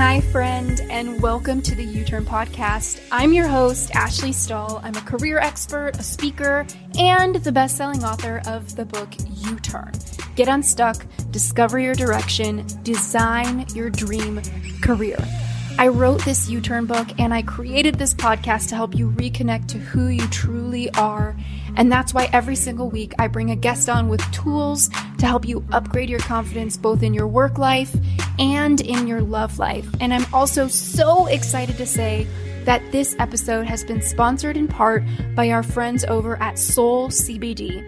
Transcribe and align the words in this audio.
Hi, 0.00 0.22
friend, 0.22 0.80
and 0.88 1.20
welcome 1.20 1.60
to 1.60 1.74
the 1.74 1.84
You 1.84 2.06
Turn 2.06 2.24
Podcast. 2.24 3.02
I'm 3.12 3.34
your 3.34 3.46
host, 3.46 3.90
Ashley 3.94 4.32
Stahl. 4.32 4.80
I'm 4.82 4.96
a 4.96 5.02
career 5.02 5.38
expert, 5.38 5.90
a 5.98 6.02
speaker, 6.02 6.66
and 6.98 7.36
the 7.36 7.52
best 7.52 7.76
selling 7.76 8.02
author 8.02 8.40
of 8.46 8.74
the 8.76 8.86
book 8.86 9.10
You 9.28 9.56
Turn. 9.60 9.92
Get 10.36 10.48
unstuck, 10.48 11.04
discover 11.30 11.78
your 11.78 11.94
direction, 11.94 12.66
design 12.82 13.66
your 13.74 13.90
dream 13.90 14.40
career. 14.80 15.18
I 15.78 15.88
wrote 15.88 16.24
this 16.24 16.48
You 16.48 16.62
Turn 16.62 16.86
book 16.86 17.08
and 17.18 17.34
I 17.34 17.42
created 17.42 17.96
this 17.96 18.14
podcast 18.14 18.70
to 18.70 18.76
help 18.76 18.94
you 18.94 19.10
reconnect 19.10 19.68
to 19.68 19.78
who 19.78 20.06
you 20.06 20.26
truly 20.28 20.88
are. 20.94 21.36
And 21.76 21.90
that's 21.90 22.12
why 22.12 22.28
every 22.32 22.56
single 22.56 22.90
week 22.90 23.14
I 23.18 23.28
bring 23.28 23.50
a 23.50 23.56
guest 23.56 23.88
on 23.88 24.08
with 24.08 24.20
tools 24.32 24.88
to 25.18 25.26
help 25.26 25.46
you 25.46 25.64
upgrade 25.72 26.10
your 26.10 26.20
confidence 26.20 26.76
both 26.76 27.02
in 27.02 27.14
your 27.14 27.26
work 27.26 27.58
life 27.58 27.94
and 28.38 28.80
in 28.80 29.06
your 29.06 29.20
love 29.20 29.58
life. 29.58 29.88
And 30.00 30.12
I'm 30.12 30.26
also 30.32 30.68
so 30.68 31.26
excited 31.26 31.76
to 31.76 31.86
say 31.86 32.26
that 32.64 32.82
this 32.92 33.16
episode 33.18 33.66
has 33.66 33.84
been 33.84 34.02
sponsored 34.02 34.56
in 34.56 34.68
part 34.68 35.02
by 35.34 35.50
our 35.50 35.62
friends 35.62 36.04
over 36.04 36.36
at 36.42 36.58
Soul 36.58 37.08
CBD. 37.08 37.84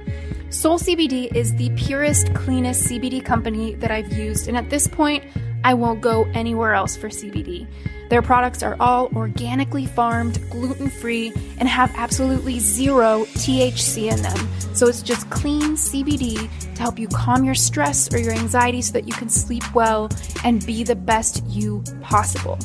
Soul 0.53 0.79
CBD 0.79 1.35
is 1.35 1.55
the 1.57 1.71
purest, 1.71 2.35
cleanest 2.35 2.87
CBD 2.87 3.25
company 3.25 3.75
that 3.77 3.91
I've 3.91 4.13
used, 4.13 4.49
and 4.49 4.57
at 4.57 4.69
this 4.69 4.87
point, 4.87 5.25
I 5.65 5.75
won't 5.75 6.01
go 6.01 6.25
anywhere 6.35 6.75
else 6.75 6.97
for 6.97 7.09
CBD. 7.09 7.67
Their 8.13 8.21
products 8.21 8.63
are 8.63 8.77
all 8.79 9.09
organically 9.17 9.87
farmed, 9.87 10.39
gluten 10.51 10.91
free, 10.91 11.33
and 11.57 11.67
have 11.67 11.91
absolutely 11.97 12.59
zero 12.59 13.25
THC 13.25 14.13
in 14.13 14.21
them. 14.21 14.37
So 14.75 14.87
it's 14.87 15.01
just 15.01 15.31
clean 15.31 15.77
CBD 15.77 16.37
to 16.75 16.83
help 16.83 16.99
you 16.99 17.09
calm 17.09 17.43
your 17.43 17.55
stress 17.55 18.13
or 18.13 18.19
your 18.19 18.35
anxiety 18.35 18.83
so 18.83 18.93
that 18.93 19.09
you 19.09 19.15
can 19.15 19.31
sleep 19.31 19.63
well 19.75 20.11
and 20.45 20.63
be 20.67 20.85
the 20.85 20.95
best 20.95 21.43
you 21.47 21.83
possible. 22.03 22.59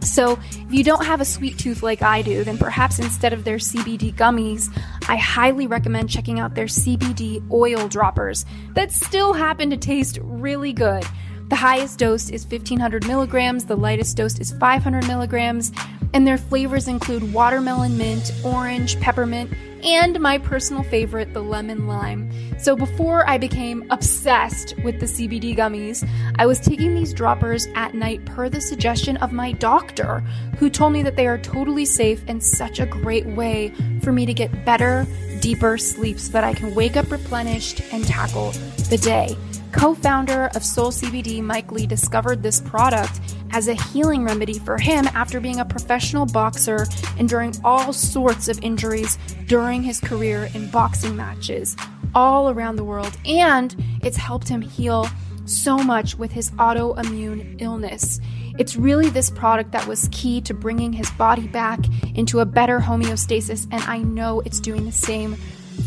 So, 0.00 0.38
if 0.52 0.72
you 0.72 0.84
don't 0.84 1.04
have 1.04 1.20
a 1.20 1.24
sweet 1.24 1.58
tooth 1.58 1.82
like 1.82 2.02
I 2.02 2.22
do, 2.22 2.44
then 2.44 2.56
perhaps 2.56 3.00
instead 3.00 3.32
of 3.32 3.42
their 3.42 3.56
CBD 3.56 4.14
gummies, 4.14 4.68
I 5.08 5.16
highly 5.16 5.66
recommend 5.66 6.08
checking 6.08 6.38
out 6.38 6.54
their 6.54 6.66
CBD 6.66 7.42
oil 7.50 7.88
droppers 7.88 8.46
that 8.74 8.92
still 8.92 9.32
happen 9.32 9.70
to 9.70 9.76
taste 9.76 10.20
really 10.22 10.72
good. 10.72 11.04
The 11.48 11.56
highest 11.56 11.98
dose 11.98 12.28
is 12.28 12.44
1500 12.44 13.06
milligrams, 13.06 13.64
the 13.64 13.76
lightest 13.76 14.18
dose 14.18 14.38
is 14.38 14.52
500 14.52 15.06
milligrams, 15.08 15.72
and 16.12 16.26
their 16.26 16.36
flavors 16.36 16.88
include 16.88 17.32
watermelon 17.32 17.96
mint, 17.96 18.32
orange, 18.44 19.00
peppermint, 19.00 19.50
and 19.82 20.20
my 20.20 20.36
personal 20.36 20.82
favorite, 20.82 21.32
the 21.32 21.42
lemon 21.42 21.86
lime. 21.86 22.30
So 22.58 22.76
before 22.76 23.28
I 23.28 23.38
became 23.38 23.86
obsessed 23.90 24.74
with 24.84 25.00
the 25.00 25.06
CBD 25.06 25.56
gummies, 25.56 26.06
I 26.36 26.44
was 26.44 26.60
taking 26.60 26.94
these 26.94 27.14
droppers 27.14 27.66
at 27.74 27.94
night 27.94 28.24
per 28.26 28.50
the 28.50 28.60
suggestion 28.60 29.16
of 29.18 29.32
my 29.32 29.52
doctor, 29.52 30.20
who 30.58 30.68
told 30.68 30.92
me 30.92 31.02
that 31.02 31.16
they 31.16 31.26
are 31.26 31.38
totally 31.38 31.86
safe 31.86 32.22
and 32.28 32.42
such 32.42 32.78
a 32.78 32.84
great 32.86 33.24
way 33.24 33.72
for 34.02 34.12
me 34.12 34.26
to 34.26 34.34
get 34.34 34.66
better, 34.66 35.06
deeper 35.40 35.78
sleep 35.78 36.18
so 36.18 36.32
that 36.32 36.44
I 36.44 36.52
can 36.52 36.74
wake 36.74 36.96
up 36.96 37.10
replenished 37.10 37.80
and 37.92 38.04
tackle 38.04 38.50
the 38.90 38.98
day. 38.98 39.36
Co 39.72 39.94
founder 39.94 40.50
of 40.54 40.64
Soul 40.64 40.90
CBD, 40.90 41.42
Mike 41.42 41.70
Lee, 41.70 41.86
discovered 41.86 42.42
this 42.42 42.60
product 42.60 43.20
as 43.50 43.68
a 43.68 43.74
healing 43.74 44.24
remedy 44.24 44.58
for 44.58 44.78
him 44.78 45.06
after 45.08 45.40
being 45.40 45.60
a 45.60 45.64
professional 45.64 46.26
boxer, 46.26 46.86
enduring 47.18 47.54
all 47.64 47.92
sorts 47.92 48.48
of 48.48 48.58
injuries 48.62 49.18
during 49.46 49.82
his 49.82 50.00
career 50.00 50.48
in 50.54 50.70
boxing 50.70 51.16
matches 51.16 51.76
all 52.14 52.50
around 52.50 52.76
the 52.76 52.84
world. 52.84 53.16
And 53.26 53.74
it's 54.02 54.16
helped 54.16 54.48
him 54.48 54.62
heal 54.62 55.06
so 55.44 55.78
much 55.78 56.16
with 56.16 56.32
his 56.32 56.50
autoimmune 56.52 57.60
illness. 57.60 58.20
It's 58.58 58.76
really 58.76 59.08
this 59.08 59.30
product 59.30 59.72
that 59.72 59.86
was 59.86 60.08
key 60.10 60.40
to 60.42 60.54
bringing 60.54 60.92
his 60.92 61.10
body 61.12 61.46
back 61.46 61.80
into 62.14 62.40
a 62.40 62.44
better 62.44 62.80
homeostasis, 62.80 63.66
and 63.70 63.82
I 63.84 63.98
know 63.98 64.40
it's 64.40 64.60
doing 64.60 64.84
the 64.84 64.92
same 64.92 65.36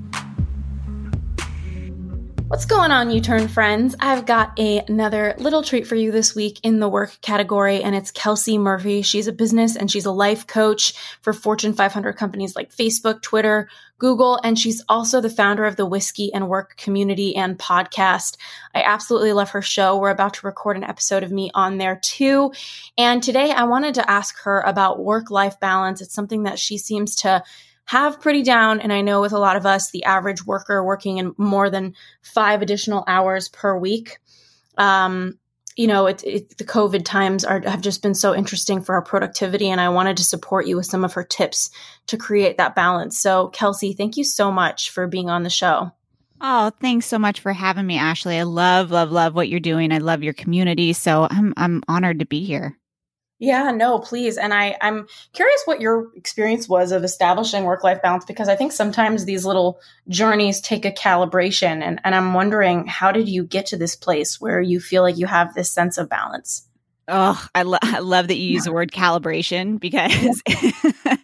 What's 2.48 2.64
going 2.64 2.90
on, 2.90 3.12
You 3.12 3.20
Turn 3.20 3.46
friends? 3.46 3.94
I've 4.00 4.26
got 4.26 4.58
a, 4.58 4.78
another 4.88 5.36
little 5.38 5.62
treat 5.62 5.86
for 5.86 5.94
you 5.94 6.10
this 6.10 6.34
week 6.34 6.58
in 6.64 6.80
the 6.80 6.88
work 6.88 7.16
category, 7.20 7.80
and 7.80 7.94
it's 7.94 8.10
Kelsey 8.10 8.58
Murphy. 8.58 9.02
She's 9.02 9.28
a 9.28 9.32
business 9.32 9.76
and 9.76 9.88
she's 9.88 10.04
a 10.04 10.10
life 10.10 10.48
coach 10.48 10.94
for 11.22 11.32
Fortune 11.32 11.74
500 11.74 12.14
companies 12.14 12.56
like 12.56 12.74
Facebook, 12.74 13.22
Twitter, 13.22 13.68
Google, 14.00 14.40
and 14.42 14.58
she's 14.58 14.82
also 14.88 15.20
the 15.20 15.30
founder 15.30 15.64
of 15.64 15.76
the 15.76 15.86
Whiskey 15.86 16.34
and 16.34 16.48
Work 16.48 16.76
community 16.76 17.36
and 17.36 17.56
podcast. 17.56 18.36
I 18.74 18.82
absolutely 18.82 19.32
love 19.32 19.50
her 19.50 19.62
show. 19.62 19.96
We're 19.96 20.10
about 20.10 20.34
to 20.34 20.46
record 20.46 20.76
an 20.76 20.82
episode 20.82 21.22
of 21.22 21.30
me 21.30 21.52
on 21.54 21.78
there 21.78 22.00
too. 22.02 22.52
And 22.98 23.22
today 23.22 23.52
I 23.52 23.62
wanted 23.62 23.94
to 23.94 24.10
ask 24.10 24.40
her 24.40 24.60
about 24.62 24.98
work 24.98 25.30
life 25.30 25.60
balance. 25.60 26.00
It's 26.00 26.14
something 26.14 26.42
that 26.44 26.58
she 26.58 26.78
seems 26.78 27.14
to 27.16 27.44
have 27.86 28.20
pretty 28.20 28.42
down. 28.42 28.80
And 28.80 28.92
I 28.92 29.00
know 29.00 29.20
with 29.20 29.32
a 29.32 29.38
lot 29.38 29.56
of 29.56 29.66
us, 29.66 29.90
the 29.90 30.04
average 30.04 30.44
worker 30.44 30.84
working 30.84 31.18
in 31.18 31.34
more 31.38 31.70
than 31.70 31.94
five 32.22 32.62
additional 32.62 33.04
hours 33.06 33.48
per 33.48 33.76
week, 33.76 34.18
um, 34.76 35.38
you 35.76 35.86
know, 35.86 36.06
it, 36.06 36.24
it, 36.24 36.58
the 36.58 36.64
COVID 36.64 37.04
times 37.04 37.44
are 37.44 37.60
have 37.66 37.82
just 37.82 38.02
been 38.02 38.14
so 38.14 38.34
interesting 38.34 38.80
for 38.80 38.94
our 38.94 39.02
productivity, 39.02 39.68
and 39.68 39.80
I 39.80 39.90
wanted 39.90 40.16
to 40.16 40.24
support 40.24 40.66
you 40.66 40.76
with 40.76 40.86
some 40.86 41.04
of 41.04 41.12
her 41.12 41.22
tips 41.22 41.70
to 42.06 42.16
create 42.16 42.56
that 42.56 42.74
balance. 42.74 43.18
So, 43.18 43.48
Kelsey, 43.48 43.92
thank 43.92 44.16
you 44.16 44.24
so 44.24 44.50
much 44.50 44.90
for 44.90 45.06
being 45.06 45.28
on 45.28 45.42
the 45.42 45.50
show. 45.50 45.92
Oh, 46.40 46.70
thanks 46.80 47.06
so 47.06 47.18
much 47.18 47.40
for 47.40 47.52
having 47.52 47.86
me, 47.86 47.98
Ashley. 47.98 48.38
I 48.38 48.44
love, 48.44 48.90
love, 48.90 49.10
love 49.10 49.34
what 49.34 49.48
you're 49.48 49.60
doing. 49.60 49.92
I 49.92 49.98
love 49.98 50.22
your 50.22 50.32
community, 50.32 50.94
so 50.94 51.28
I'm 51.30 51.52
I'm 51.58 51.82
honored 51.88 52.20
to 52.20 52.26
be 52.26 52.42
here. 52.42 52.78
Yeah, 53.38 53.70
no, 53.70 53.98
please. 53.98 54.38
And 54.38 54.54
I, 54.54 54.76
I'm 54.80 55.06
curious 55.34 55.60
what 55.66 55.80
your 55.80 56.10
experience 56.16 56.68
was 56.68 56.90
of 56.90 57.04
establishing 57.04 57.64
work 57.64 57.84
life 57.84 58.00
balance 58.00 58.24
because 58.24 58.48
I 58.48 58.56
think 58.56 58.72
sometimes 58.72 59.24
these 59.24 59.44
little 59.44 59.78
journeys 60.08 60.60
take 60.60 60.86
a 60.86 60.90
calibration. 60.90 61.82
And, 61.82 62.00
and 62.02 62.14
I'm 62.14 62.32
wondering, 62.32 62.86
how 62.86 63.12
did 63.12 63.28
you 63.28 63.44
get 63.44 63.66
to 63.66 63.76
this 63.76 63.94
place 63.94 64.40
where 64.40 64.60
you 64.60 64.80
feel 64.80 65.02
like 65.02 65.18
you 65.18 65.26
have 65.26 65.54
this 65.54 65.70
sense 65.70 65.98
of 65.98 66.08
balance? 66.08 66.66
Oh, 67.08 67.46
I, 67.54 67.62
lo- 67.62 67.78
I 67.82 67.98
love 67.98 68.28
that 68.28 68.36
you 68.36 68.52
use 68.54 68.64
the 68.64 68.72
word 68.72 68.90
calibration 68.90 69.78
because 69.78 70.42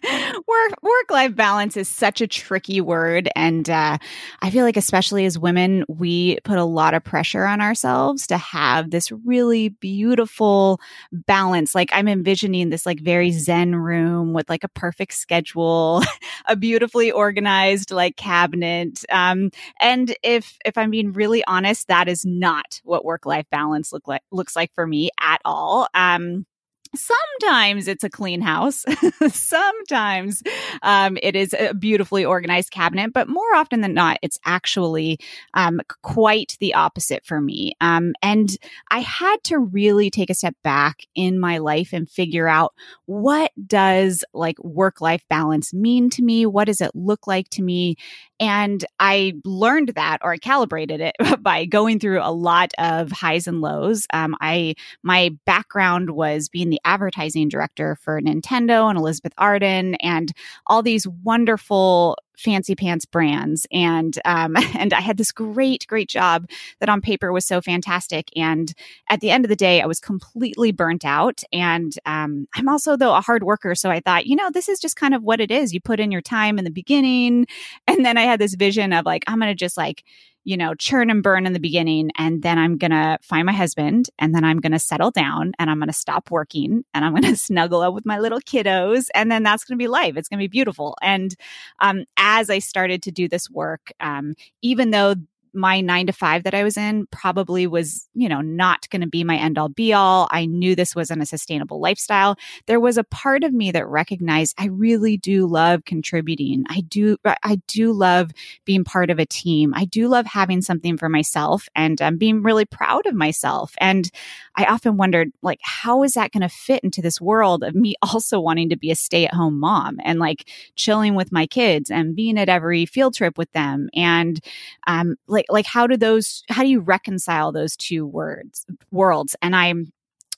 work 0.53 0.83
work 0.83 1.11
life 1.11 1.35
balance 1.35 1.77
is 1.77 1.87
such 1.87 2.21
a 2.21 2.27
tricky 2.27 2.81
word, 2.81 3.29
and 3.35 3.69
uh, 3.69 3.97
I 4.41 4.49
feel 4.49 4.63
like 4.63 4.77
especially 4.77 5.25
as 5.25 5.37
women, 5.39 5.83
we 5.87 6.37
put 6.43 6.57
a 6.57 6.63
lot 6.63 6.93
of 6.93 7.03
pressure 7.03 7.45
on 7.45 7.61
ourselves 7.61 8.27
to 8.27 8.37
have 8.37 8.91
this 8.91 9.11
really 9.11 9.69
beautiful 9.69 10.79
balance. 11.11 11.73
Like 11.75 11.89
I'm 11.93 12.07
envisioning 12.07 12.69
this 12.69 12.85
like 12.85 12.99
very 12.99 13.31
zen 13.31 13.75
room 13.75 14.33
with 14.33 14.49
like 14.49 14.63
a 14.63 14.69
perfect 14.69 15.13
schedule, 15.13 16.03
a 16.45 16.55
beautifully 16.55 17.11
organized 17.11 17.91
like 17.91 18.15
cabinet. 18.17 19.03
Um, 19.09 19.51
and 19.79 20.15
if 20.23 20.57
if 20.65 20.77
I'm 20.77 20.91
being 20.91 21.13
really 21.13 21.43
honest, 21.45 21.87
that 21.87 22.07
is 22.07 22.25
not 22.25 22.81
what 22.83 23.05
work 23.05 23.25
life 23.25 23.45
balance 23.51 23.91
look 23.91 24.07
like 24.07 24.21
looks 24.31 24.55
like 24.55 24.71
for 24.73 24.87
me 24.87 25.09
at 25.19 25.41
all. 25.45 25.87
Um, 25.93 26.45
sometimes 26.95 27.87
it's 27.87 28.03
a 28.03 28.09
clean 28.09 28.41
house. 28.41 28.85
sometimes 29.29 30.43
um, 30.81 31.17
it 31.21 31.35
is 31.35 31.55
a 31.57 31.73
beautifully 31.73 32.25
organized 32.25 32.71
cabinet, 32.71 33.13
but 33.13 33.27
more 33.27 33.55
often 33.55 33.81
than 33.81 33.93
not, 33.93 34.17
it's 34.21 34.39
actually 34.45 35.19
um, 35.53 35.81
quite 36.01 36.57
the 36.59 36.73
opposite 36.73 37.25
for 37.25 37.41
me. 37.41 37.73
Um, 37.81 38.13
and 38.21 38.49
I 38.91 38.99
had 38.99 39.37
to 39.45 39.59
really 39.59 40.09
take 40.09 40.29
a 40.29 40.35
step 40.35 40.55
back 40.63 41.05
in 41.15 41.39
my 41.39 41.57
life 41.57 41.93
and 41.93 42.09
figure 42.09 42.47
out 42.47 42.73
what 43.05 43.51
does 43.67 44.23
like 44.33 44.57
work 44.63 45.01
life 45.01 45.23
balance 45.29 45.73
mean 45.73 46.09
to 46.11 46.23
me? 46.23 46.45
What 46.45 46.65
does 46.65 46.81
it 46.81 46.91
look 46.93 47.27
like 47.27 47.49
to 47.49 47.63
me? 47.63 47.95
And 48.39 48.83
I 48.99 49.33
learned 49.45 49.93
that 49.95 50.19
or 50.21 50.33
I 50.33 50.37
calibrated 50.37 51.01
it 51.01 51.15
by 51.41 51.65
going 51.65 51.99
through 51.99 52.21
a 52.21 52.31
lot 52.31 52.71
of 52.77 53.11
highs 53.11 53.47
and 53.47 53.61
lows. 53.61 54.05
Um, 54.13 54.35
I, 54.41 54.75
my 55.01 55.35
background 55.45 56.09
was 56.09 56.49
being 56.49 56.69
the 56.69 56.81
advertising 56.85 57.49
director 57.49 57.95
for 58.01 58.21
Nintendo 58.21 58.89
and 58.89 58.97
Elizabeth 58.97 59.33
Arden 59.37 59.95
and 59.95 60.31
all 60.67 60.81
these 60.81 61.07
wonderful 61.07 62.17
fancy 62.37 62.75
pants 62.75 63.05
brands. 63.05 63.67
And 63.71 64.17
um, 64.25 64.55
and 64.75 64.93
I 64.93 65.01
had 65.01 65.17
this 65.17 65.31
great 65.31 65.85
great 65.87 66.09
job 66.09 66.49
that 66.79 66.89
on 66.89 67.01
paper 67.01 67.31
was 67.31 67.45
so 67.45 67.61
fantastic. 67.61 68.29
And 68.35 68.73
at 69.09 69.21
the 69.21 69.31
end 69.31 69.45
of 69.45 69.49
the 69.49 69.55
day 69.55 69.81
I 69.81 69.85
was 69.85 69.99
completely 69.99 70.71
burnt 70.71 71.05
out. 71.05 71.43
And 71.51 71.93
um, 72.05 72.47
I'm 72.55 72.69
also 72.69 72.97
though 72.97 73.15
a 73.15 73.21
hard 73.21 73.43
worker. 73.43 73.75
So 73.75 73.89
I 73.89 73.99
thought 73.99 74.25
you 74.25 74.35
know 74.35 74.49
this 74.51 74.69
is 74.69 74.79
just 74.79 74.95
kind 74.95 75.13
of 75.13 75.23
what 75.23 75.39
it 75.39 75.51
is. 75.51 75.73
You 75.73 75.81
put 75.81 75.99
in 75.99 76.11
your 76.11 76.21
time 76.21 76.57
in 76.57 76.65
the 76.65 76.71
beginning. 76.71 77.47
And 77.87 78.05
then 78.05 78.17
I 78.17 78.23
had 78.23 78.39
this 78.39 78.55
vision 78.55 78.93
of 78.93 79.05
like 79.05 79.23
I'm 79.27 79.43
to 79.43 79.53
just 79.53 79.77
like 79.77 80.03
you 80.43 80.57
know, 80.57 80.73
churn 80.75 81.09
and 81.09 81.23
burn 81.23 81.45
in 81.45 81.53
the 81.53 81.59
beginning. 81.59 82.11
And 82.17 82.41
then 82.41 82.59
I'm 82.59 82.77
going 82.77 82.91
to 82.91 83.17
find 83.21 83.45
my 83.45 83.53
husband 83.53 84.09
and 84.19 84.35
then 84.35 84.43
I'm 84.43 84.59
going 84.59 84.71
to 84.73 84.79
settle 84.79 85.11
down 85.11 85.53
and 85.57 85.69
I'm 85.69 85.79
going 85.79 85.87
to 85.87 85.93
stop 85.93 86.31
working 86.31 86.83
and 86.93 87.05
I'm 87.05 87.11
going 87.11 87.23
to 87.33 87.37
snuggle 87.37 87.81
up 87.81 87.93
with 87.93 88.05
my 88.05 88.19
little 88.19 88.39
kiddos. 88.39 89.07
And 89.13 89.31
then 89.31 89.43
that's 89.43 89.63
going 89.63 89.77
to 89.77 89.81
be 89.83 89.87
life. 89.87 90.17
It's 90.17 90.27
going 90.27 90.39
to 90.39 90.43
be 90.43 90.47
beautiful. 90.47 90.95
And 91.01 91.35
um, 91.79 92.05
as 92.17 92.49
I 92.49 92.59
started 92.59 93.01
to 93.03 93.11
do 93.11 93.27
this 93.27 93.49
work, 93.49 93.91
um, 93.99 94.35
even 94.61 94.91
though 94.91 95.15
my 95.53 95.81
nine 95.81 96.07
to 96.07 96.13
five 96.13 96.43
that 96.43 96.53
I 96.53 96.63
was 96.63 96.77
in 96.77 97.07
probably 97.07 97.67
was, 97.67 98.07
you 98.13 98.29
know, 98.29 98.41
not 98.41 98.89
going 98.89 99.01
to 99.01 99.07
be 99.07 99.23
my 99.23 99.37
end 99.37 99.57
all 99.57 99.69
be 99.69 99.93
all. 99.93 100.27
I 100.31 100.45
knew 100.45 100.75
this 100.75 100.95
wasn't 100.95 101.21
a 101.21 101.25
sustainable 101.25 101.79
lifestyle. 101.79 102.37
There 102.65 102.79
was 102.79 102.97
a 102.97 103.03
part 103.03 103.43
of 103.43 103.53
me 103.53 103.71
that 103.71 103.87
recognized 103.87 104.55
I 104.57 104.67
really 104.67 105.17
do 105.17 105.45
love 105.45 105.85
contributing. 105.85 106.63
I 106.69 106.81
do, 106.81 107.17
I 107.43 107.61
do 107.67 107.91
love 107.91 108.31
being 108.65 108.83
part 108.83 109.09
of 109.09 109.19
a 109.19 109.25
team. 109.25 109.73
I 109.75 109.85
do 109.85 110.07
love 110.07 110.25
having 110.25 110.61
something 110.61 110.97
for 110.97 111.09
myself 111.09 111.67
and 111.75 112.01
um, 112.01 112.17
being 112.17 112.43
really 112.43 112.65
proud 112.65 113.05
of 113.05 113.15
myself. 113.15 113.73
And 113.77 114.09
I 114.55 114.65
often 114.65 114.97
wondered, 114.97 115.31
like, 115.41 115.59
how 115.61 116.03
is 116.03 116.13
that 116.13 116.31
going 116.31 116.41
to 116.41 116.49
fit 116.49 116.83
into 116.83 117.01
this 117.01 117.19
world 117.19 117.63
of 117.63 117.75
me 117.75 117.95
also 118.01 118.39
wanting 118.39 118.69
to 118.69 118.77
be 118.77 118.91
a 118.91 118.95
stay 118.95 119.25
at 119.25 119.33
home 119.33 119.59
mom 119.59 119.97
and 120.03 120.19
like 120.19 120.49
chilling 120.75 121.15
with 121.15 121.31
my 121.31 121.47
kids 121.47 121.89
and 121.89 122.15
being 122.15 122.37
at 122.37 122.49
every 122.49 122.85
field 122.85 123.15
trip 123.15 123.37
with 123.37 123.51
them 123.51 123.89
and 123.93 124.39
um, 124.87 125.15
like 125.27 125.42
like 125.49 125.63
like 125.63 125.65
how 125.65 125.87
do 125.87 125.97
those 125.97 126.43
how 126.49 126.63
do 126.63 126.69
you 126.69 126.79
reconcile 126.79 127.51
those 127.51 127.75
two 127.75 128.05
words 128.05 128.65
worlds 128.91 129.35
and 129.41 129.55
i'm 129.55 129.91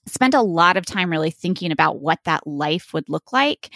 spent 0.07 0.33
a 0.33 0.41
lot 0.41 0.77
of 0.77 0.85
time 0.85 1.09
really 1.09 1.31
thinking 1.31 1.71
about 1.71 1.99
what 1.99 2.19
that 2.25 2.45
life 2.45 2.93
would 2.93 3.09
look 3.09 3.33
like. 3.33 3.71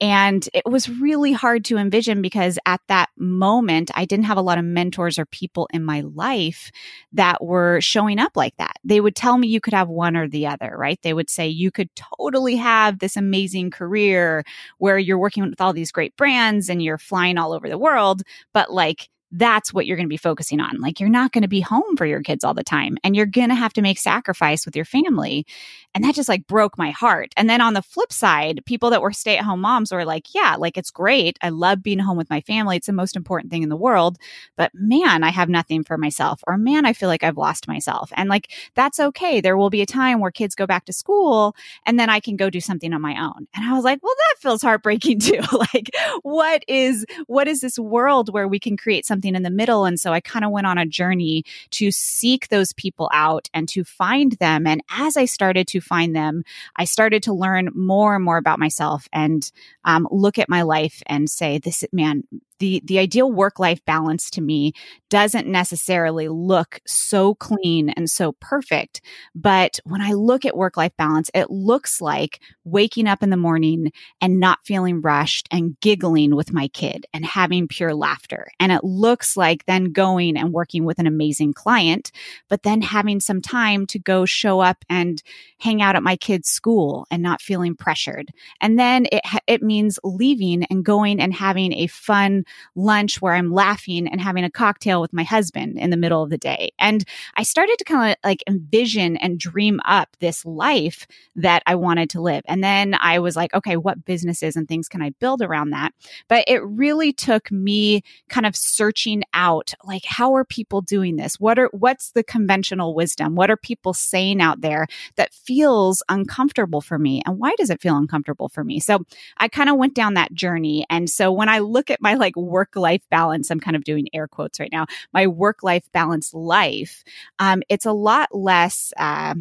And 0.00 0.46
it 0.52 0.64
was 0.64 0.88
really 0.88 1.32
hard 1.32 1.64
to 1.66 1.76
envision 1.76 2.22
because 2.22 2.58
at 2.66 2.80
that 2.88 3.10
moment, 3.16 3.90
I 3.94 4.04
didn't 4.04 4.24
have 4.24 4.36
a 4.36 4.42
lot 4.42 4.58
of 4.58 4.64
mentors 4.64 5.18
or 5.18 5.26
people 5.26 5.68
in 5.72 5.84
my 5.84 6.00
life 6.00 6.70
that 7.12 7.44
were 7.44 7.80
showing 7.80 8.18
up 8.18 8.32
like 8.34 8.56
that. 8.56 8.76
They 8.82 9.00
would 9.00 9.14
tell 9.14 9.38
me 9.38 9.48
you 9.48 9.60
could 9.60 9.74
have 9.74 9.88
one 9.88 10.16
or 10.16 10.28
the 10.28 10.46
other, 10.46 10.74
right? 10.76 10.98
They 11.02 11.14
would 11.14 11.30
say 11.30 11.48
you 11.48 11.70
could 11.70 11.90
totally 11.94 12.56
have 12.56 12.98
this 12.98 13.16
amazing 13.16 13.70
career 13.70 14.44
where 14.78 14.98
you're 14.98 15.18
working 15.18 15.48
with 15.48 15.60
all 15.60 15.72
these 15.72 15.92
great 15.92 16.16
brands 16.16 16.68
and 16.68 16.82
you're 16.82 16.98
flying 16.98 17.38
all 17.38 17.52
over 17.52 17.68
the 17.68 17.78
world, 17.78 18.22
but 18.52 18.72
like, 18.72 19.08
that's 19.36 19.74
what 19.74 19.84
you're 19.84 19.96
going 19.96 20.06
to 20.06 20.08
be 20.08 20.16
focusing 20.16 20.60
on. 20.60 20.80
Like 20.80 21.00
you're 21.00 21.08
not 21.08 21.32
going 21.32 21.42
to 21.42 21.48
be 21.48 21.60
home 21.60 21.96
for 21.96 22.06
your 22.06 22.22
kids 22.22 22.44
all 22.44 22.54
the 22.54 22.62
time 22.62 22.96
and 23.02 23.16
you're 23.16 23.26
going 23.26 23.48
to 23.48 23.54
have 23.56 23.72
to 23.72 23.82
make 23.82 23.98
sacrifice 23.98 24.64
with 24.64 24.76
your 24.76 24.84
family. 24.84 25.44
And 25.92 26.04
that 26.04 26.14
just 26.14 26.28
like 26.28 26.46
broke 26.46 26.78
my 26.78 26.90
heart. 26.90 27.32
And 27.36 27.50
then 27.50 27.60
on 27.60 27.74
the 27.74 27.82
flip 27.82 28.12
side, 28.12 28.60
people 28.64 28.90
that 28.90 29.02
were 29.02 29.12
stay 29.12 29.36
at 29.36 29.44
home 29.44 29.60
moms 29.60 29.92
were 29.92 30.04
like, 30.04 30.34
yeah, 30.34 30.54
like 30.56 30.76
it's 30.76 30.90
great. 30.90 31.36
I 31.42 31.48
love 31.48 31.82
being 31.82 31.98
home 31.98 32.16
with 32.16 32.30
my 32.30 32.42
family. 32.42 32.76
It's 32.76 32.86
the 32.86 32.92
most 32.92 33.16
important 33.16 33.50
thing 33.50 33.64
in 33.64 33.68
the 33.70 33.76
world. 33.76 34.18
But 34.56 34.70
man, 34.72 35.24
I 35.24 35.30
have 35.30 35.48
nothing 35.48 35.82
for 35.82 35.98
myself 35.98 36.40
or 36.46 36.56
man, 36.56 36.86
I 36.86 36.92
feel 36.92 37.08
like 37.08 37.24
I've 37.24 37.36
lost 37.36 37.66
myself. 37.66 38.12
And 38.14 38.28
like, 38.28 38.52
that's 38.76 39.00
okay. 39.00 39.40
There 39.40 39.56
will 39.56 39.70
be 39.70 39.82
a 39.82 39.86
time 39.86 40.20
where 40.20 40.30
kids 40.30 40.54
go 40.54 40.66
back 40.66 40.84
to 40.84 40.92
school 40.92 41.56
and 41.86 41.98
then 41.98 42.08
I 42.08 42.20
can 42.20 42.36
go 42.36 42.50
do 42.50 42.60
something 42.60 42.92
on 42.92 43.02
my 43.02 43.20
own. 43.20 43.48
And 43.54 43.68
I 43.68 43.74
was 43.74 43.84
like, 43.84 44.00
well, 44.00 44.14
that 44.16 44.40
feels 44.40 44.62
heartbreaking 44.62 45.18
too. 45.20 45.40
like, 45.74 45.90
what 46.22 46.64
is, 46.68 47.04
what 47.26 47.48
is 47.48 47.60
this 47.60 47.80
world 47.80 48.32
where 48.32 48.46
we 48.46 48.60
can 48.60 48.76
create 48.76 49.04
something 49.04 49.23
something 49.24 49.34
in 49.34 49.42
the 49.42 49.50
middle. 49.50 49.84
And 49.84 49.98
so 49.98 50.12
I 50.12 50.20
kind 50.20 50.44
of 50.44 50.50
went 50.50 50.66
on 50.66 50.78
a 50.78 50.86
journey 50.86 51.44
to 51.70 51.90
seek 51.90 52.48
those 52.48 52.72
people 52.74 53.10
out 53.12 53.48
and 53.54 53.68
to 53.70 53.84
find 53.84 54.32
them. 54.32 54.66
And 54.66 54.82
as 54.90 55.16
I 55.16 55.24
started 55.24 55.66
to 55.68 55.80
find 55.80 56.14
them, 56.14 56.44
I 56.76 56.84
started 56.84 57.22
to 57.24 57.32
learn 57.32 57.70
more 57.74 58.14
and 58.14 58.24
more 58.24 58.36
about 58.36 58.58
myself 58.58 59.08
and 59.12 59.50
um, 59.84 60.06
look 60.10 60.38
at 60.38 60.48
my 60.48 60.62
life 60.62 61.02
and 61.06 61.28
say, 61.28 61.58
this 61.58 61.84
man, 61.92 62.24
the 62.58 62.82
the 62.84 62.98
ideal 62.98 63.30
work 63.30 63.58
life 63.58 63.84
balance 63.84 64.30
to 64.30 64.40
me 64.40 64.72
doesn't 65.10 65.46
necessarily 65.46 66.28
look 66.28 66.80
so 66.86 67.34
clean 67.34 67.90
and 67.90 68.10
so 68.10 68.32
perfect 68.40 69.00
but 69.34 69.78
when 69.84 70.00
i 70.00 70.12
look 70.12 70.44
at 70.44 70.56
work 70.56 70.76
life 70.76 70.96
balance 70.96 71.30
it 71.34 71.50
looks 71.50 72.00
like 72.00 72.40
waking 72.64 73.06
up 73.06 73.22
in 73.22 73.30
the 73.30 73.36
morning 73.36 73.92
and 74.20 74.40
not 74.40 74.58
feeling 74.64 75.00
rushed 75.00 75.48
and 75.50 75.78
giggling 75.80 76.34
with 76.34 76.52
my 76.52 76.68
kid 76.68 77.06
and 77.12 77.24
having 77.24 77.68
pure 77.68 77.94
laughter. 77.94 78.48
And 78.58 78.72
it 78.72 78.84
looks 78.84 79.36
like 79.36 79.64
then 79.66 79.92
going 79.92 80.36
and 80.36 80.52
working 80.52 80.84
with 80.84 80.98
an 80.98 81.06
amazing 81.06 81.52
client 81.52 82.10
but 82.48 82.62
then 82.62 82.80
having 82.80 83.20
some 83.20 83.40
time 83.40 83.86
to 83.86 83.98
go 83.98 84.24
show 84.24 84.60
up 84.60 84.84
and 84.88 85.22
hang 85.58 85.82
out 85.82 85.96
at 85.96 86.02
my 86.02 86.16
kid's 86.16 86.48
school 86.48 87.06
and 87.10 87.22
not 87.22 87.42
feeling 87.42 87.74
pressured. 87.74 88.30
And 88.60 88.78
then 88.78 89.06
it 89.10 89.22
it 89.46 89.62
means 89.62 89.98
leaving 90.04 90.64
and 90.64 90.84
going 90.84 91.20
and 91.20 91.32
having 91.32 91.72
a 91.72 91.86
fun 91.86 92.43
lunch 92.74 93.20
where 93.20 93.34
I'm 93.34 93.52
laughing 93.52 94.08
and 94.08 94.20
having 94.20 94.44
a 94.44 94.50
cocktail 94.50 95.00
with 95.00 95.12
my 95.12 95.22
husband 95.22 95.78
in 95.78 95.90
the 95.90 95.96
middle 95.96 96.22
of 96.22 96.30
the 96.30 96.38
day. 96.38 96.72
And 96.78 97.04
I 97.36 97.42
started 97.42 97.76
to 97.78 97.84
kind 97.84 98.12
of 98.12 98.16
like 98.24 98.42
envision 98.46 99.16
and 99.16 99.38
dream 99.38 99.80
up 99.84 100.16
this 100.20 100.44
life 100.44 101.06
that 101.36 101.62
I 101.66 101.74
wanted 101.74 102.10
to 102.10 102.20
live. 102.20 102.42
And 102.46 102.62
then 102.62 102.96
I 103.00 103.18
was 103.18 103.36
like, 103.36 103.54
okay, 103.54 103.76
what 103.76 104.04
businesses 104.04 104.56
and 104.56 104.68
things 104.68 104.88
can 104.88 105.02
I 105.02 105.10
build 105.10 105.42
around 105.42 105.70
that? 105.70 105.92
But 106.28 106.44
it 106.48 106.62
really 106.64 107.12
took 107.12 107.50
me 107.50 108.02
kind 108.28 108.46
of 108.46 108.56
searching 108.56 109.22
out 109.32 109.74
like, 109.84 110.04
how 110.04 110.34
are 110.34 110.44
people 110.44 110.80
doing 110.80 111.16
this? 111.16 111.40
What 111.40 111.58
are, 111.58 111.70
what's 111.72 112.12
the 112.12 112.22
conventional 112.22 112.94
wisdom? 112.94 113.34
What 113.34 113.50
are 113.50 113.56
people 113.56 113.94
saying 113.94 114.40
out 114.40 114.60
there 114.60 114.86
that 115.16 115.34
feels 115.34 116.02
uncomfortable 116.08 116.80
for 116.80 116.98
me? 116.98 117.22
And 117.26 117.38
why 117.38 117.54
does 117.56 117.70
it 117.70 117.80
feel 117.80 117.96
uncomfortable 117.96 118.48
for 118.48 118.64
me? 118.64 118.80
So 118.80 119.04
I 119.38 119.48
kind 119.48 119.68
of 119.68 119.76
went 119.76 119.94
down 119.94 120.14
that 120.14 120.32
journey. 120.32 120.86
And 120.90 121.08
so 121.08 121.32
when 121.32 121.48
I 121.48 121.58
look 121.58 121.90
at 121.90 122.00
my 122.00 122.14
like 122.14 122.33
like 122.36 122.44
work 122.44 122.76
life 122.76 123.02
balance. 123.10 123.50
I'm 123.50 123.60
kind 123.60 123.76
of 123.76 123.84
doing 123.84 124.08
air 124.12 124.28
quotes 124.28 124.60
right 124.60 124.72
now. 124.72 124.86
My 125.12 125.26
work 125.26 125.62
life 125.62 125.84
balance 125.92 126.32
life. 126.34 127.04
Um, 127.38 127.62
it's 127.68 127.86
a 127.86 127.92
lot 127.92 128.28
less. 128.32 128.92
Uh, 128.96 129.34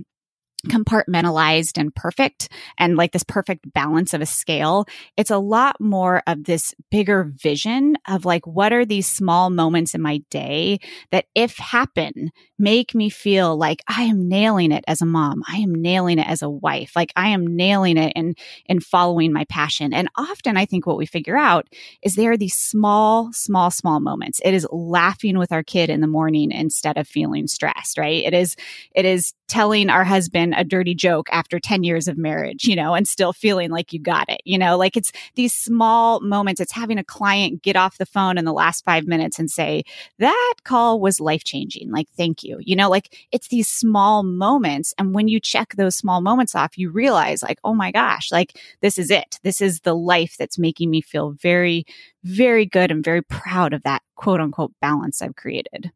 compartmentalized 0.67 1.77
and 1.77 1.93
perfect 1.93 2.47
and 2.77 2.95
like 2.95 3.11
this 3.11 3.25
perfect 3.25 3.73
balance 3.73 4.13
of 4.13 4.21
a 4.21 4.25
scale. 4.25 4.85
It's 5.17 5.29
a 5.29 5.37
lot 5.37 5.75
more 5.81 6.23
of 6.25 6.45
this 6.45 6.73
bigger 6.89 7.33
vision 7.35 7.97
of 8.07 8.23
like, 8.23 8.47
what 8.47 8.71
are 8.71 8.85
these 8.85 9.05
small 9.05 9.49
moments 9.49 9.93
in 9.93 10.01
my 10.01 10.21
day 10.29 10.79
that 11.11 11.25
if 11.35 11.57
happen 11.57 12.31
make 12.63 12.95
me 12.95 13.09
feel 13.09 13.57
like 13.57 13.81
I 13.89 14.03
am 14.03 14.29
nailing 14.29 14.71
it 14.71 14.85
as 14.87 15.01
a 15.01 15.05
mom. 15.05 15.43
I 15.47 15.57
am 15.57 15.75
nailing 15.75 16.17
it 16.17 16.27
as 16.27 16.41
a 16.41 16.49
wife. 16.49 16.93
Like 16.95 17.11
I 17.17 17.27
am 17.29 17.45
nailing 17.57 17.97
it 17.97 18.13
in, 18.15 18.35
in 18.67 18.79
following 18.79 19.33
my 19.33 19.43
passion. 19.45 19.93
And 19.93 20.07
often 20.15 20.55
I 20.55 20.65
think 20.65 20.87
what 20.87 20.97
we 20.97 21.05
figure 21.05 21.35
out 21.35 21.67
is 22.01 22.15
there 22.15 22.31
are 22.31 22.37
these 22.37 22.55
small, 22.55 23.33
small, 23.33 23.69
small 23.69 23.99
moments. 23.99 24.39
It 24.45 24.53
is 24.53 24.65
laughing 24.71 25.37
with 25.37 25.51
our 25.51 25.61
kid 25.61 25.89
in 25.89 25.99
the 25.99 26.07
morning 26.07 26.51
instead 26.51 26.97
of 26.97 27.05
feeling 27.05 27.47
stressed, 27.47 27.97
right? 27.97 28.23
It 28.23 28.33
is, 28.33 28.55
it 28.95 29.03
is 29.03 29.33
telling 29.49 29.89
our 29.89 30.03
husband 30.03 30.55
a 30.57 30.63
dirty 30.63 30.95
joke 30.95 31.27
after 31.31 31.59
10 31.59 31.83
years 31.83 32.07
of 32.07 32.17
marriage, 32.17 32.63
you 32.63 32.75
know, 32.75 32.95
and 32.95 33.07
still 33.07 33.33
feeling 33.33 33.69
like 33.69 33.91
you 33.91 33.99
got 33.99 34.29
it, 34.29 34.41
you 34.45 34.57
know, 34.57 34.77
like 34.77 34.95
it's 34.95 35.11
these 35.35 35.53
small 35.53 36.21
moments. 36.21 36.61
It's 36.61 36.71
having 36.71 36.97
a 36.97 37.03
client 37.03 37.61
get 37.61 37.75
off 37.75 37.97
the 37.97 38.05
phone 38.05 38.37
in 38.37 38.45
the 38.45 38.53
last 38.53 38.85
five 38.85 39.05
minutes 39.05 39.37
and 39.37 39.51
say, 39.51 39.83
that 40.19 40.55
call 40.63 40.99
was 40.99 41.19
life 41.19 41.43
changing. 41.43 41.91
Like, 41.91 42.07
thank 42.17 42.43
you. 42.43 42.52
You 42.61 42.75
know, 42.75 42.89
like 42.89 43.27
it's 43.31 43.47
these 43.47 43.69
small 43.69 44.23
moments. 44.23 44.93
And 44.97 45.13
when 45.13 45.27
you 45.27 45.39
check 45.39 45.75
those 45.75 45.95
small 45.95 46.21
moments 46.21 46.55
off, 46.55 46.77
you 46.77 46.89
realize, 46.89 47.43
like, 47.43 47.59
oh 47.63 47.73
my 47.73 47.91
gosh, 47.91 48.31
like 48.31 48.57
this 48.81 48.97
is 48.97 49.09
it. 49.09 49.39
This 49.43 49.61
is 49.61 49.81
the 49.81 49.95
life 49.95 50.35
that's 50.37 50.57
making 50.57 50.89
me 50.89 51.01
feel 51.01 51.31
very, 51.31 51.85
very 52.23 52.65
good 52.65 52.91
and 52.91 53.03
very 53.03 53.21
proud 53.21 53.73
of 53.73 53.83
that 53.83 54.01
quote 54.15 54.39
unquote 54.41 54.73
balance 54.81 55.21
I've 55.21 55.35
created. 55.35 55.91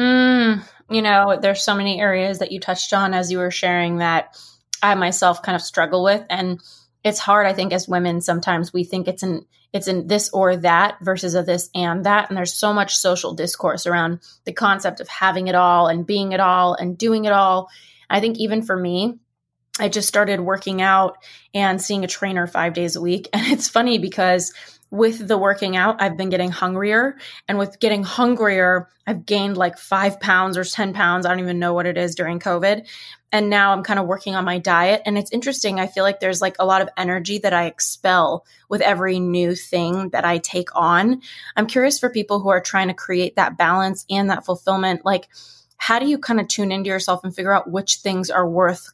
Mm, 0.00 0.62
you 0.90 1.02
know, 1.02 1.38
there's 1.40 1.62
so 1.62 1.74
many 1.74 2.00
areas 2.00 2.38
that 2.38 2.52
you 2.52 2.60
touched 2.60 2.92
on 2.92 3.14
as 3.14 3.32
you 3.32 3.38
were 3.38 3.50
sharing 3.50 3.98
that 3.98 4.36
I 4.82 4.94
myself 4.94 5.42
kind 5.42 5.56
of 5.56 5.62
struggle 5.62 6.04
with. 6.04 6.24
And 6.30 6.60
it's 7.04 7.18
hard, 7.18 7.46
I 7.46 7.52
think, 7.52 7.72
as 7.72 7.88
women, 7.88 8.20
sometimes 8.20 8.72
we 8.72 8.84
think 8.84 9.08
it's 9.08 9.22
in 9.22 9.46
it's 9.72 9.86
in 9.86 10.06
this 10.06 10.30
or 10.30 10.56
that 10.56 10.96
versus 11.02 11.34
a 11.34 11.42
this 11.42 11.68
and 11.74 12.06
that. 12.06 12.30
And 12.30 12.36
there's 12.36 12.54
so 12.54 12.72
much 12.72 12.96
social 12.96 13.34
discourse 13.34 13.86
around 13.86 14.20
the 14.44 14.52
concept 14.52 15.00
of 15.00 15.08
having 15.08 15.48
it 15.48 15.54
all 15.54 15.88
and 15.88 16.06
being 16.06 16.32
it 16.32 16.40
all 16.40 16.72
and 16.74 16.96
doing 16.96 17.26
it 17.26 17.32
all. 17.32 17.68
I 18.08 18.20
think 18.20 18.38
even 18.38 18.62
for 18.62 18.74
me, 18.74 19.18
I 19.78 19.88
just 19.88 20.08
started 20.08 20.40
working 20.40 20.80
out 20.80 21.18
and 21.54 21.80
seeing 21.80 22.02
a 22.02 22.08
trainer 22.08 22.46
five 22.46 22.72
days 22.72 22.96
a 22.96 23.00
week. 23.00 23.28
And 23.34 23.46
it's 23.46 23.68
funny 23.68 23.98
because 23.98 24.52
with 24.90 25.26
the 25.26 25.36
working 25.36 25.76
out, 25.76 26.00
I've 26.00 26.16
been 26.16 26.30
getting 26.30 26.50
hungrier. 26.50 27.18
And 27.46 27.58
with 27.58 27.78
getting 27.78 28.02
hungrier, 28.02 28.88
I've 29.06 29.26
gained 29.26 29.56
like 29.56 29.78
five 29.78 30.20
pounds 30.20 30.56
or 30.56 30.64
10 30.64 30.94
pounds. 30.94 31.26
I 31.26 31.30
don't 31.30 31.40
even 31.40 31.58
know 31.58 31.74
what 31.74 31.86
it 31.86 31.98
is 31.98 32.14
during 32.14 32.40
COVID. 32.40 32.86
And 33.30 33.50
now 33.50 33.72
I'm 33.72 33.82
kind 33.82 33.98
of 33.98 34.06
working 34.06 34.34
on 34.34 34.46
my 34.46 34.58
diet. 34.58 35.02
And 35.04 35.18
it's 35.18 35.32
interesting. 35.32 35.78
I 35.78 35.86
feel 35.86 36.04
like 36.04 36.20
there's 36.20 36.40
like 36.40 36.56
a 36.58 36.64
lot 36.64 36.80
of 36.80 36.88
energy 36.96 37.38
that 37.38 37.52
I 37.52 37.66
expel 37.66 38.46
with 38.70 38.80
every 38.80 39.18
new 39.18 39.54
thing 39.54 40.10
that 40.10 40.24
I 40.24 40.38
take 40.38 40.74
on. 40.74 41.20
I'm 41.54 41.66
curious 41.66 41.98
for 41.98 42.08
people 42.08 42.40
who 42.40 42.48
are 42.48 42.60
trying 42.60 42.88
to 42.88 42.94
create 42.94 43.36
that 43.36 43.58
balance 43.58 44.06
and 44.08 44.30
that 44.30 44.46
fulfillment. 44.46 45.04
Like, 45.04 45.28
how 45.76 45.98
do 45.98 46.06
you 46.06 46.18
kind 46.18 46.40
of 46.40 46.48
tune 46.48 46.72
into 46.72 46.88
yourself 46.88 47.22
and 47.22 47.34
figure 47.34 47.52
out 47.52 47.70
which 47.70 47.96
things 47.96 48.30
are 48.30 48.48
worth 48.48 48.90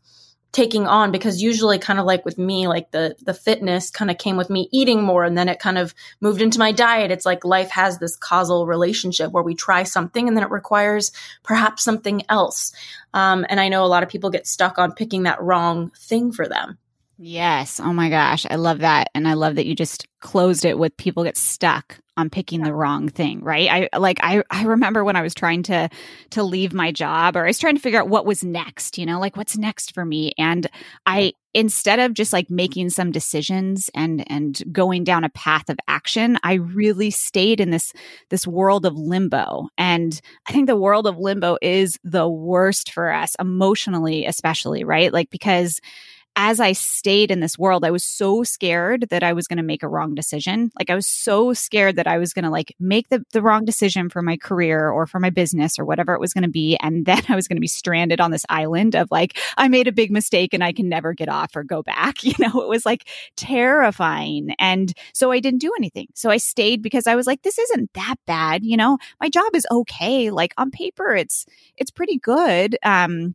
taking 0.55 0.87
on 0.87 1.11
because 1.11 1.43
usually 1.43 1.79
kind 1.79 1.99
of 1.99 2.07
like 2.07 2.25
with 2.25 2.39
me 2.39 2.69
like 2.69 2.91
the 2.93 3.17
the 3.23 3.35
fitness 3.35 3.91
kind 3.91 4.11
of 4.11 4.17
came 4.17 4.37
with 4.37 4.49
me 4.49 4.69
eating 4.73 5.03
more 5.03 5.25
and 5.25 5.37
then 5.37 5.49
it 5.49 5.59
kind 5.59 5.77
of 5.77 5.93
moved 6.21 6.41
into 6.41 6.59
my 6.59 6.73
diet. 6.73 7.11
It's 7.11 7.27
like 7.27 7.45
life 7.45 7.71
has 7.71 7.99
this 7.99 8.17
causal 8.17 8.67
relationship 8.67 9.33
where 9.33 9.43
we 9.43 9.55
try 9.55 9.83
something 9.83 10.29
and 10.29 10.37
then 10.37 10.45
it 10.45 10.51
requires 10.51 11.11
perhaps 11.43 11.83
something 11.83 12.23
else. 12.29 12.73
Um, 13.13 13.45
and 13.49 13.61
i 13.61 13.69
know 13.69 13.85
a 13.85 13.87
lot 13.87 14.03
of 14.03 14.09
people 14.09 14.31
get 14.31 14.47
stuck 14.47 14.77
on 14.79 14.93
picking 14.93 15.23
that 15.23 15.41
wrong 15.41 15.91
thing 15.91 16.33
for 16.33 16.49
them 16.49 16.79
Yes. 17.17 17.79
Oh 17.79 17.93
my 17.93 18.11
gosh. 18.11 18.45
I 18.51 18.57
love 18.57 18.81
that. 18.81 19.09
And 19.15 19.29
I 19.29 19.35
love 19.35 19.55
that 19.55 19.67
you 19.67 19.77
just 19.77 20.09
closed 20.21 20.65
it 20.65 20.79
with 20.79 20.97
people 20.97 21.23
get 21.23 21.37
stuck 21.37 21.99
on 22.17 22.29
picking 22.29 22.63
the 22.63 22.73
wrong 22.75 23.09
thing, 23.09 23.41
right? 23.43 23.89
I 23.93 23.99
like 23.99 24.19
I 24.21 24.43
I 24.51 24.65
remember 24.65 25.05
when 25.05 25.15
I 25.17 25.23
was 25.23 25.35
trying 25.35 25.63
to 25.65 25.89
to 26.31 26.43
leave 26.43 26.73
my 26.73 26.91
job 26.91 27.37
or 27.37 27.45
I 27.45 27.49
was 27.49 27.59
trying 27.59 27.77
to 27.77 27.81
figure 27.81 28.01
out 28.01 28.09
what 28.09 28.27
was 28.27 28.43
next, 28.43 28.99
you 28.99 29.07
know, 29.07 29.21
like 29.21 29.37
what's 29.37 29.57
next 29.57 29.95
for 29.95 30.05
me 30.05 30.33
and 30.39 30.67
I 31.07 31.35
instead 31.55 32.01
of 32.01 32.15
just 32.15 32.33
like 32.33 32.51
making 32.51 32.91
some 32.91 33.13
decisions 33.13 33.91
and 33.95 34.25
and 34.29 34.61
going 34.73 35.05
down 35.05 35.23
a 35.23 35.29
path 35.31 35.69
of 35.69 35.79
action, 35.87 36.37
I 36.43 36.55
really 36.55 37.11
stayed 37.13 37.61
in 37.61 37.71
this 37.71 37.93
this 38.31 38.45
world 38.47 38.87
of 38.87 38.97
limbo. 38.97 39.69
And 39.79 40.21
I 40.49 40.53
think 40.53 40.67
the 40.67 40.77
world 40.77 41.07
of 41.07 41.19
limbo 41.19 41.59
is 41.63 41.97
the 42.03 42.29
worst 42.29 42.93
for 42.93 43.13
us 43.13 43.37
emotionally 43.39 44.27
especially, 44.27 44.83
right? 44.83 45.13
Like 45.13 45.31
because 45.31 45.81
as 46.37 46.59
I 46.59 46.73
stayed 46.73 47.31
in 47.31 47.41
this 47.41 47.59
world, 47.59 47.85
I 47.85 47.91
was 47.91 48.03
so 48.03 48.43
scared 48.43 49.07
that 49.11 49.23
I 49.23 49.33
was 49.33 49.47
going 49.47 49.59
to 49.59 49.63
make 49.63 49.83
a 49.83 49.89
wrong 49.89 50.15
decision. 50.15 50.73
Like 50.79 50.91
I 50.91 50.95
was 50.95 51.07
so 51.07 51.53
scared 51.53 51.97
that 51.97 52.09
I 52.09 52.19
was 52.19 52.33
going 52.33 52.45
to 52.45 52.51
like 52.51 52.75
make 52.81 53.09
the, 53.09 53.25
the 53.33 53.43
wrong 53.43 53.65
decision 53.65 54.09
for 54.09 54.21
my 54.21 54.37
career 54.37 54.91
or 54.91 55.07
for 55.07 55.21
my 55.21 55.31
business 55.31 55.79
or 55.79 55.85
whatever 55.85 56.13
it 56.13 56.21
was 56.21 56.33
going 56.33 56.43
to 56.43 56.51
be. 56.51 56.77
And 56.81 57.07
then 57.15 57.23
I 57.29 57.37
was 57.37 57.47
going 57.47 57.57
to 57.57 57.61
be 57.61 57.69
stranded 57.69 58.21
on 58.21 58.31
this 58.31 58.45
island 58.49 58.97
of 58.97 59.09
like, 59.11 59.39
I 59.57 59.69
made 59.69 59.87
a 59.87 59.93
big 59.93 60.11
mistake 60.11 60.53
and 60.53 60.65
I 60.65 60.73
can 60.73 60.89
never 60.89 61.13
get 61.13 61.29
off 61.29 61.55
or 61.55 61.63
go 61.63 61.83
back. 61.83 62.17
You 62.25 62.33
know, 62.39 62.63
it 62.63 62.69
was 62.69 62.87
like 62.87 63.07
terrifying. 63.37 64.57
And 64.59 64.93
so 65.13 65.31
I 65.31 65.41
didn't 65.41 65.61
do 65.61 65.73
anything. 65.79 66.09
So 66.15 66.31
I 66.31 66.39
stayed 66.39 66.83
because 66.83 67.07
I 67.07 67.15
was 67.15 67.27
like, 67.27 67.43
this 67.43 67.59
isn't 67.59 67.93
that 67.93 68.17
bad. 68.27 68.65
You 68.65 68.77
know, 68.77 68.99
my 69.21 69.29
job 69.29 69.55
is 69.55 69.67
okay. 69.71 70.31
Like 70.31 70.53
on 70.57 70.71
paper, 70.71 71.15
it's, 71.15 71.45
it's 71.77 71.91
pretty 71.91 72.19
good. 72.19 72.77
Um, 72.83 73.35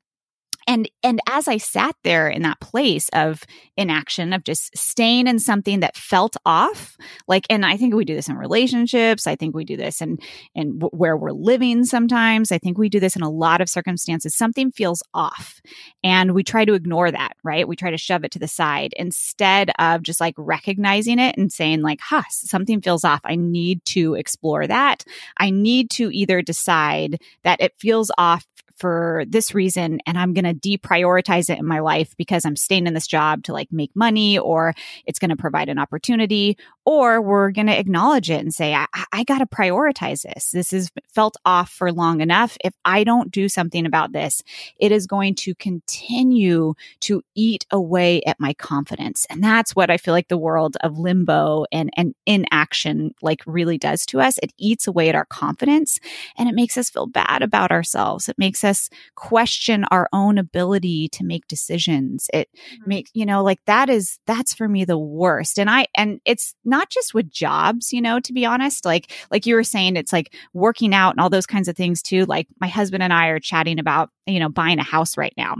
and 0.69 0.89
and 1.03 1.19
as 1.27 1.47
i 1.47 1.57
sat 1.57 1.95
there 2.03 2.29
in 2.29 2.43
that 2.43 2.59
place 2.61 3.09
of 3.09 3.43
inaction 3.75 4.31
of 4.33 4.43
just 4.43 4.75
staying 4.77 5.27
in 5.27 5.39
something 5.39 5.81
that 5.81 5.97
felt 5.97 6.37
off 6.45 6.97
like 7.27 7.45
and 7.49 7.65
i 7.65 7.75
think 7.75 7.93
we 7.93 8.05
do 8.05 8.15
this 8.15 8.29
in 8.29 8.37
relationships 8.37 9.27
i 9.27 9.35
think 9.35 9.53
we 9.53 9.65
do 9.65 9.75
this 9.75 10.01
in 10.01 10.17
in 10.55 10.79
w- 10.79 10.97
where 10.97 11.17
we're 11.17 11.31
living 11.31 11.83
sometimes 11.83 12.51
i 12.51 12.57
think 12.57 12.77
we 12.77 12.89
do 12.89 12.99
this 12.99 13.15
in 13.17 13.21
a 13.21 13.29
lot 13.29 13.59
of 13.61 13.69
circumstances 13.69 14.35
something 14.35 14.71
feels 14.71 15.03
off. 15.13 15.61
And 16.03 16.33
we 16.33 16.43
try 16.43 16.65
to 16.65 16.73
ignore 16.73 17.11
that 17.11 17.33
right? 17.43 17.67
We 17.67 17.75
try 17.75 17.91
to 17.91 17.97
shove 17.97 18.23
it 18.23 18.31
to 18.31 18.39
the 18.39 18.47
side 18.47 18.93
instead 18.97 19.71
of 19.79 20.03
just 20.03 20.19
like 20.19 20.35
recognizing 20.37 21.19
it 21.19 21.37
and 21.37 21.51
saying 21.51 21.81
like 21.81 21.99
huh 22.01 22.23
something 22.29 22.81
feels 22.81 23.03
off. 23.03 23.21
I 23.23 23.35
need 23.35 23.83
to 23.85 24.15
explore 24.15 24.67
that. 24.67 25.03
I 25.37 25.49
need 25.49 25.89
to 25.91 26.09
either 26.11 26.41
decide 26.41 27.21
that 27.43 27.61
it 27.61 27.73
feels 27.77 28.11
off 28.17 28.45
for 28.79 29.23
this 29.27 29.53
reason 29.53 29.99
and 30.05 30.17
I'm 30.17 30.33
going 30.33 30.45
to 30.45 30.53
deprioritize 30.53 31.49
it 31.49 31.59
in 31.59 31.65
my 31.65 31.79
life 31.79 32.15
because 32.17 32.45
I'm 32.45 32.55
staying 32.55 32.87
in 32.87 32.93
this 32.93 33.07
job 33.07 33.43
to 33.43 33.53
like 33.53 33.71
make 33.71 33.91
money 33.95 34.39
or 34.39 34.73
it's 35.05 35.19
going 35.19 35.29
to 35.29 35.35
provide 35.35 35.69
an 35.69 35.77
opportunity 35.77 36.57
or 36.89 37.21
we're 37.21 37.51
going 37.51 37.67
to 37.67 37.79
acknowledge 37.79 38.31
it 38.31 38.41
and 38.41 38.51
say, 38.51 38.73
I, 38.73 38.87
I 39.13 39.23
got 39.23 39.37
to 39.37 39.45
prioritize 39.45 40.23
this. 40.23 40.49
This 40.49 40.71
has 40.71 40.89
felt 41.13 41.37
off 41.45 41.69
for 41.69 41.91
long 41.91 42.19
enough. 42.19 42.57
If 42.63 42.73
I 42.83 43.03
don't 43.03 43.29
do 43.29 43.47
something 43.47 43.85
about 43.85 44.11
this, 44.11 44.41
it 44.79 44.91
is 44.91 45.05
going 45.05 45.35
to 45.35 45.53
continue 45.53 46.73
to 47.01 47.21
eat 47.35 47.67
away 47.69 48.23
at 48.23 48.39
my 48.39 48.55
confidence. 48.55 49.27
And 49.29 49.43
that's 49.43 49.75
what 49.75 49.91
I 49.91 49.97
feel 49.97 50.15
like 50.15 50.29
the 50.29 50.37
world 50.37 50.77
of 50.81 50.97
limbo 50.97 51.67
and, 51.71 51.91
and 51.95 52.15
inaction 52.25 53.13
like 53.21 53.43
really 53.45 53.77
does 53.77 54.03
to 54.07 54.19
us. 54.19 54.39
It 54.41 54.51
eats 54.57 54.87
away 54.87 55.09
at 55.09 55.15
our 55.15 55.25
confidence 55.25 55.99
and 56.39 56.49
it 56.49 56.55
makes 56.55 56.75
us 56.75 56.89
feel 56.89 57.05
bad 57.05 57.43
about 57.43 57.69
ourselves. 57.69 58.27
It 58.27 58.39
makes 58.39 58.63
us 58.63 58.89
question 59.13 59.85
our 59.91 60.09
own 60.11 60.39
ability 60.39 61.09
to 61.09 61.23
make 61.23 61.45
decisions. 61.45 62.31
It 62.33 62.49
mm-hmm. 62.55 62.89
makes, 62.89 63.11
you 63.13 63.27
know, 63.27 63.43
like 63.43 63.63
that 63.65 63.91
is, 63.91 64.17
that's 64.25 64.55
for 64.55 64.67
me 64.67 64.85
the 64.85 64.97
worst. 64.97 65.59
And 65.59 65.69
I, 65.69 65.85
and 65.93 66.19
it's 66.25 66.55
not 66.65 66.78
just 66.87 67.13
with 67.13 67.29
jobs, 67.29 67.91
you 67.91 68.01
know, 68.01 68.21
to 68.21 68.31
be 68.31 68.45
honest, 68.45 68.85
like, 68.85 69.11
like 69.29 69.45
you 69.45 69.55
were 69.55 69.63
saying, 69.65 69.97
it's 69.97 70.13
like 70.13 70.33
working 70.53 70.93
out 70.93 71.11
and 71.11 71.19
all 71.19 71.29
those 71.29 71.45
kinds 71.45 71.67
of 71.67 71.75
things 71.75 72.01
too. 72.01 72.23
Like 72.25 72.47
my 72.61 72.69
husband 72.69 73.03
and 73.03 73.11
I 73.11 73.27
are 73.27 73.39
chatting 73.41 73.79
about, 73.79 74.11
you 74.25 74.39
know, 74.39 74.47
buying 74.47 74.79
a 74.79 74.83
house 74.83 75.17
right 75.17 75.33
now 75.35 75.57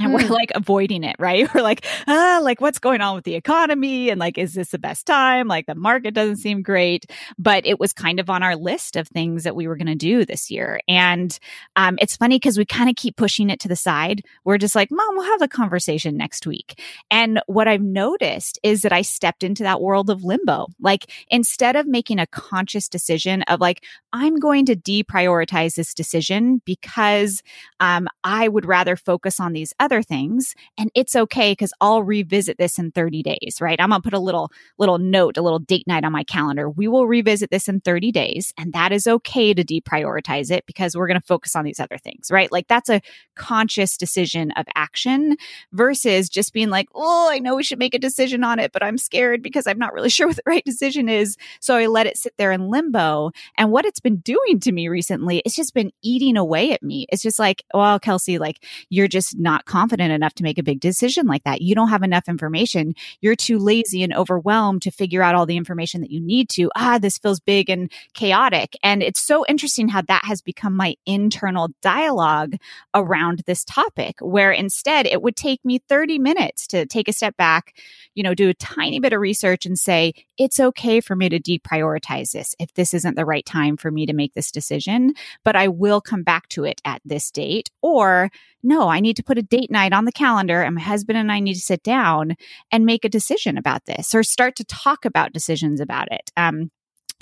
and 0.00 0.12
we're 0.12 0.20
mm. 0.20 0.30
like 0.30 0.50
avoiding 0.54 1.04
it, 1.04 1.16
right? 1.18 1.48
We're 1.54 1.62
like, 1.62 1.86
ah, 2.06 2.40
like 2.42 2.60
what's 2.60 2.78
going 2.78 3.00
on 3.00 3.14
with 3.14 3.24
the 3.24 3.34
economy? 3.34 4.10
And 4.10 4.18
like, 4.18 4.38
is 4.38 4.54
this 4.54 4.70
the 4.70 4.78
best 4.78 5.06
time? 5.06 5.46
Like 5.46 5.66
the 5.66 5.74
market 5.74 6.14
doesn't 6.14 6.36
seem 6.36 6.62
great, 6.62 7.06
but 7.38 7.64
it 7.66 7.78
was 7.78 7.92
kind 7.92 8.18
of 8.18 8.28
on 8.28 8.42
our 8.42 8.56
list 8.56 8.96
of 8.96 9.06
things 9.08 9.44
that 9.44 9.54
we 9.54 9.68
were 9.68 9.76
going 9.76 9.86
to 9.86 9.94
do 9.94 10.24
this 10.24 10.50
year. 10.50 10.80
And 10.88 11.38
um, 11.76 11.98
it's 12.00 12.16
funny 12.16 12.36
because 12.36 12.58
we 12.58 12.64
kind 12.64 12.90
of 12.90 12.96
keep 12.96 13.16
pushing 13.16 13.50
it 13.50 13.60
to 13.60 13.68
the 13.68 13.76
side. 13.76 14.22
We're 14.44 14.58
just 14.58 14.74
like, 14.74 14.90
mom, 14.90 15.16
we'll 15.16 15.30
have 15.30 15.40
the 15.40 15.48
conversation 15.48 16.16
next 16.16 16.46
week. 16.46 16.80
And 17.10 17.40
what 17.46 17.68
I've 17.68 17.82
noticed 17.82 18.58
is 18.62 18.82
that 18.82 18.92
I 18.92 19.02
stepped 19.02 19.44
into 19.44 19.62
that 19.62 19.80
world 19.80 20.10
of 20.10 20.24
limbo. 20.24 20.68
Like 20.80 21.10
instead 21.28 21.76
of 21.76 21.86
making 21.86 22.18
a 22.18 22.26
conscious 22.26 22.88
decision 22.88 23.42
of 23.42 23.60
like, 23.60 23.84
I'm 24.12 24.36
going 24.36 24.66
to 24.66 24.76
deprioritize 24.76 25.74
this 25.74 25.94
decision 25.94 26.62
because 26.64 27.42
um, 27.80 28.08
I 28.22 28.48
would 28.48 28.66
rather 28.66 28.96
focus 28.96 29.40
on 29.40 29.52
these 29.52 29.72
other 29.84 30.02
things 30.02 30.54
and 30.78 30.90
it's 30.94 31.14
okay 31.14 31.52
because 31.52 31.72
I'll 31.80 32.02
revisit 32.02 32.56
this 32.56 32.78
in 32.78 32.90
30 32.90 33.22
days, 33.22 33.58
right? 33.60 33.78
I'm 33.78 33.90
going 33.90 34.00
to 34.00 34.04
put 34.04 34.16
a 34.16 34.18
little, 34.18 34.50
little 34.78 34.96
note, 34.98 35.36
a 35.36 35.42
little 35.42 35.58
date 35.58 35.86
night 35.86 36.04
on 36.04 36.12
my 36.12 36.24
calendar. 36.24 36.70
We 36.70 36.88
will 36.88 37.06
revisit 37.06 37.50
this 37.50 37.68
in 37.68 37.80
30 37.80 38.10
days 38.10 38.54
and 38.56 38.72
that 38.72 38.92
is 38.92 39.06
okay 39.06 39.52
to 39.52 39.62
deprioritize 39.62 40.50
it 40.50 40.64
because 40.66 40.96
we're 40.96 41.06
going 41.06 41.20
to 41.20 41.26
focus 41.26 41.54
on 41.54 41.64
these 41.64 41.78
other 41.78 41.98
things, 41.98 42.30
right? 42.30 42.50
Like 42.50 42.66
that's 42.66 42.88
a 42.88 43.02
conscious 43.34 43.98
decision 43.98 44.52
of 44.52 44.64
action 44.74 45.36
versus 45.72 46.28
just 46.30 46.52
being 46.52 46.70
like, 46.70 46.88
oh, 46.94 47.28
I 47.30 47.38
know 47.38 47.56
we 47.56 47.62
should 47.62 47.78
make 47.78 47.94
a 47.94 47.98
decision 47.98 48.42
on 48.42 48.58
it, 48.58 48.72
but 48.72 48.82
I'm 48.82 48.96
scared 48.96 49.42
because 49.42 49.66
I'm 49.66 49.78
not 49.78 49.92
really 49.92 50.08
sure 50.10 50.26
what 50.26 50.36
the 50.36 50.42
right 50.46 50.64
decision 50.64 51.08
is. 51.08 51.36
So 51.60 51.76
I 51.76 51.86
let 51.86 52.06
it 52.06 52.16
sit 52.16 52.34
there 52.38 52.52
in 52.52 52.70
limbo. 52.70 53.32
And 53.58 53.70
what 53.70 53.84
it's 53.84 54.00
been 54.00 54.16
doing 54.16 54.60
to 54.60 54.72
me 54.72 54.88
recently, 54.88 55.42
it's 55.44 55.56
just 55.56 55.74
been 55.74 55.92
eating 56.02 56.36
away 56.36 56.72
at 56.72 56.82
me. 56.82 57.06
It's 57.10 57.22
just 57.22 57.38
like, 57.38 57.64
well, 57.74 57.98
Kelsey, 57.98 58.38
like 58.38 58.64
you're 58.88 59.08
just 59.08 59.38
not 59.38 59.66
confident 59.74 60.12
enough 60.12 60.34
to 60.34 60.44
make 60.44 60.56
a 60.56 60.62
big 60.62 60.78
decision 60.78 61.26
like 61.26 61.42
that. 61.42 61.60
You 61.60 61.74
don't 61.74 61.88
have 61.88 62.04
enough 62.04 62.28
information. 62.28 62.94
You're 63.20 63.34
too 63.34 63.58
lazy 63.58 64.04
and 64.04 64.14
overwhelmed 64.14 64.82
to 64.82 64.92
figure 64.92 65.20
out 65.20 65.34
all 65.34 65.46
the 65.46 65.56
information 65.56 66.00
that 66.00 66.12
you 66.12 66.20
need 66.20 66.48
to. 66.50 66.70
Ah, 66.76 67.00
this 67.00 67.18
feels 67.18 67.40
big 67.40 67.68
and 67.68 67.90
chaotic. 68.12 68.76
And 68.84 69.02
it's 69.02 69.20
so 69.20 69.44
interesting 69.48 69.88
how 69.88 70.02
that 70.02 70.24
has 70.26 70.42
become 70.42 70.76
my 70.76 70.94
internal 71.06 71.70
dialogue 71.82 72.54
around 72.94 73.42
this 73.46 73.64
topic, 73.64 74.14
where 74.20 74.52
instead 74.52 75.06
it 75.06 75.22
would 75.22 75.34
take 75.34 75.64
me 75.64 75.80
30 75.88 76.20
minutes 76.20 76.68
to 76.68 76.86
take 76.86 77.08
a 77.08 77.12
step 77.12 77.36
back, 77.36 77.76
you 78.14 78.22
know, 78.22 78.32
do 78.32 78.48
a 78.48 78.54
tiny 78.54 79.00
bit 79.00 79.12
of 79.12 79.20
research 79.20 79.66
and 79.66 79.76
say, 79.76 80.12
it's 80.38 80.60
okay 80.60 81.00
for 81.00 81.16
me 81.16 81.28
to 81.28 81.40
deprioritize 81.40 82.30
this 82.30 82.54
if 82.60 82.72
this 82.74 82.94
isn't 82.94 83.16
the 83.16 83.24
right 83.24 83.44
time 83.44 83.76
for 83.76 83.90
me 83.90 84.06
to 84.06 84.12
make 84.12 84.34
this 84.34 84.52
decision, 84.52 85.14
but 85.44 85.56
I 85.56 85.66
will 85.66 86.00
come 86.00 86.22
back 86.22 86.48
to 86.50 86.62
it 86.62 86.80
at 86.84 87.02
this 87.04 87.32
date. 87.32 87.72
Or, 87.82 88.30
no, 88.62 88.88
I 88.88 89.00
need 89.00 89.16
to 89.16 89.22
put 89.22 89.38
a 89.38 89.42
date 89.42 89.63
night 89.70 89.92
on 89.92 90.04
the 90.04 90.12
calendar 90.12 90.62
and 90.62 90.74
my 90.74 90.80
husband 90.80 91.18
and 91.18 91.30
I 91.30 91.40
need 91.40 91.54
to 91.54 91.60
sit 91.60 91.82
down 91.82 92.36
and 92.70 92.84
make 92.84 93.04
a 93.04 93.08
decision 93.08 93.58
about 93.58 93.84
this 93.86 94.14
or 94.14 94.22
start 94.22 94.56
to 94.56 94.64
talk 94.64 95.04
about 95.04 95.32
decisions 95.32 95.80
about 95.80 96.10
it. 96.10 96.30
Um, 96.36 96.70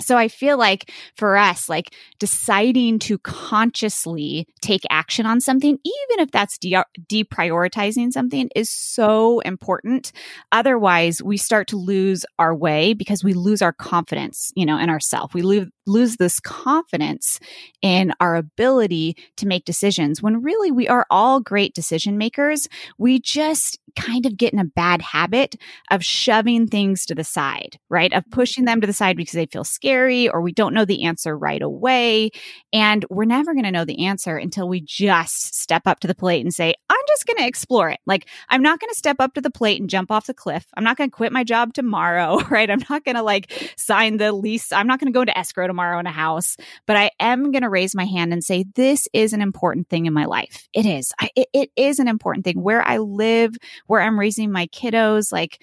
so 0.01 0.17
I 0.17 0.27
feel 0.27 0.57
like 0.57 0.91
for 1.15 1.37
us, 1.37 1.69
like 1.69 1.93
deciding 2.19 2.99
to 2.99 3.17
consciously 3.19 4.47
take 4.61 4.81
action 4.89 5.25
on 5.25 5.39
something, 5.39 5.77
even 5.83 6.19
if 6.19 6.31
that's 6.31 6.57
de- 6.57 6.83
deprioritizing 7.07 8.11
something, 8.11 8.49
is 8.55 8.69
so 8.69 9.39
important. 9.41 10.11
Otherwise, 10.51 11.21
we 11.23 11.37
start 11.37 11.67
to 11.69 11.77
lose 11.77 12.25
our 12.39 12.55
way 12.55 12.93
because 12.93 13.23
we 13.23 13.33
lose 13.33 13.61
our 13.61 13.73
confidence, 13.73 14.51
you 14.55 14.65
know, 14.65 14.77
in 14.77 14.89
ourselves. 14.89 15.33
We 15.33 15.41
lose 15.41 15.67
lose 15.85 16.15
this 16.15 16.39
confidence 16.39 17.39
in 17.81 18.13
our 18.21 18.35
ability 18.35 19.17
to 19.35 19.45
make 19.45 19.65
decisions 19.65 20.21
when 20.21 20.41
really 20.41 20.71
we 20.71 20.87
are 20.87 21.05
all 21.09 21.41
great 21.41 21.73
decision 21.73 22.17
makers. 22.17 22.69
We 22.97 23.19
just 23.19 23.79
kind 23.95 24.25
of 24.25 24.37
get 24.37 24.53
in 24.53 24.59
a 24.59 24.65
bad 24.65 25.01
habit 25.01 25.55
of 25.91 26.03
shoving 26.03 26.67
things 26.67 27.05
to 27.05 27.15
the 27.15 27.23
side, 27.23 27.77
right? 27.89 28.11
Of 28.13 28.23
mm-hmm. 28.23 28.33
pushing 28.35 28.65
them 28.65 28.81
to 28.81 28.87
the 28.87 28.93
side 28.93 29.17
because 29.17 29.33
they 29.33 29.45
feel 29.45 29.63
scary 29.63 30.29
or 30.29 30.41
we 30.41 30.51
don't 30.51 30.73
know 30.73 30.85
the 30.85 31.03
answer 31.03 31.37
right 31.37 31.61
away. 31.61 32.31
And 32.71 33.05
we're 33.09 33.25
never 33.25 33.53
going 33.53 33.65
to 33.65 33.71
know 33.71 33.85
the 33.85 34.05
answer 34.05 34.37
until 34.37 34.67
we 34.67 34.81
just 34.81 35.55
step 35.55 35.83
up 35.85 35.99
to 36.01 36.07
the 36.07 36.15
plate 36.15 36.43
and 36.43 36.53
say, 36.53 36.73
I'm 36.89 36.97
just 37.07 37.25
going 37.25 37.37
to 37.37 37.47
explore 37.47 37.89
it. 37.89 37.99
Like, 38.05 38.27
I'm 38.49 38.61
not 38.61 38.79
going 38.79 38.89
to 38.89 38.97
step 38.97 39.17
up 39.19 39.33
to 39.35 39.41
the 39.41 39.51
plate 39.51 39.79
and 39.79 39.89
jump 39.89 40.11
off 40.11 40.27
the 40.27 40.33
cliff. 40.33 40.65
I'm 40.75 40.83
not 40.83 40.97
going 40.97 41.09
to 41.09 41.15
quit 41.15 41.31
my 41.31 41.43
job 41.43 41.73
tomorrow, 41.73 42.39
right? 42.49 42.69
I'm 42.69 42.83
not 42.89 43.03
going 43.03 43.15
to 43.15 43.23
like 43.23 43.73
sign 43.77 44.17
the 44.17 44.31
lease. 44.31 44.71
I'm 44.71 44.87
not 44.87 44.99
going 44.99 45.11
to 45.11 45.15
go 45.15 45.21
into 45.21 45.37
escrow 45.37 45.67
tomorrow 45.67 45.99
in 45.99 46.07
a 46.07 46.11
house, 46.11 46.57
but 46.87 46.97
I 46.97 47.11
am 47.19 47.51
going 47.51 47.63
to 47.63 47.69
raise 47.69 47.95
my 47.95 48.05
hand 48.05 48.33
and 48.33 48.43
say, 48.43 48.65
this 48.75 49.07
is 49.13 49.33
an 49.33 49.41
important 49.41 49.89
thing 49.89 50.05
in 50.05 50.13
my 50.13 50.25
life. 50.25 50.67
It 50.73 50.85
is. 50.85 51.11
I, 51.19 51.29
it, 51.35 51.47
it 51.53 51.69
is 51.75 51.99
an 51.99 52.07
important 52.07 52.45
thing 52.45 52.61
where 52.61 52.81
I 52.81 52.97
live, 52.97 53.55
where 53.87 54.01
I'm 54.01 54.19
raising 54.19 54.51
my 54.51 54.67
kiddos. 54.67 55.31
Like, 55.31 55.61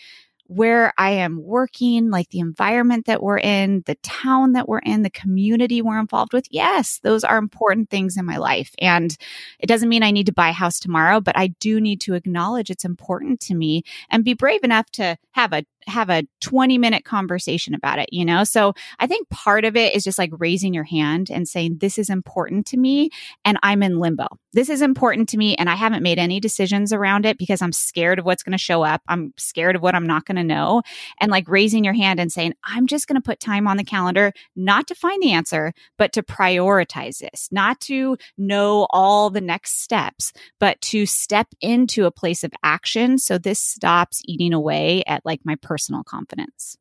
where 0.50 0.92
I 0.99 1.11
am 1.11 1.40
working, 1.40 2.11
like 2.11 2.30
the 2.30 2.40
environment 2.40 3.07
that 3.07 3.23
we're 3.23 3.38
in, 3.38 3.85
the 3.87 3.95
town 4.02 4.54
that 4.54 4.69
we're 4.69 4.80
in, 4.80 5.02
the 5.02 5.11
community 5.11 5.80
we're 5.80 6.00
involved 6.00 6.33
with. 6.33 6.45
Yes, 6.50 6.99
those 7.04 7.23
are 7.23 7.38
important 7.38 7.88
things 7.88 8.16
in 8.16 8.26
my 8.26 8.37
life. 8.37 8.75
And 8.80 9.16
it 9.61 9.69
doesn't 9.69 9.88
mean 9.88 10.02
I 10.02 10.11
need 10.11 10.26
to 10.26 10.33
buy 10.33 10.49
a 10.49 10.52
house 10.52 10.80
tomorrow, 10.80 11.21
but 11.21 11.38
I 11.38 11.49
do 11.61 11.80
need 11.80 12.00
to 12.00 12.14
acknowledge 12.14 12.69
it's 12.69 12.85
important 12.85 13.38
to 13.42 13.54
me 13.54 13.85
and 14.11 14.25
be 14.25 14.35
brave 14.35 14.64
enough 14.64 14.90
to 14.95 15.16
have 15.30 15.52
a 15.52 15.64
have 15.87 16.11
a 16.11 16.25
20 16.40 16.78
minute 16.78 17.04
conversation 17.04 17.75
about 17.75 17.99
it, 17.99 18.09
you 18.12 18.25
know? 18.25 18.45
So 18.45 18.75
I 18.99 19.07
think 19.07 19.28
part 19.28 19.64
of 19.64 19.76
it 19.76 19.95
is 19.95 20.04
just 20.04 20.19
like 20.19 20.30
raising 20.38 20.75
your 20.75 20.85
hand 20.85 21.30
and 21.30 21.47
saying, 21.49 21.78
this 21.78 21.99
is 21.99 22.11
important 22.11 22.66
to 22.66 22.76
me 22.76 23.11
and 23.45 23.59
I'm 23.62 23.83
in 23.83 23.99
limbo. 23.99 24.26
This 24.52 24.69
is 24.69 24.83
important 24.83 25.28
to 25.30 25.37
me 25.37 25.54
and 25.57 25.69
I 25.69 25.75
haven't 25.75 26.02
made 26.02 26.19
any 26.19 26.40
decisions 26.40 26.92
around 26.92 27.26
it 27.26 27.38
because 27.38 27.62
I'm 27.62 27.73
scared 27.73 28.19
of 28.19 28.25
what's 28.25 28.42
going 28.42 28.52
to 28.52 28.59
show 28.59 28.83
up. 28.83 29.02
I'm 29.09 29.33
scared 29.37 29.76
of 29.76 29.83
what 29.83 29.95
I'm 29.95 30.07
not 30.07 30.25
going 30.25 30.37
to 30.37 30.40
know. 30.45 30.83
And 31.21 31.31
like 31.31 31.49
raising 31.49 31.85
your 31.85 31.95
hand 31.95 32.21
and 32.21 32.31
saying, 32.33 32.55
I'm 32.65 32.87
just 32.87 33.07
going 33.07 33.21
to 33.21 33.27
put 33.27 33.41
time 33.41 33.67
on 33.67 33.77
the 33.77 33.85
calendar, 33.85 34.33
not 34.57 34.87
to 34.89 34.95
find 34.95 35.23
the 35.23 35.33
answer, 35.33 35.73
but 35.99 36.13
to 36.13 36.23
prioritize 36.23 37.19
this, 37.19 37.49
not 37.51 37.81
to 37.83 38.17
know 38.39 38.87
all 38.91 39.31
the 39.31 39.41
next 39.41 39.81
steps, 39.83 40.33
but 40.59 40.81
to 40.83 41.07
step 41.07 41.49
into 41.61 42.07
a 42.07 42.11
place 42.11 42.45
of 42.45 42.53
action. 42.63 43.19
So 43.19 43.39
this 43.39 43.61
stops 43.61 44.23
eating 44.26 44.53
away 44.53 45.03
at 45.07 45.25
like 45.25 45.41
my 45.45 45.57
personal 45.57 46.03
confidence. 46.05 46.76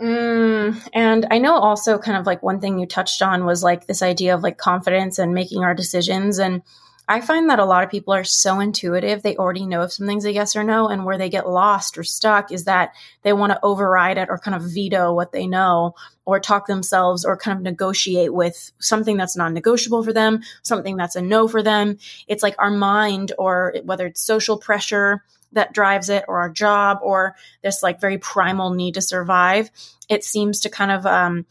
Mm, 0.00 0.80
and 0.92 1.26
I 1.30 1.38
know 1.38 1.56
also 1.56 1.98
kind 1.98 2.16
of 2.16 2.26
like 2.26 2.42
one 2.42 2.60
thing 2.60 2.78
you 2.78 2.86
touched 2.86 3.20
on 3.20 3.44
was 3.44 3.64
like 3.64 3.86
this 3.86 4.02
idea 4.02 4.34
of 4.34 4.42
like 4.42 4.56
confidence 4.56 5.18
and 5.18 5.34
making 5.34 5.64
our 5.64 5.74
decisions. 5.74 6.38
And 6.38 6.62
I 7.08 7.22
find 7.22 7.48
that 7.48 7.58
a 7.58 7.64
lot 7.64 7.84
of 7.84 7.90
people 7.90 8.12
are 8.12 8.24
so 8.24 8.60
intuitive. 8.60 9.22
They 9.22 9.36
already 9.36 9.64
know 9.64 9.82
if 9.82 9.92
something's 9.92 10.26
a 10.26 10.32
yes 10.32 10.54
or 10.54 10.62
no. 10.62 10.88
And 10.88 11.04
where 11.04 11.16
they 11.16 11.30
get 11.30 11.48
lost 11.48 11.96
or 11.96 12.04
stuck 12.04 12.52
is 12.52 12.64
that 12.64 12.92
they 13.22 13.32
want 13.32 13.52
to 13.52 13.64
override 13.64 14.18
it 14.18 14.28
or 14.28 14.38
kind 14.38 14.54
of 14.54 14.62
veto 14.62 15.14
what 15.14 15.32
they 15.32 15.46
know 15.46 15.94
or 16.26 16.38
talk 16.38 16.66
themselves 16.66 17.24
or 17.24 17.36
kind 17.36 17.56
of 17.56 17.62
negotiate 17.62 18.34
with 18.34 18.72
something 18.78 19.16
that's 19.16 19.36
non 19.36 19.54
negotiable 19.54 20.02
for 20.02 20.12
them, 20.12 20.40
something 20.62 20.96
that's 20.96 21.16
a 21.16 21.22
no 21.22 21.48
for 21.48 21.62
them. 21.62 21.96
It's 22.26 22.42
like 22.42 22.56
our 22.58 22.70
mind 22.70 23.32
or 23.38 23.74
whether 23.84 24.06
it's 24.06 24.20
social 24.20 24.58
pressure 24.58 25.24
that 25.52 25.72
drives 25.72 26.10
it 26.10 26.24
or 26.28 26.40
our 26.40 26.50
job 26.50 26.98
or 27.02 27.34
this 27.62 27.82
like 27.82 28.00
very 28.00 28.18
primal 28.18 28.74
need 28.74 28.94
to 28.94 29.02
survive 29.02 29.70
it 30.08 30.24
seems 30.24 30.60
to 30.60 30.70
kind 30.70 30.90
of 30.90 31.06
um, 31.06 31.46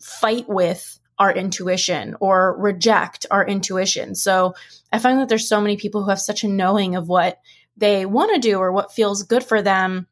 fight 0.00 0.48
with 0.48 0.98
our 1.18 1.32
intuition 1.32 2.16
or 2.20 2.56
reject 2.58 3.26
our 3.30 3.46
intuition 3.46 4.14
so 4.14 4.54
i 4.94 4.98
find 4.98 5.20
that 5.20 5.28
there's 5.28 5.48
so 5.48 5.60
many 5.60 5.76
people 5.76 6.02
who 6.02 6.10
have 6.10 6.20
such 6.20 6.44
a 6.44 6.48
knowing 6.48 6.96
of 6.96 7.08
what 7.08 7.40
they 7.76 8.06
want 8.06 8.32
to 8.34 8.40
do 8.40 8.58
or 8.58 8.72
what 8.72 8.92
feels 8.92 9.22
good 9.24 9.44
for 9.44 9.60
them 9.60 10.06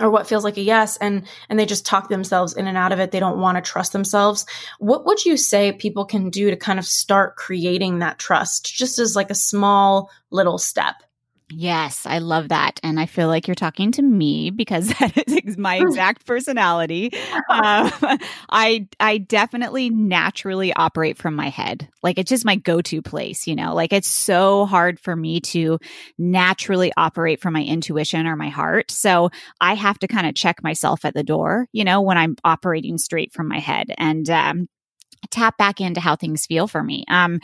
or 0.00 0.10
what 0.10 0.26
feels 0.26 0.44
like 0.44 0.56
a 0.56 0.62
yes 0.62 0.96
and 0.96 1.26
and 1.48 1.58
they 1.58 1.66
just 1.66 1.84
talk 1.84 2.08
themselves 2.08 2.54
in 2.54 2.66
and 2.66 2.76
out 2.76 2.92
of 2.92 2.98
it. 2.98 3.10
They 3.10 3.20
don't 3.20 3.40
want 3.40 3.56
to 3.56 3.70
trust 3.70 3.92
themselves. 3.92 4.46
What 4.78 5.04
would 5.06 5.24
you 5.24 5.36
say 5.36 5.72
people 5.72 6.04
can 6.04 6.30
do 6.30 6.50
to 6.50 6.56
kind 6.56 6.78
of 6.78 6.86
start 6.86 7.36
creating 7.36 7.98
that 7.98 8.18
trust 8.18 8.74
just 8.74 8.98
as 8.98 9.14
like 9.14 9.30
a 9.30 9.34
small 9.34 10.10
little 10.30 10.58
step 10.58 10.96
Yes, 11.54 12.06
I 12.06 12.18
love 12.18 12.48
that. 12.48 12.80
And 12.82 12.98
I 12.98 13.04
feel 13.04 13.28
like 13.28 13.46
you're 13.46 13.54
talking 13.54 13.92
to 13.92 14.02
me 14.02 14.50
because 14.50 14.88
that 14.98 15.28
is 15.44 15.58
my 15.58 15.76
exact 15.80 16.26
personality. 16.26 17.12
Um, 17.48 17.90
I 18.50 18.88
I 18.98 19.18
definitely 19.18 19.90
naturally 19.90 20.72
operate 20.72 21.18
from 21.18 21.34
my 21.34 21.50
head. 21.50 21.88
Like 22.02 22.18
it's 22.18 22.30
just 22.30 22.46
my 22.46 22.56
go-to 22.56 23.02
place, 23.02 23.46
you 23.46 23.54
know. 23.54 23.74
Like 23.74 23.92
it's 23.92 24.08
so 24.08 24.64
hard 24.64 24.98
for 24.98 25.14
me 25.14 25.40
to 25.40 25.78
naturally 26.18 26.92
operate 26.96 27.40
from 27.40 27.52
my 27.52 27.62
intuition 27.62 28.26
or 28.26 28.36
my 28.36 28.48
heart. 28.48 28.90
So 28.90 29.30
I 29.60 29.74
have 29.74 29.98
to 29.98 30.08
kind 30.08 30.26
of 30.26 30.34
check 30.34 30.62
myself 30.62 31.04
at 31.04 31.12
the 31.14 31.22
door, 31.22 31.66
you 31.72 31.84
know, 31.84 32.00
when 32.00 32.16
I'm 32.16 32.36
operating 32.42 32.96
straight 32.96 33.32
from 33.32 33.48
my 33.48 33.58
head. 33.58 33.92
And 33.98 34.28
um, 34.30 34.68
tap 35.30 35.56
back 35.56 35.80
into 35.80 36.00
how 36.00 36.16
things 36.16 36.46
feel 36.46 36.66
for 36.66 36.82
me. 36.82 37.04
Um, 37.08 37.40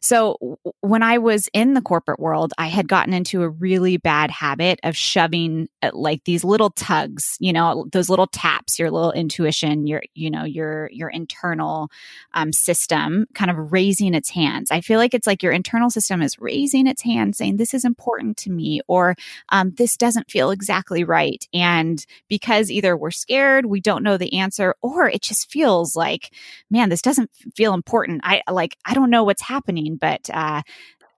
so 0.00 0.58
when 0.80 1.02
I 1.02 1.18
was 1.18 1.48
in 1.52 1.74
the 1.74 1.82
corporate 1.82 2.20
world, 2.20 2.52
I 2.58 2.66
had 2.66 2.88
gotten 2.88 3.14
into 3.14 3.42
a 3.42 3.48
really 3.48 3.96
bad 3.96 4.30
habit 4.30 4.80
of 4.82 4.96
shoving 4.96 5.68
uh, 5.82 5.90
like 5.92 6.24
these 6.24 6.44
little 6.44 6.70
tugs, 6.70 7.36
you 7.40 7.52
know, 7.52 7.86
those 7.92 8.08
little 8.08 8.26
taps, 8.26 8.78
your 8.78 8.90
little 8.90 9.12
intuition, 9.12 9.86
your, 9.86 10.02
you 10.14 10.30
know, 10.30 10.44
your, 10.44 10.88
your 10.92 11.08
internal 11.08 11.88
um, 12.34 12.52
system 12.52 13.26
kind 13.34 13.50
of 13.50 13.72
raising 13.72 14.14
its 14.14 14.30
hands. 14.30 14.70
I 14.70 14.80
feel 14.80 14.98
like 14.98 15.14
it's 15.14 15.26
like 15.26 15.42
your 15.42 15.52
internal 15.52 15.90
system 15.90 16.22
is 16.22 16.38
raising 16.38 16.86
its 16.86 17.02
hand 17.02 17.34
saying, 17.36 17.56
this 17.56 17.74
is 17.74 17.84
important 17.84 18.36
to 18.38 18.50
me, 18.50 18.80
or 18.88 19.14
um, 19.48 19.72
this 19.76 19.96
doesn't 19.96 20.30
feel 20.30 20.50
exactly 20.50 21.04
right. 21.04 21.46
And 21.54 22.04
because 22.28 22.70
either 22.70 22.96
we're 22.96 23.10
scared, 23.10 23.66
we 23.66 23.80
don't 23.80 24.02
know 24.02 24.16
the 24.16 24.38
answer, 24.38 24.74
or 24.82 25.08
it 25.08 25.22
just 25.22 25.50
feels 25.50 25.96
like, 25.96 26.32
man, 26.70 26.88
this 26.88 27.02
doesn't 27.02 27.21
doesn't 27.22 27.56
feel 27.56 27.74
important. 27.74 28.20
I 28.24 28.42
like, 28.50 28.76
I 28.84 28.94
don't 28.94 29.10
know 29.10 29.24
what's 29.24 29.42
happening, 29.42 29.96
but, 29.96 30.28
uh, 30.32 30.62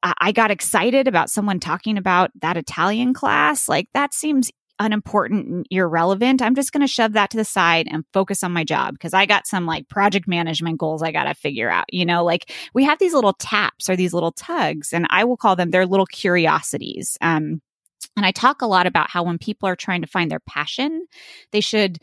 I 0.02 0.32
got 0.32 0.50
excited 0.50 1.08
about 1.08 1.30
someone 1.30 1.60
talking 1.60 1.96
about 1.96 2.30
that 2.42 2.58
Italian 2.58 3.14
class. 3.14 3.68
Like 3.70 3.88
that 3.94 4.12
seems 4.12 4.50
unimportant 4.78 5.46
and 5.46 5.66
irrelevant. 5.70 6.42
I'm 6.42 6.54
just 6.54 6.72
going 6.72 6.82
to 6.82 6.86
shove 6.86 7.14
that 7.14 7.30
to 7.30 7.38
the 7.38 7.44
side 7.44 7.88
and 7.90 8.04
focus 8.12 8.44
on 8.44 8.52
my 8.52 8.64
job 8.64 8.94
because 8.94 9.14
I 9.14 9.24
got 9.24 9.46
some 9.46 9.64
like 9.64 9.88
project 9.88 10.28
management 10.28 10.78
goals 10.78 11.02
I 11.02 11.12
got 11.12 11.24
to 11.24 11.34
figure 11.34 11.70
out. 11.70 11.86
You 11.90 12.04
know, 12.04 12.22
like 12.22 12.52
we 12.74 12.84
have 12.84 12.98
these 12.98 13.14
little 13.14 13.32
taps 13.32 13.88
or 13.88 13.96
these 13.96 14.12
little 14.12 14.32
tugs, 14.32 14.92
and 14.92 15.06
I 15.08 15.24
will 15.24 15.38
call 15.38 15.56
them 15.56 15.70
they're 15.70 15.86
little 15.86 16.06
curiosities. 16.06 17.16
Um, 17.22 17.62
And 18.16 18.26
I 18.26 18.32
talk 18.32 18.62
a 18.62 18.66
lot 18.66 18.86
about 18.86 19.10
how 19.10 19.22
when 19.22 19.38
people 19.38 19.68
are 19.68 19.76
trying 19.76 20.02
to 20.02 20.06
find 20.08 20.30
their 20.30 20.40
passion, 20.40 21.06
they 21.50 21.60
should 21.60 21.98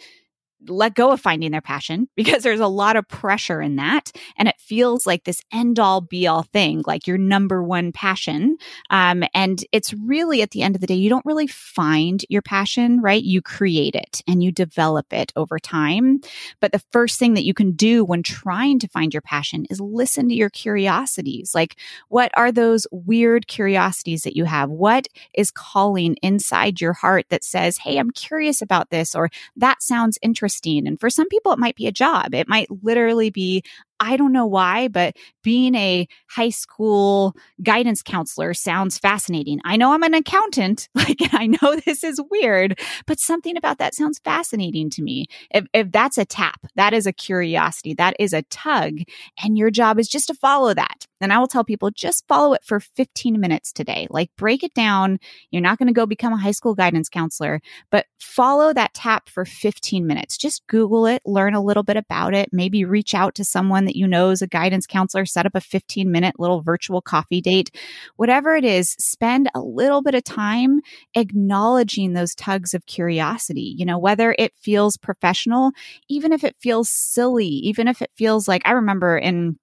let 0.68 0.96
go 0.96 1.12
of 1.12 1.20
finding 1.20 1.52
their 1.52 1.62
passion 1.62 2.08
because 2.16 2.44
there's 2.44 2.60
a 2.60 2.68
lot 2.68 2.96
of 2.96 3.08
pressure 3.08 3.62
in 3.62 3.76
that. 3.78 4.12
And 4.38 4.48
it 4.48 4.56
feels 4.60 5.06
like 5.06 5.24
this 5.24 5.42
end 5.52 5.80
all 5.80 6.02
be 6.02 6.28
all 6.28 6.44
thing, 6.44 6.84
like 6.86 7.08
your 7.08 7.18
number 7.18 7.64
one 7.64 7.92
passion. 7.92 8.58
Um, 8.90 9.24
and 9.34 9.64
it's 9.72 9.94
really 9.94 10.42
at 10.42 10.52
the 10.52 10.62
end 10.62 10.76
of 10.76 10.82
the 10.82 10.88
day, 10.88 10.96
you 10.96 11.10
don't 11.10 11.26
really 11.26 11.48
find 11.48 12.24
your 12.30 12.42
passion, 12.42 13.02
right? 13.02 13.24
You 13.24 13.42
create 13.42 13.96
it 13.96 14.22
and 14.28 14.44
you 14.44 14.52
develop 14.52 15.14
it 15.14 15.32
over 15.36 15.60
time. 15.60 16.22
But 16.60 16.72
the 16.72 16.84
first 16.92 17.20
thing 17.20 17.34
that 17.34 17.46
you 17.46 17.54
can 17.54 17.72
do 17.72 18.04
when 18.04 18.24
trying 18.24 18.80
to 18.80 18.88
find 18.88 19.14
your 19.14 19.22
passion 19.22 19.66
is 19.70 19.80
listen 19.80 20.30
to 20.30 20.36
your 20.36 20.50
curiosities. 20.50 21.52
Like, 21.56 21.78
what 22.10 22.32
are 22.36 22.52
those 22.52 22.88
weird 22.92 23.48
curiosities 23.48 24.24
that 24.24 24.36
you 24.36 24.46
have? 24.46 24.70
What 24.70 25.08
is 25.34 25.52
calling 25.52 26.16
inside 26.22 26.82
your 26.82 26.94
heart 26.94 27.26
that 27.30 27.44
says, 27.44 27.78
Hey, 27.78 27.98
I'm 27.98 28.12
curious 28.12 28.62
about 28.62 28.90
this, 28.90 29.16
or 29.16 29.30
that 29.56 29.82
sounds 29.82 30.18
interesting 30.22 30.51
interesting. 30.52 30.88
And 30.88 31.00
for 31.00 31.10
some 31.10 31.28
people, 31.30 31.52
it 31.52 31.60
might 31.60 31.76
be 31.76 31.88
a 31.88 31.92
job. 31.92 32.34
It 32.34 32.48
might 32.48 32.68
literally 32.84 33.30
be, 33.30 33.64
I 34.00 34.18
don't 34.18 34.32
know 34.34 34.46
why, 34.46 34.88
but 34.88 35.16
being 35.44 35.76
a 35.76 36.08
high 36.30 36.50
school 36.50 37.36
guidance 37.64 38.02
counselor 38.02 38.54
sounds 38.54 38.98
fascinating. 38.98 39.60
I 39.64 39.78
know 39.78 39.94
I'm 39.94 40.04
an 40.04 40.14
accountant, 40.14 40.90
like 40.96 41.18
I 41.32 41.48
know 41.48 41.76
this 41.86 42.04
is 42.04 42.22
weird, 42.30 42.80
but 43.06 43.20
something 43.20 43.58
about 43.58 43.78
that 43.80 43.96
sounds 43.96 44.20
fascinating 44.20 44.90
to 44.92 45.02
me. 45.02 45.28
If, 45.52 45.66
if 45.74 45.92
that's 45.92 46.18
a 46.18 46.26
tap, 46.26 46.66
that 46.76 46.94
is 46.94 47.06
a 47.06 47.14
curiosity, 47.14 47.94
that 47.96 48.16
is 48.20 48.34
a 48.34 48.44
tug, 48.44 49.00
and 49.44 49.58
your 49.58 49.72
job 49.72 50.00
is 50.00 50.08
just 50.08 50.28
to 50.28 50.34
follow 50.34 50.74
that. 50.74 51.08
And 51.22 51.32
I 51.32 51.38
will 51.38 51.48
tell 51.48 51.64
people 51.64 51.92
just 51.92 52.28
follow 52.28 52.54
it 52.54 52.64
for 52.66 52.80
15 52.80 53.40
minutes 53.40 53.72
today. 53.72 54.08
Like 54.10 54.32
break 54.38 54.64
it 54.64 54.74
down. 54.74 55.20
You're 55.52 55.62
not 55.62 55.78
going 55.78 55.88
to 55.88 55.94
go 55.94 56.06
become 56.06 56.34
a 56.34 56.38
high 56.38 56.52
school 56.52 56.74
guidance 56.74 57.10
counselor, 57.10 57.62
but 57.92 58.08
follow 58.20 58.74
that 58.74 58.94
tap 58.96 59.30
for 59.30 59.46
15 59.46 60.08
minutes. 60.08 60.38
Just 60.38 60.66
Google 60.68 61.06
it, 61.06 61.22
learn 61.26 61.54
a 61.54 61.62
little 61.62 61.84
bit 61.84 61.98
about 61.98 62.34
it, 62.34 62.50
maybe 62.52 62.86
reach 62.86 63.14
out 63.14 63.36
to 63.36 63.46
someone 63.46 63.86
that 63.86 63.96
you 63.96 64.08
know 64.08 64.32
is 64.32 64.42
a 64.42 64.48
guidance 64.48 64.88
counselor, 64.88 65.26
set 65.32 65.46
up 65.46 65.56
a 65.56 65.62
15 65.62 66.12
minute 66.12 66.40
little 66.40 66.62
virtual 66.62 67.02
coffee 67.02 67.42
date. 67.42 67.76
Whatever 68.16 68.56
it 68.56 68.66
is, 68.66 68.92
spend 69.00 69.50
a 69.56 69.62
little 69.62 70.02
bit 70.02 70.16
of 70.16 70.24
time 70.24 70.82
acknowledging 71.16 72.14
those 72.14 72.36
tugs 72.36 72.74
of 72.74 72.86
curiosity, 72.86 73.76
you 73.78 73.86
know, 73.86 73.98
whether 73.98 74.36
it 74.38 74.54
feels 74.60 74.98
professional, 74.98 75.72
even 76.10 76.32
if 76.34 76.44
it 76.44 76.56
feels 76.60 76.90
silly, 76.90 77.48
even 77.48 77.88
if 77.88 78.02
it 78.02 78.12
feels 78.16 78.48
like 78.48 78.62
I 78.66 78.72
remember 78.72 79.18
in 79.18 79.58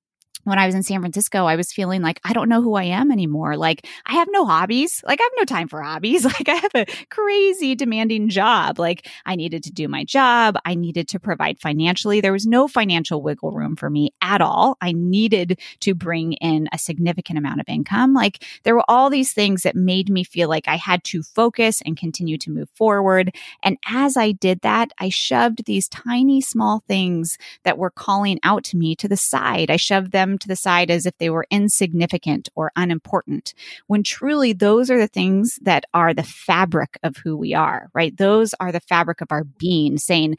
when 0.49 0.59
I 0.59 0.67
was 0.67 0.75
in 0.75 0.83
San 0.83 1.01
Francisco, 1.01 1.45
I 1.47 1.57
was 1.57 1.73
feeling 1.73 2.03
like 2.03 2.21
I 2.25 2.33
don't 2.33 2.49
know 2.49 2.63
who 2.63 2.75
I 2.75 2.85
am 2.85 3.11
anymore. 3.11 3.57
Like 3.57 3.87
I 4.07 4.15
have 4.15 4.29
no 4.31 4.45
hobbies. 4.45 5.03
Like 5.07 5.21
I 5.21 5.25
have 5.25 5.33
no 5.37 5.45
time 5.45 5.69
for 5.69 5.83
hobbies. 5.83 6.27
Like 6.39 6.49
I 6.51 6.55
have 6.55 6.75
a 6.75 6.87
crazy 7.11 7.75
demanding 7.75 8.29
job. 8.29 8.79
Like 8.79 9.09
I 9.25 9.35
needed 9.35 9.65
to 9.65 9.73
do 9.73 9.89
my 9.89 10.05
job. 10.05 10.57
I 10.65 10.75
needed 10.75 11.09
to 11.09 11.19
provide 11.19 11.59
financially. 11.59 12.21
There 12.21 12.33
was 12.33 12.47
no 12.47 12.69
financial 12.69 13.23
wiggle 13.23 13.51
room 13.51 13.77
for 13.77 13.89
me 13.91 14.11
at 14.21 14.41
all. 14.41 14.77
I 14.81 14.93
needed 14.93 15.59
to 15.81 15.95
bring 15.95 16.35
in 16.35 16.69
a 16.71 16.79
significant 16.79 17.39
amount 17.39 17.61
of 17.61 17.69
income. 17.69 18.15
Like 18.15 18.45
there 18.63 18.75
were 18.75 18.85
all 18.89 19.11
these 19.11 19.33
things 19.33 19.63
that 19.63 19.75
made 19.75 20.11
me 20.11 20.23
feel 20.23 20.49
like 20.49 20.69
I 20.69 20.77
had 20.77 21.03
to 21.05 21.23
focus 21.23 21.83
and 21.85 21.97
continue 21.97 22.39
to 22.39 22.51
move 22.51 22.69
forward. 22.75 23.35
And 23.63 23.79
as 23.87 24.17
I 24.17 24.33
did 24.33 24.61
that, 24.61 24.93
I 24.99 25.09
shoved 25.09 25.65
these 25.65 25.89
tiny 25.89 26.41
small 26.41 26.85
things 26.87 27.39
that 27.65 27.79
were 27.79 27.91
calling 27.91 28.39
out 28.43 28.65
to 28.65 28.77
me 28.77 28.95
to 28.97 29.09
the 29.09 29.17
side. 29.17 29.71
I 29.71 29.77
shoved 29.77 30.13
them 30.13 30.38
to 30.39 30.49
the 30.49 30.57
side 30.57 30.91
as 30.91 31.07
if 31.07 31.17
they 31.19 31.31
were 31.31 31.47
insignificant 31.51 32.49
or 32.55 32.73
unimportant, 32.77 33.55
when 33.87 34.03
truly 34.03 34.53
those 34.53 34.91
are 34.91 34.99
the 34.99 35.09
things 35.09 35.59
that 35.63 35.85
are 35.95 36.15
the 36.15 36.23
fabric 36.23 36.99
of 37.03 37.17
who 37.17 37.37
we 37.37 37.55
are, 37.55 37.89
right? 37.95 38.17
Those 38.17 38.55
are 38.61 38.73
the 38.73 38.81
fabric 38.81 39.21
of 39.21 39.29
our 39.31 39.45
being, 39.45 39.99
saying, 39.99 40.37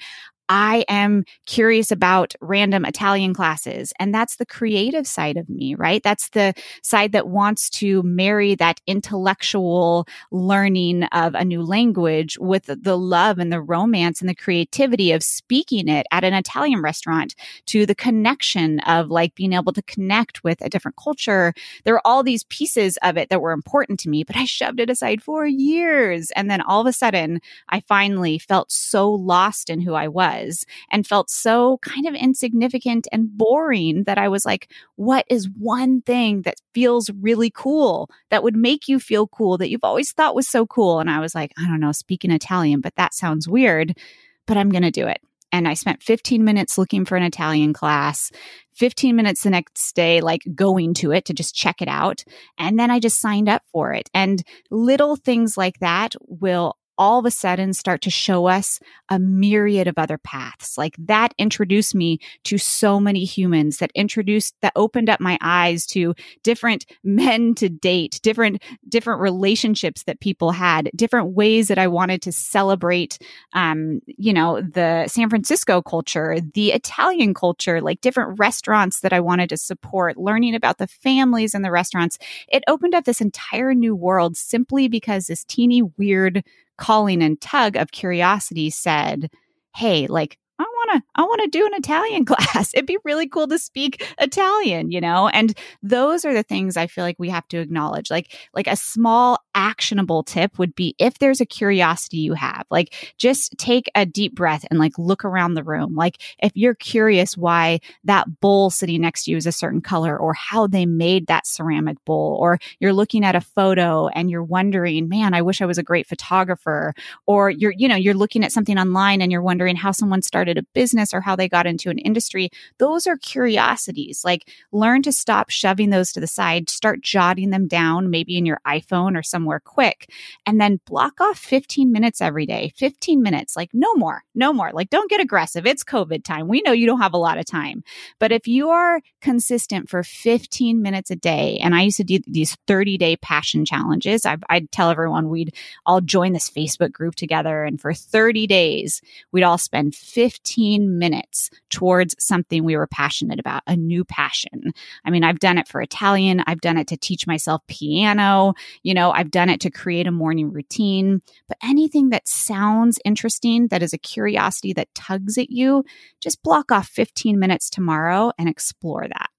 I 0.52 0.84
am 0.90 1.26
curious 1.46 1.92
about 1.92 2.34
random 2.42 2.84
Italian 2.84 3.36
classes. 3.36 3.94
And 4.00 4.14
that's 4.14 4.38
the 4.38 4.48
creative 4.48 5.06
side 5.06 5.38
of 5.38 5.48
me, 5.48 5.76
right? 5.76 6.02
That's 6.04 6.30
the 6.30 6.56
side 6.82 7.12
that 7.12 7.28
wants 7.28 7.70
to 7.72 8.02
marry 8.02 8.56
that 8.56 8.82
intellectual 8.88 10.08
learning 10.32 11.04
of 11.06 11.36
a 11.36 11.46
new 11.46 11.62
language 11.62 12.36
with 12.40 12.64
the 12.66 12.98
love 12.98 13.38
and 13.38 13.54
the 13.54 13.62
romance 13.62 14.22
and 14.22 14.30
the 14.30 14.34
creativity 14.36 15.12
of 15.12 15.22
speaking 15.22 15.88
it 15.88 16.08
at 16.12 16.24
an 16.24 16.34
Italian 16.34 16.82
restaurant 16.82 17.36
to 17.68 17.86
the 17.86 17.94
connection 17.96 18.80
of 18.82 19.10
like 19.12 19.36
being 19.36 19.54
able 19.54 19.74
to 19.74 19.84
connect 19.84 20.44
with 20.44 20.62
a 20.62 20.70
different 20.70 20.98
culture. 20.98 21.54
There 21.84 21.94
were 21.94 22.08
all 22.08 22.24
these 22.24 22.44
pieces 22.46 22.98
of 23.04 23.18
it 23.18 23.30
that 23.30 23.42
were 23.42 23.52
important 23.52 24.00
to 24.02 24.10
me, 24.10 24.24
but 24.24 24.36
I 24.36 24.46
shoved 24.46 24.80
it 24.80 24.90
aside 24.90 25.22
for 25.22 25.46
years. 25.46 26.32
And 26.32 26.50
then 26.50 26.62
all 26.62 26.82
of 26.82 26.88
a 26.88 26.94
sudden, 26.94 27.40
I 27.70 27.82
finally 27.82 28.40
felt 28.40 28.72
so 28.72 29.12
lost 29.12 29.70
in 29.70 29.82
who 29.82 29.94
I 29.94 30.08
was 30.08 30.39
was 30.40 30.66
and 30.92 31.06
felt 31.06 31.30
so 31.30 31.80
kind 31.82 32.08
of 32.08 32.16
insignificant 32.16 33.08
and 33.12 33.38
boring 33.38 34.04
that 34.04 34.18
I 34.18 34.30
was 34.30 34.46
like, 34.46 34.72
what 34.96 35.26
is 35.30 35.50
one 35.58 36.02
thing 36.02 36.44
that 36.44 36.62
feels 36.74 37.10
really 37.22 37.52
cool 37.54 38.10
that 38.30 38.44
would 38.44 38.56
make 38.56 38.88
you 38.88 39.00
feel 39.00 39.28
cool 39.28 39.58
that 39.58 39.70
you've 39.70 39.84
always 39.84 40.12
thought 40.12 40.36
was 40.36 40.48
so 40.48 40.66
cool? 40.66 41.00
And 41.00 41.10
I 41.10 41.20
was 41.20 41.36
like, 41.36 41.54
I 41.58 41.68
don't 41.68 41.80
know, 41.80 41.92
speaking 41.92 42.32
Italian, 42.32 42.82
but 42.82 42.96
that 42.96 43.14
sounds 43.14 43.48
weird, 43.48 43.98
but 44.46 44.58
I'm 44.58 44.70
going 44.70 44.84
to 44.84 44.92
do 44.92 45.08
it. 45.08 45.22
And 45.52 45.68
I 45.68 45.74
spent 45.74 46.04
15 46.04 46.44
minutes 46.44 46.78
looking 46.78 47.06
for 47.06 47.16
an 47.16 47.24
Italian 47.24 47.74
class, 47.74 48.32
15 48.76 49.16
minutes 49.16 49.42
the 49.42 49.50
next 49.50 49.94
day, 49.96 50.22
like 50.22 50.44
going 50.54 50.94
to 50.96 51.12
it 51.12 51.26
to 51.26 51.34
just 51.34 51.56
check 51.56 51.82
it 51.82 51.88
out. 51.88 52.24
And 52.60 52.78
then 52.78 52.92
I 52.92 53.00
just 53.00 53.20
signed 53.20 53.50
up 53.50 53.64
for 53.72 53.92
it. 53.94 54.12
And 54.14 54.44
little 54.70 55.16
things 55.16 55.58
like 55.58 55.80
that 55.80 56.14
will 56.28 56.78
all 57.00 57.18
of 57.20 57.26
a 57.26 57.32
sudden 57.32 57.74
start 57.74 58.02
to 58.02 58.10
show 58.10 58.46
us 58.48 58.80
a 59.08 59.18
myriad 59.18 59.88
of 59.88 59.98
other 59.98 60.18
paths. 60.18 60.78
Like 60.78 60.96
that 61.00 61.34
introduced 61.38 61.96
me 61.96 62.20
to 62.44 62.58
so 62.58 63.00
many 63.00 63.24
humans 63.24 63.78
that 63.78 63.92
introduced, 63.96 64.54
that 64.62 64.74
opened 64.76 65.10
up 65.10 65.22
my 65.22 65.38
eyes 65.42 65.86
to 65.88 66.14
different 66.44 66.86
men 67.04 67.56
to 67.56 67.70
date, 67.70 68.20
different, 68.22 68.62
different 68.88 69.22
relationships 69.22 70.04
that 70.04 70.20
people 70.20 70.52
had, 70.52 70.92
different 70.96 71.34
ways 71.34 71.70
that 71.70 71.78
I 71.78 71.88
wanted 71.88 72.22
to 72.24 72.34
celebrate, 72.34 73.18
um, 73.54 74.02
you 74.06 74.34
know, 74.34 74.62
the 74.62 75.08
San 75.08 75.30
Francisco 75.30 75.82
culture, 75.82 76.38
the 76.54 76.74
Italian 76.74 77.34
culture, 77.34 77.80
like 77.80 78.02
different 78.02 78.38
restaurants 78.38 79.00
that 79.00 79.14
I 79.14 79.22
wanted 79.22 79.48
to 79.50 79.58
support, 79.58 80.18
learning 80.18 80.54
about 80.54 80.80
the 80.80 80.88
families 80.88 81.56
in 81.56 81.62
the 81.62 81.72
restaurants. 81.72 82.18
It 82.50 82.64
opened 82.68 82.94
up 82.94 83.06
this 83.06 83.22
entire 83.22 83.74
new 83.74 83.96
world 83.96 84.36
simply 84.36 84.90
because 84.90 85.28
this 85.28 85.46
teeny 85.46 85.82
weird 85.82 86.44
calling 86.80 87.22
and 87.22 87.40
tug 87.40 87.76
of 87.76 87.92
curiosity 87.92 88.70
said, 88.70 89.30
Hey, 89.76 90.08
like, 90.08 90.38
I 90.60 90.64
want 90.64 90.92
to 90.92 91.10
I 91.16 91.24
want 91.24 91.42
to 91.42 91.48
do 91.48 91.66
an 91.66 91.74
Italian 91.74 92.26
class. 92.26 92.74
It'd 92.74 92.86
be 92.86 92.98
really 93.06 93.28
cool 93.28 93.48
to 93.48 93.58
speak 93.58 94.06
Italian, 94.20 94.92
you 94.92 95.00
know? 95.00 95.30
And 95.30 95.58
those 95.82 96.26
are 96.26 96.34
the 96.34 96.44
things 96.44 96.76
I 96.76 96.88
feel 96.88 97.04
like 97.04 97.18
we 97.18 97.30
have 97.30 97.48
to 97.50 97.60
acknowledge. 97.60 98.12
Like 98.12 98.36
like 98.54 98.68
a 98.68 98.76
small 98.76 99.40
actionable 99.60 100.24
tip 100.24 100.58
would 100.58 100.74
be 100.74 100.96
if 101.00 101.20
there's 101.20 101.42
a 101.42 101.46
curiosity 101.46 102.18
you 102.18 102.34
have, 102.34 102.66
like 102.72 103.14
just 103.18 103.58
take 103.58 103.92
a 103.94 104.06
deep 104.06 104.34
breath 104.34 104.66
and 104.72 104.80
like 104.80 104.98
look 104.98 105.26
around 105.26 105.54
the 105.54 105.66
room. 105.66 105.96
Like 105.96 106.22
if 106.42 106.54
you're 106.56 106.76
curious 106.76 107.36
why 107.36 107.82
that 108.06 108.40
bowl 108.40 108.70
sitting 108.70 109.02
next 109.02 109.26
to 109.26 109.32
you 109.32 109.38
is 109.38 109.46
a 109.46 109.52
certain 109.52 109.82
color 109.82 110.18
or 110.18 110.34
how 110.34 110.66
they 110.66 110.86
made 110.86 111.28
that 111.28 111.46
ceramic 111.46 111.98
bowl 112.06 112.38
or 112.40 112.58
you're 112.80 112.94
looking 112.94 113.26
at 113.26 113.36
a 113.36 113.42
photo 113.42 114.08
and 114.08 114.30
you're 114.32 114.44
wondering, 114.44 115.10
"Man, 115.10 115.34
I 115.34 115.42
wish 115.42 115.62
I 115.62 115.66
was 115.66 115.78
a 115.78 115.84
great 115.84 116.08
photographer." 116.08 116.94
Or 117.28 117.50
you're 117.50 117.74
you 117.76 117.90
know, 117.90 117.98
you're 117.98 118.14
looking 118.14 118.46
at 118.46 118.54
something 118.54 118.80
online 118.80 119.22
and 119.22 119.30
you're 119.30 119.42
wondering 119.42 119.76
how 119.76 119.92
someone 119.92 120.22
started 120.22 120.58
a 120.58 120.64
business 120.74 121.14
or 121.14 121.20
how 121.20 121.36
they 121.36 121.50
got 121.50 121.68
into 121.68 121.90
an 121.90 121.98
industry. 121.98 122.50
Those 122.78 123.08
are 123.08 123.18
curiosities. 123.18 124.22
Like 124.24 124.50
learn 124.72 125.02
to 125.02 125.12
stop 125.12 125.50
shoving 125.50 125.90
those 125.90 126.14
to 126.14 126.22
the 126.22 126.28
side, 126.28 126.70
start 126.70 127.02
jotting 127.02 127.50
them 127.50 127.68
down 127.68 128.10
maybe 128.10 128.38
in 128.38 128.46
your 128.46 128.62
iPhone 128.66 129.18
or 129.18 129.24
somewhere 129.24 129.49
quick 129.58 130.12
and 130.46 130.60
then 130.60 130.82
block 130.86 131.20
off 131.22 131.40
15 131.40 131.92
minutes 131.92 132.22
every 132.22 132.46
day. 132.46 132.74
15 132.76 133.24
minutes, 133.24 133.56
like 133.56 133.70
no 133.74 133.96
more, 133.96 134.24
no 134.36 134.54
more. 134.54 134.72
Like 134.74 134.90
don't 134.90 135.10
get 135.10 135.22
aggressive. 135.22 135.66
It's 135.66 135.84
COVID 135.84 136.24
time. 136.24 136.48
We 136.48 136.62
know 136.62 136.74
you 136.74 136.86
don't 136.86 137.02
have 137.02 137.14
a 137.14 137.18
lot 137.18 137.38
of 137.38 137.46
time. 137.46 137.84
But 138.20 138.32
if 138.32 138.48
you 138.48 138.70
are 138.70 139.02
consistent 139.22 139.90
for 139.90 140.04
15 140.04 140.82
minutes 140.82 141.10
a 141.10 141.16
day, 141.16 141.58
and 141.62 141.74
I 141.74 141.82
used 141.82 141.98
to 141.98 142.04
do 142.04 142.20
these 142.28 142.58
30 142.68 142.98
day 142.98 143.16
passion 143.16 143.66
challenges, 143.66 144.26
i 144.26 144.38
would 144.52 144.72
tell 144.72 144.90
everyone 144.90 145.30
we'd 145.30 145.56
all 145.86 146.02
join 146.02 146.34
this 146.34 146.50
Facebook 146.50 146.92
group 146.92 147.16
together. 147.16 147.64
And 147.64 147.80
for 147.80 147.94
30 147.94 148.48
days, 148.48 149.02
we'd 149.32 149.44
all 149.44 149.58
spend 149.58 149.96
15 149.96 150.98
minutes 150.98 151.50
towards 151.70 152.16
something 152.20 152.64
we 152.64 152.76
were 152.76 152.88
passionate 152.88 153.40
about, 153.40 153.64
a 153.68 153.76
new 153.76 154.04
passion. 154.04 154.74
I 155.06 155.10
mean, 155.10 155.24
I've 155.24 155.40
done 155.40 155.58
it 155.58 155.68
for 155.68 155.82
Italian. 155.82 156.44
I've 156.46 156.62
done 156.62 156.78
it 156.78 156.88
to 156.88 156.98
teach 156.98 157.28
myself 157.28 157.62
piano. 157.68 158.54
You 158.84 158.94
know, 158.94 159.12
I've 159.12 159.29
done 159.30 159.50
it 159.50 159.60
to 159.62 159.72
create 159.72 160.08
a 160.08 160.12
morning 160.12 160.52
routine. 160.52 161.22
But 161.48 161.58
anything 161.64 162.10
that 162.10 162.28
sounds 162.28 163.00
interesting, 163.06 163.68
that 163.68 163.84
is 163.84 163.94
a 163.94 163.98
curiosity 163.98 164.74
that 164.74 164.94
tugs 164.96 165.38
at 165.38 165.50
you, 165.50 165.84
just 166.22 166.44
block 166.44 166.72
off 166.72 166.88
15 166.88 167.40
minutes 167.40 167.70
tomorrow 167.70 168.32
and 168.38 168.50
explore 168.50 169.08
that. 169.08 169.30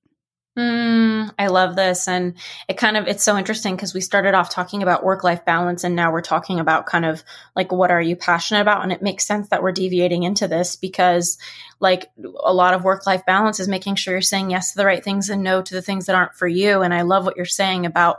Mm, 0.59 1.33
I 1.39 1.47
love 1.47 1.77
this. 1.77 2.09
And 2.09 2.35
it 2.69 2.77
kind 2.77 2.97
of, 2.97 3.07
it's 3.07 3.23
so 3.23 3.39
interesting 3.39 3.77
because 3.77 3.95
we 3.95 4.01
started 4.01 4.35
off 4.35 4.51
talking 4.51 4.83
about 4.83 5.05
work 5.05 5.23
life 5.23 5.45
balance 5.45 5.85
and 5.85 5.95
now 5.95 6.13
we're 6.13 6.23
talking 6.23 6.59
about 6.59 6.87
kind 6.87 7.07
of 7.07 7.23
like, 7.55 7.71
what 7.71 7.93
are 7.93 8.03
you 8.03 8.17
passionate 8.17 8.61
about? 8.61 8.83
And 8.83 8.91
it 8.91 9.01
makes 9.01 9.25
sense 9.25 9.49
that 9.49 9.63
we're 9.63 9.73
deviating 9.73 10.25
into 10.25 10.49
this 10.49 10.75
because 10.75 11.39
like 11.79 12.11
a 12.45 12.53
lot 12.53 12.75
of 12.75 12.83
work 12.83 13.07
life 13.07 13.25
balance 13.25 13.61
is 13.61 13.69
making 13.69 13.95
sure 13.95 14.15
you're 14.15 14.21
saying 14.21 14.51
yes 14.51 14.73
to 14.73 14.79
the 14.79 14.85
right 14.85 15.05
things 15.05 15.31
and 15.31 15.45
no 15.45 15.63
to 15.63 15.75
the 15.75 15.83
things 15.83 16.07
that 16.07 16.17
aren't 16.17 16.35
for 16.35 16.49
you. 16.49 16.83
And 16.83 16.93
I 16.93 17.03
love 17.03 17.25
what 17.25 17.37
you're 17.37 17.47
saying 17.47 17.87
about 17.87 18.19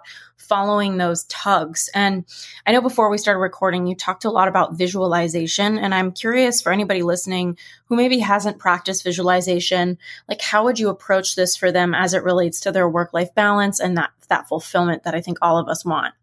following 0.52 0.98
those 0.98 1.24
tugs. 1.30 1.90
And 1.96 2.26
I 2.68 2.74
know 2.74 2.82
before 2.82 3.10
we 3.10 3.18
started 3.18 3.40
recording, 3.40 3.88
you 3.88 3.96
talked 3.96 4.26
a 4.26 4.30
lot 4.30 4.50
about 4.50 4.74
visualization. 4.74 5.78
And 5.78 5.96
I'm 5.96 6.12
curious 6.12 6.62
for 6.62 6.74
anybody 6.74 7.04
listening 7.04 7.58
who 7.86 7.96
maybe 7.96 8.20
hasn't 8.20 8.60
practiced 8.60 9.06
visualization, 9.06 9.98
like 10.28 10.42
how 10.42 10.66
would 10.66 10.78
you 10.78 10.90
approach 10.90 11.36
this 11.36 11.56
for 11.56 11.72
them 11.72 11.96
as 11.96 12.14
it 12.14 12.26
relates 12.26 12.60
to 12.62 12.72
their 12.74 12.90
work 12.90 13.14
life 13.14 13.34
balance 13.34 13.80
and 13.80 13.96
that, 13.96 14.10
that 14.28 14.50
fulfillment 14.50 15.04
that 15.04 15.16
I 15.16 15.22
think 15.22 15.38
all 15.42 15.58
of 15.58 15.70
us 15.70 15.86
want? 15.86 16.16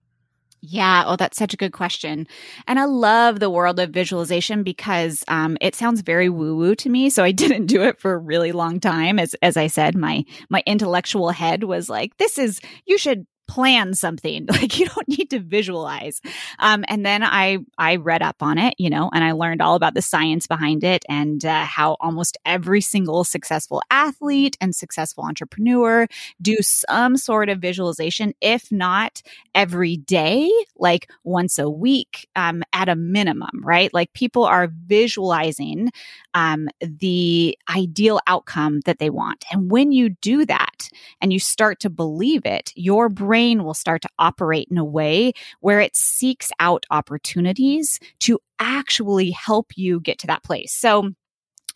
Yeah, 0.61 1.05
oh, 1.07 1.17
that's 1.17 1.39
such 1.39 1.55
a 1.55 1.57
good 1.57 1.73
question. 1.73 2.27
And 2.67 2.79
I 2.79 2.85
love 2.85 3.41
the 3.41 3.49
world 3.49 3.81
of 3.81 3.91
visualization 3.91 4.63
because 4.63 5.25
um, 5.29 5.57
it 5.63 5.75
sounds 5.75 6.03
very 6.03 6.29
woo 6.29 6.55
woo 6.55 6.75
to 6.75 6.91
me. 6.91 7.09
So 7.09 7.25
I 7.25 7.33
didn't 7.45 7.65
do 7.65 7.83
it 7.83 7.99
for 7.99 8.13
a 8.13 8.19
really 8.19 8.53
long 8.53 8.79
time. 8.79 9.19
As 9.19 9.33
as 9.41 9.57
I 9.57 9.69
said, 9.69 9.97
my 9.97 10.25
my 10.51 10.63
intellectual 10.67 11.31
head 11.31 11.65
was 11.65 11.89
like, 11.89 12.17
"This 12.19 12.37
is 12.37 12.61
you 12.85 12.99
should 12.99 13.25
plan 13.49 13.95
something. 13.95 14.47
Like 14.59 14.79
you 14.81 14.87
don't 14.87 15.07
need 15.09 15.31
to 15.31 15.39
visualize. 15.39 16.21
Um, 16.59 16.85
and 16.89 17.07
then 17.07 17.23
i 17.23 17.59
i 17.79 17.97
read 17.97 18.23
up 18.23 18.43
on 18.43 18.59
it 18.59 18.75
you 18.79 18.91
know 18.91 19.09
and 19.13 19.23
i 19.23 19.33
learned 19.33 19.63
all 19.63 19.77
about 19.77 19.95
the 19.95 20.03
science 20.03 20.47
behind 20.49 20.83
it 20.83 21.05
and 21.09 21.45
uh, 21.45 21.65
how 21.65 21.97
almost 22.01 22.37
every 22.45 22.81
single 22.81 23.23
successful 23.23 23.81
athlete 23.91 24.57
and 24.61 24.75
successful 24.75 25.25
entrepreneur 25.25 26.07
do 26.43 26.57
some 26.61 27.17
sort 27.17 27.49
of 27.49 27.61
visualization 27.61 28.35
if 28.41 28.73
not 28.73 29.23
every 29.55 29.97
day 29.97 30.51
like 30.77 31.09
once 31.23 31.59
a 31.59 31.71
week 31.71 32.29
um, 32.35 32.63
at 32.73 32.89
a 32.89 32.97
minimum 32.97 33.63
right? 33.63 33.93
Like 33.93 34.13
people 34.13 34.45
are 34.45 34.71
visualizing 34.87 35.91
um, 36.35 36.69
the 36.81 37.59
ideal 37.69 38.21
outcome 38.27 38.81
that 38.87 38.99
they 38.99 39.11
want. 39.11 39.45
And 39.53 39.71
when 39.71 39.93
you 39.93 40.11
do 40.11 40.47
that 40.47 40.89
and 41.21 41.33
you 41.33 41.39
start 41.39 41.81
to 41.81 41.91
believe 41.91 42.47
it 42.47 42.73
your 42.75 43.09
brain 43.09 43.38
brain 43.39 43.63
will 43.63 43.73
start 43.75 44.03
to 44.03 44.09
operate 44.19 44.67
in 44.69 44.79
a 44.79 44.85
way 44.85 45.33
where 45.61 45.79
it 45.79 45.95
seeks 45.95 46.51
out 46.59 46.85
opportunities 46.91 48.01
to 48.19 48.37
actually 48.59 49.31
help 49.31 49.71
you 49.77 50.01
get 50.01 50.19
to 50.19 50.27
that 50.27 50.43
place. 50.43 50.73
So 50.73 51.13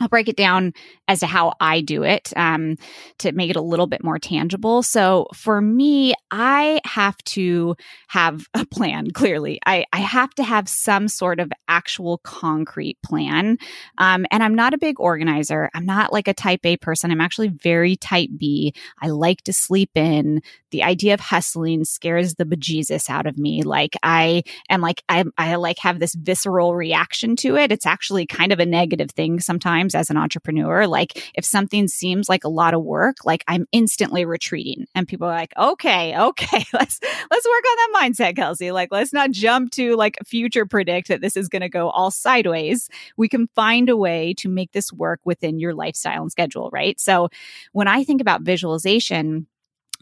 I'll 0.03 0.09
break 0.09 0.29
it 0.29 0.37
down 0.37 0.75
as 1.07 1.21
to 1.21 1.27
how 1.27 1.55
I 1.61 1.81
do 1.81 2.03
it 2.03 2.33
um, 2.37 2.77
to 3.19 3.31
make 3.33 3.51
it 3.51 3.57
a 3.57 3.61
little 3.61 3.87
bit 3.87 4.03
more 4.03 4.19
tangible. 4.19 4.83
So 4.83 5.29
for 5.33 5.61
me, 5.61 6.15
I 6.33 6.81
have 6.85 7.17
to 7.19 7.77
have 8.09 8.47
a 8.55 8.67
plan. 8.67 9.13
Clearly, 9.13 9.61
I, 9.65 9.85
I 9.93 9.99
have 9.99 10.35
to 10.35 10.43
have 10.43 10.69
some 10.69 11.07
sort 11.07 11.39
of 11.39 11.53
actual 11.69 12.19
concrete 12.19 12.99
plan. 13.05 13.59
Um, 13.99 14.27
and 14.31 14.43
I'm 14.43 14.55
not 14.55 14.75
a 14.75 14.79
big 14.79 14.99
organizer. 14.99 15.71
I'm 15.73 15.87
not 15.87 16.13
like 16.13 16.27
a 16.27 16.35
type 16.35 16.61
A 16.65 16.77
person. 16.77 17.11
I'm 17.11 17.21
actually 17.21 17.49
very 17.49 17.97
type 17.97 18.31
B. 18.37 18.75
I 19.01 19.09
like 19.09 19.43
to 19.43 19.53
sleep 19.53 19.91
in. 19.95 20.43
The 20.71 20.83
idea 20.83 21.15
of 21.15 21.21
hustling 21.21 21.85
scares 21.85 22.35
the 22.35 22.45
bejesus 22.45 23.09
out 23.09 23.27
of 23.27 23.39
me. 23.39 23.63
Like 23.63 23.95
I 24.03 24.43
am 24.69 24.81
like 24.81 25.03
I, 25.09 25.25
I 25.39 25.55
like 25.57 25.79
have 25.79 26.01
this 26.01 26.15
visceral 26.15 26.75
reaction 26.75 27.37
to 27.37 27.57
it. 27.57 27.71
It's 27.71 27.87
actually 27.87 28.27
kind 28.27 28.53
of 28.53 28.59
a 28.59 28.67
negative 28.67 29.11
thing 29.11 29.39
sometimes 29.39 29.92
as 29.95 30.11
an 30.11 30.17
entrepreneur. 30.17 30.87
Like 30.87 31.33
if 31.35 31.45
something 31.45 31.89
seems 31.89 32.29
like 32.29 32.45
a 32.45 32.49
lot 32.49 32.75
of 32.75 32.83
work, 32.83 33.25
like 33.25 33.45
I'm 33.49 33.67
instantly 33.73 34.25
retreating 34.25 34.87
and 34.95 35.09
people 35.09 35.29
are 35.29 35.35
like, 35.35 35.53
okay, 35.57 36.19
okay, 36.19 36.65
let's, 36.73 37.01
let's 37.03 37.47
work 37.47 37.65
on 37.71 37.77
that 37.77 37.93
mindset, 37.97 38.37
Kelsey. 38.37 38.73
Like 38.73 38.91
let's 38.91 39.13
not 39.13 39.31
jump 39.31 39.71
to 39.73 39.97
like 39.97 40.19
future 40.27 40.67
predict 40.67 41.09
that 41.09 41.21
this 41.21 41.37
is 41.37 41.49
to 41.63 41.69
go 41.69 41.91
all 41.91 42.11
sideways. 42.11 42.89
We 43.17 43.29
can 43.29 43.49
find 43.55 43.89
a 43.89 43.97
way 43.97 44.35
to 44.39 44.49
make 44.49 44.73
this 44.73 44.93
work 44.93 45.21
within 45.25 45.59
your 45.59 45.75
lifestyle 45.75 46.23
and 46.23 46.31
schedule, 46.31 46.71
right? 46.73 47.01
So 47.01 47.29
when 47.73 47.89
I 47.89 48.05
think 48.05 48.21
about 48.21 48.43
visualization, 48.43 49.47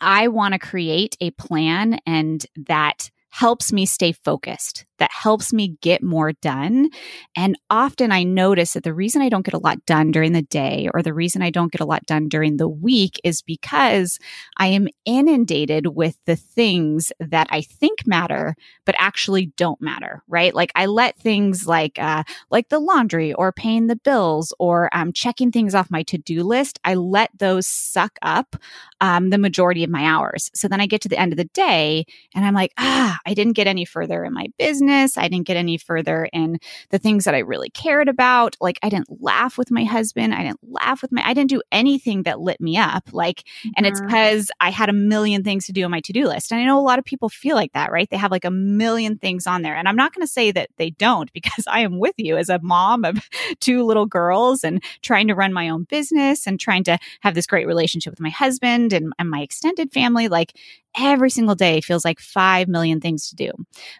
I 0.01 0.29
want 0.29 0.55
to 0.55 0.59
create 0.59 1.17
a 1.21 1.31
plan 1.33 1.99
and 2.07 2.45
that 2.67 3.11
helps 3.31 3.73
me 3.73 3.87
stay 3.87 4.13
focused, 4.13 4.85
that 4.99 5.11
helps 5.13 5.53
me 5.53 5.77
get 5.81 6.03
more 6.03 6.33
done. 6.33 6.91
And 7.35 7.57
often 7.71 8.13
I 8.13 8.23
notice 8.23 8.75
that 8.75 8.85
the 8.85 8.93
reason 8.93 9.23
I 9.23 9.29
don't 9.29 9.45
get 9.45 9.55
a 9.55 9.59
lot 9.59 9.85
done 9.87 10.11
during 10.11 10.33
the 10.33 10.43
day 10.43 10.91
or 10.93 11.03
the 11.03 11.15
reason 11.15 11.41
I 11.41 11.51
don't 11.51 11.73
get 11.73 11.81
a 11.81 11.87
lot 11.87 12.05
done 12.07 12.29
during 12.29 12.59
the 12.59 12.69
week 12.69 13.19
is 13.25 13.41
because 13.41 14.19
I 14.59 14.67
am 14.67 14.89
inundated 15.07 15.87
with 15.87 16.19
the 16.27 16.37
things 16.37 17.13
that 17.19 17.47
I 17.51 17.63
think 17.63 18.07
matter, 18.07 18.57
but 18.85 18.95
actually 18.99 19.47
don't 19.57 19.81
matter, 19.81 20.23
right? 20.29 20.55
Like 20.55 20.73
I 20.75 20.87
let 20.87 21.17
things 21.17 21.67
like, 21.67 21.99
uh, 21.99 22.25
like 22.51 22.69
the 22.69 22.81
laundry 22.81 23.33
or 23.33 23.53
paying 23.53 23.87
the 23.87 23.97
bills 23.97 24.53
or 24.59 24.91
um, 24.93 25.13
checking 25.13 25.51
things 25.51 25.75
off 25.75 25.91
my 25.91 26.03
to-do 26.03 26.43
list. 26.43 26.79
I 26.85 26.95
let 26.95 27.31
those 27.39 27.67
suck 27.67 28.19
up 28.23 28.57
um, 29.01 29.31
the 29.31 29.39
majority 29.39 29.83
of 29.83 29.91
my 29.91 30.05
hours. 30.05 30.51
So 30.55 30.69
then 30.69 30.81
I 30.81 30.87
get 30.87 31.01
to 31.03 31.09
the 31.09 31.19
end 31.19 31.33
of 31.33 31.39
the 31.39 31.45
day 31.45 32.05
and 32.35 32.45
I'm 32.45 32.55
like, 32.55 32.73
ah, 32.77 33.19
I 33.27 33.35
didn't 33.35 33.55
get 33.55 33.67
any 33.67 33.85
further 33.85 34.25
in 34.25 34.33
my 34.33 34.49
business. 34.59 35.17
I 35.17 35.29
didn't 35.29 35.47
get 35.47 35.57
any 35.57 35.79
further 35.79 36.29
in 36.33 36.59
the 36.91 36.99
things 36.99 37.25
that 37.25 37.35
I 37.35 37.39
really 37.39 37.71
cared 37.71 38.09
about. 38.09 38.57
Like 38.61 38.79
I 38.83 38.89
didn't 38.89 39.23
laugh 39.23 39.59
with 39.59 39.71
my 39.71 39.85
husband. 39.85 40.35
I 40.35 40.43
didn't 40.43 40.61
laugh 40.63 41.03
with 41.03 41.13
my, 41.13 41.27
I 41.27 41.35
didn't 41.35 41.51
do 41.51 41.63
anything 41.73 42.25
that 42.25 42.41
lit 42.41 42.61
me 42.61 42.77
up. 42.77 43.11
Like, 43.13 43.45
and 43.77 43.87
it's 43.87 44.01
because 44.01 44.47
mm-hmm. 44.47 44.67
I 44.67 44.71
had 44.71 44.89
a 44.89 44.95
million 44.95 45.45
things 45.45 45.67
to 45.67 45.73
do 45.73 45.85
on 45.85 45.91
my 45.91 46.01
to 46.01 46.13
do 46.13 46.27
list. 46.27 46.53
And 46.53 46.61
I 46.61 46.65
know 46.65 46.79
a 46.79 46.83
lot 46.83 46.99
of 46.99 47.05
people 47.05 47.29
feel 47.29 47.57
like 47.57 47.73
that, 47.73 47.93
right? 47.93 48.09
They 48.11 48.17
have 48.17 48.31
like 48.31 48.45
a 48.45 48.51
million 48.51 49.19
things 49.19 49.47
on 49.47 49.63
there. 49.63 49.75
And 49.75 49.89
I'm 49.89 49.97
not 49.97 50.15
going 50.15 50.27
to 50.27 50.33
say 50.33 50.51
that 50.53 50.71
they 50.77 50.91
don't 50.91 51.33
because 51.41 51.65
I 51.67 51.81
am 51.81 51.99
with 51.99 52.15
you 52.19 52.37
as 52.37 52.49
a 52.49 52.61
mom 52.63 53.05
of 53.05 53.29
two 53.61 53.85
little 53.85 54.07
girls 54.07 54.65
and 54.65 54.83
trying 55.03 55.29
to 55.29 55.35
run 55.35 55.53
my 55.53 55.69
own 55.69 55.85
business 55.85 56.47
and 56.47 56.59
trying 56.59 56.85
to 56.85 56.99
have 57.21 57.35
this 57.35 57.47
great 57.47 57.67
relationship 57.67 58.13
with 58.13 58.21
my 58.21 58.31
husband 58.31 58.93
and, 58.93 59.13
and 59.19 59.31
my 59.31 59.41
extended 59.41 59.93
family. 59.93 60.29
Like 60.29 60.55
every 60.97 61.31
single 61.31 61.55
day 61.55 61.81
feels 61.81 62.05
like 62.05 62.21
5 62.21 62.69
million 62.69 63.01
things 63.01 63.29
to 63.29 63.37
do. 63.37 63.51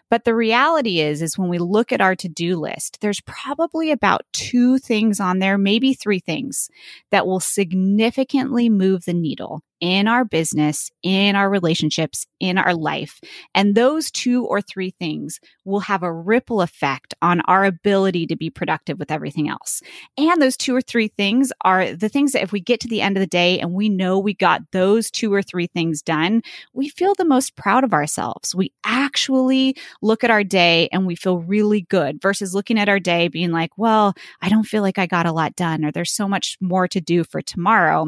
But 0.09 0.23
the 0.23 0.35
reality 0.35 0.99
is 0.99 1.21
is 1.21 1.37
when 1.37 1.49
we 1.49 1.59
look 1.59 1.91
at 1.91 2.01
our 2.01 2.15
to-do 2.15 2.57
list, 2.57 2.99
there's 3.01 3.21
probably 3.21 3.91
about 3.91 4.25
two 4.33 4.77
things 4.77 5.19
on 5.19 5.39
there, 5.39 5.57
maybe 5.57 5.93
three 5.93 6.19
things 6.19 6.69
that 7.11 7.25
will 7.25 7.39
significantly 7.39 8.69
move 8.69 9.05
the 9.05 9.13
needle 9.13 9.63
in 9.81 10.07
our 10.07 10.23
business, 10.23 10.91
in 11.01 11.35
our 11.35 11.49
relationships, 11.49 12.27
in 12.39 12.57
our 12.57 12.75
life. 12.75 13.19
And 13.55 13.73
those 13.73 14.11
two 14.11 14.45
or 14.45 14.61
three 14.61 14.91
things 14.91 15.39
will 15.65 15.79
have 15.81 16.03
a 16.03 16.13
ripple 16.13 16.61
effect 16.61 17.15
on 17.21 17.41
our 17.41 17.65
ability 17.65 18.27
to 18.27 18.35
be 18.35 18.51
productive 18.51 18.99
with 18.99 19.11
everything 19.11 19.49
else. 19.49 19.81
And 20.17 20.39
those 20.41 20.55
two 20.55 20.75
or 20.75 20.81
three 20.81 21.07
things 21.07 21.51
are 21.61 21.93
the 21.93 22.09
things 22.09 22.31
that 22.31 22.43
if 22.43 22.51
we 22.51 22.59
get 22.59 22.79
to 22.81 22.87
the 22.87 23.01
end 23.01 23.17
of 23.17 23.21
the 23.21 23.27
day 23.27 23.59
and 23.59 23.73
we 23.73 23.89
know 23.89 24.19
we 24.19 24.35
got 24.35 24.61
those 24.71 25.09
two 25.09 25.33
or 25.33 25.41
three 25.41 25.67
things 25.67 26.03
done, 26.03 26.43
we 26.73 26.87
feel 26.87 27.15
the 27.15 27.25
most 27.25 27.55
proud 27.55 27.83
of 27.83 27.93
ourselves. 27.93 28.53
We 28.53 28.71
actually 28.85 29.75
look 30.01 30.23
at 30.23 30.31
our 30.31 30.43
day 30.43 30.89
and 30.91 31.07
we 31.07 31.15
feel 31.15 31.39
really 31.39 31.81
good 31.81 32.21
versus 32.21 32.53
looking 32.53 32.77
at 32.77 32.89
our 32.89 32.99
day 32.99 33.27
being 33.29 33.51
like, 33.51 33.71
well, 33.77 34.13
I 34.41 34.49
don't 34.49 34.63
feel 34.63 34.83
like 34.83 34.99
I 34.99 35.07
got 35.07 35.25
a 35.25 35.31
lot 35.31 35.55
done 35.55 35.83
or 35.83 35.91
there's 35.91 36.11
so 36.11 36.27
much 36.27 36.57
more 36.61 36.87
to 36.87 37.01
do 37.01 37.23
for 37.23 37.41
tomorrow 37.41 38.05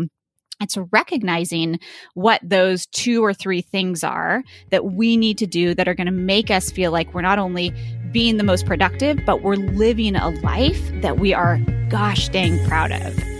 it's 0.64 0.78
recognizing 0.92 1.80
what 2.14 2.40
those 2.42 2.86
two 2.88 3.24
or 3.24 3.34
three 3.34 3.62
things 3.62 4.04
are 4.04 4.44
that 4.72 4.86
we 4.86 5.18
need 5.18 5.38
to 5.38 5.48
do 5.48 5.76
that 5.76 5.88
are 5.88 5.94
going 5.94 6.06
to 6.06 6.12
make 6.12 6.50
us 6.50 6.72
feel 6.72 6.92
like 6.92 7.14
we're 7.14 7.22
not 7.22 7.38
only 7.38 7.74
being 8.12 8.38
the 8.38 8.44
most 8.44 8.66
productive, 8.66 9.20
but 9.26 9.42
we're 9.42 9.56
living 9.56 10.16
a 10.16 10.30
life 10.30 10.92
that 11.02 11.20
we 11.20 11.34
are 11.34 11.58
gosh 11.90 12.30
dang 12.30 12.64
proud 12.68 12.92
of. 12.92 13.34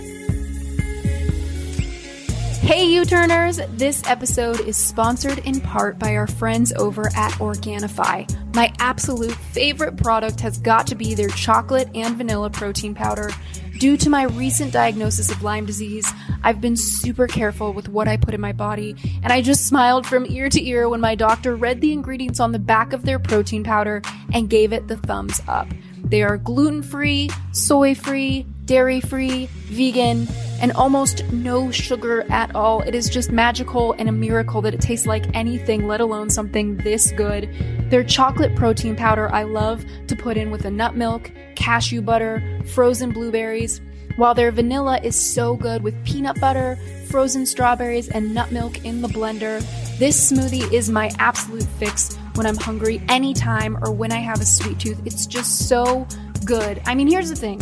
Hey, 2.64 2.86
U 2.94 3.04
Turners! 3.04 3.60
This 3.72 4.02
episode 4.06 4.60
is 4.60 4.78
sponsored 4.78 5.38
in 5.40 5.60
part 5.60 5.98
by 5.98 6.16
our 6.16 6.26
friends 6.26 6.72
over 6.72 7.08
at 7.14 7.32
Organifi. 7.32 8.54
My 8.54 8.72
absolute 8.78 9.34
favorite 9.34 9.98
product 9.98 10.40
has 10.40 10.56
got 10.58 10.86
to 10.86 10.94
be 10.94 11.14
their 11.14 11.28
chocolate 11.28 11.90
and 11.94 12.16
vanilla 12.16 12.48
protein 12.48 12.94
powder. 12.94 13.30
Due 13.78 13.96
to 13.96 14.08
my 14.08 14.22
recent 14.22 14.72
diagnosis 14.72 15.30
of 15.30 15.42
Lyme 15.42 15.66
disease, 15.66 16.10
I've 16.42 16.60
been 16.60 16.76
super 16.76 17.26
careful 17.26 17.72
with 17.72 17.88
what 17.88 18.06
I 18.06 18.16
put 18.16 18.32
in 18.32 18.40
my 18.40 18.52
body, 18.52 18.94
and 19.22 19.32
I 19.32 19.42
just 19.42 19.66
smiled 19.66 20.06
from 20.06 20.26
ear 20.30 20.48
to 20.48 20.64
ear 20.64 20.88
when 20.88 21.00
my 21.00 21.14
doctor 21.14 21.56
read 21.56 21.80
the 21.80 21.92
ingredients 21.92 22.40
on 22.40 22.52
the 22.52 22.58
back 22.58 22.92
of 22.92 23.04
their 23.04 23.18
protein 23.18 23.64
powder 23.64 24.00
and 24.32 24.48
gave 24.48 24.72
it 24.72 24.86
the 24.86 24.96
thumbs 24.96 25.42
up. 25.48 25.66
They 26.04 26.22
are 26.22 26.36
gluten 26.36 26.82
free, 26.82 27.30
soy 27.52 27.94
free, 27.94 28.46
dairy 28.64 29.00
free, 29.00 29.46
vegan, 29.66 30.26
and 30.60 30.72
almost 30.72 31.24
no 31.32 31.70
sugar 31.70 32.22
at 32.30 32.54
all. 32.54 32.80
It 32.82 32.94
is 32.94 33.08
just 33.08 33.30
magical 33.30 33.92
and 33.98 34.08
a 34.08 34.12
miracle 34.12 34.62
that 34.62 34.74
it 34.74 34.80
tastes 34.80 35.06
like 35.06 35.34
anything, 35.34 35.86
let 35.86 36.00
alone 36.00 36.30
something 36.30 36.76
this 36.78 37.10
good. 37.12 37.48
Their 37.90 38.04
chocolate 38.04 38.56
protein 38.56 38.96
powder 38.96 39.32
I 39.32 39.42
love 39.42 39.84
to 40.06 40.16
put 40.16 40.36
in 40.36 40.50
with 40.50 40.64
a 40.64 40.70
nut 40.70 40.96
milk, 40.96 41.30
cashew 41.54 42.00
butter, 42.00 42.62
frozen 42.72 43.12
blueberries. 43.12 43.80
While 44.16 44.34
their 44.34 44.52
vanilla 44.52 45.00
is 45.02 45.16
so 45.16 45.56
good 45.56 45.82
with 45.82 46.02
peanut 46.04 46.40
butter, 46.40 46.78
frozen 47.10 47.46
strawberries, 47.46 48.08
and 48.08 48.32
nut 48.32 48.52
milk 48.52 48.84
in 48.84 49.02
the 49.02 49.08
blender, 49.08 49.60
this 49.98 50.30
smoothie 50.30 50.72
is 50.72 50.88
my 50.88 51.10
absolute 51.18 51.66
fix 51.78 52.16
when 52.34 52.46
I'm 52.46 52.56
hungry 52.56 53.02
anytime 53.08 53.76
or 53.84 53.92
when 53.92 54.12
I 54.12 54.18
have 54.18 54.40
a 54.40 54.44
sweet 54.44 54.78
tooth. 54.78 55.00
It's 55.04 55.26
just 55.26 55.68
so 55.68 56.06
good. 56.44 56.80
I 56.86 56.94
mean, 56.94 57.08
here's 57.08 57.28
the 57.28 57.36
thing 57.36 57.60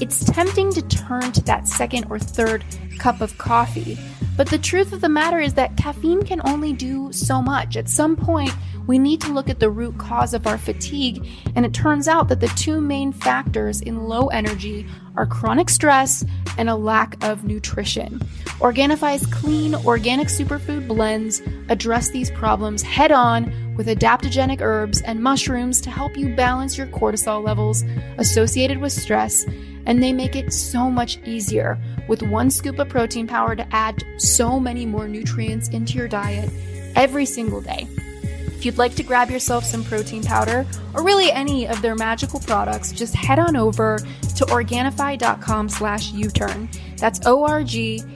it's 0.00 0.24
tempting 0.24 0.72
to 0.72 0.82
turn 0.82 1.32
to 1.32 1.40
that 1.42 1.68
second 1.68 2.06
or 2.10 2.18
third 2.18 2.64
cup 2.98 3.20
of 3.20 3.36
coffee. 3.38 3.98
But 4.36 4.48
the 4.48 4.58
truth 4.58 4.92
of 4.92 5.00
the 5.00 5.08
matter 5.08 5.38
is 5.38 5.54
that 5.54 5.76
caffeine 5.76 6.22
can 6.24 6.40
only 6.46 6.72
do 6.72 7.12
so 7.12 7.42
much. 7.42 7.76
At 7.76 7.88
some 7.88 8.16
point, 8.16 8.50
we 8.86 8.98
need 8.98 9.20
to 9.20 9.32
look 9.32 9.48
at 9.48 9.60
the 9.60 9.70
root 9.70 9.98
cause 9.98 10.32
of 10.32 10.46
our 10.46 10.58
fatigue, 10.58 11.26
and 11.54 11.66
it 11.66 11.74
turns 11.74 12.08
out 12.08 12.28
that 12.28 12.40
the 12.40 12.48
two 12.48 12.80
main 12.80 13.12
factors 13.12 13.80
in 13.82 14.08
low 14.08 14.28
energy 14.28 14.86
are 15.16 15.26
chronic 15.26 15.68
stress 15.68 16.24
and 16.56 16.70
a 16.70 16.74
lack 16.74 17.22
of 17.22 17.44
nutrition. 17.44 18.18
Organifi's 18.60 19.26
clean, 19.26 19.74
organic 19.74 20.28
superfood 20.28 20.88
blends 20.88 21.42
address 21.68 22.10
these 22.10 22.30
problems 22.30 22.82
head 22.82 23.12
on 23.12 23.74
with 23.76 23.86
adaptogenic 23.86 24.60
herbs 24.60 25.00
and 25.02 25.22
mushrooms 25.22 25.80
to 25.80 25.90
help 25.90 26.16
you 26.16 26.34
balance 26.34 26.76
your 26.76 26.86
cortisol 26.88 27.44
levels 27.44 27.84
associated 28.18 28.78
with 28.78 28.92
stress, 28.92 29.44
and 29.90 30.00
they 30.00 30.12
make 30.12 30.36
it 30.36 30.52
so 30.52 30.88
much 30.88 31.18
easier 31.26 31.76
with 32.06 32.22
one 32.22 32.48
scoop 32.48 32.78
of 32.78 32.88
protein 32.88 33.26
powder 33.26 33.56
to 33.56 33.66
add 33.74 34.04
so 34.18 34.60
many 34.60 34.86
more 34.86 35.08
nutrients 35.08 35.68
into 35.70 35.98
your 35.98 36.06
diet 36.06 36.48
every 36.94 37.26
single 37.26 37.60
day. 37.60 37.88
If 38.22 38.64
you'd 38.64 38.78
like 38.78 38.94
to 38.94 39.02
grab 39.02 39.30
yourself 39.30 39.64
some 39.64 39.82
protein 39.82 40.22
powder 40.22 40.64
or 40.94 41.02
really 41.02 41.32
any 41.32 41.66
of 41.66 41.82
their 41.82 41.96
magical 41.96 42.38
products, 42.38 42.92
just 42.92 43.16
head 43.16 43.40
on 43.40 43.56
over 43.56 43.98
to 43.98 44.44
Organifi.com 44.44 45.68
slash 45.68 46.12
U-turn. 46.12 46.68
That's 46.96 47.26
O-R-G-A-N-I-F-I 47.26 48.06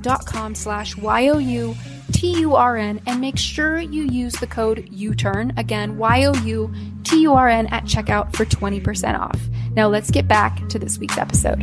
dot 0.00 0.24
com 0.24 0.54
slash 0.54 0.96
Y-O-U-T-U-R-N 0.96 3.00
and 3.06 3.20
make 3.20 3.36
sure 3.36 3.78
you 3.78 4.04
use 4.04 4.32
the 4.36 4.46
code 4.46 4.88
U-turn, 4.90 5.52
again, 5.58 5.98
Y-O-U-T-U-R-N 5.98 7.66
at 7.66 7.84
checkout 7.84 8.34
for 8.34 8.46
20% 8.46 9.20
off. 9.20 9.38
Now 9.76 9.88
let's 9.88 10.10
get 10.10 10.26
back 10.26 10.66
to 10.70 10.78
this 10.78 10.98
week's 10.98 11.18
episode. 11.18 11.60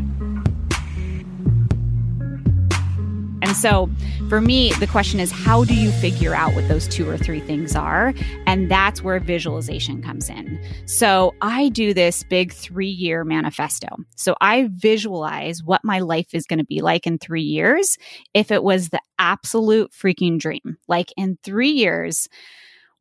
And 3.42 3.58
so 3.58 3.90
for 4.30 4.40
me, 4.40 4.72
the 4.74 4.88
question 4.88 5.20
is 5.20 5.32
how 5.32 5.64
do 5.64 5.74
you 5.74 5.92
figure 5.92 6.34
out 6.34 6.54
what 6.54 6.68
those 6.68 6.88
two 6.88 7.10
or 7.10 7.18
three 7.18 7.40
things 7.40 7.76
are? 7.76 8.14
And 8.46 8.70
that's 8.70 9.02
where 9.02 9.20
visualization 9.20 10.02
comes 10.02 10.30
in. 10.30 10.64
So 10.86 11.34
I 11.42 11.70
do 11.70 11.94
this 11.94 12.24
big 12.24 12.54
three 12.54 12.88
year 12.88 13.24
manifesto. 13.24 13.88
So 14.16 14.36
I 14.40 14.70
visualize 14.72 15.64
what 15.64 15.84
my 15.84 16.00
life 16.00 16.34
is 16.34 16.46
going 16.46 16.60
to 16.60 16.66
be 16.66 16.82
like 16.82 17.06
in 17.08 17.18
three 17.18 17.42
years 17.42 17.98
if 18.34 18.52
it 18.52 18.64
was 18.64 18.90
the 18.90 19.02
absolute 19.20 19.92
freaking 19.92 20.40
dream. 20.40 20.78
Like 20.88 21.12
in 21.18 21.38
three 21.44 21.72
years, 21.72 22.30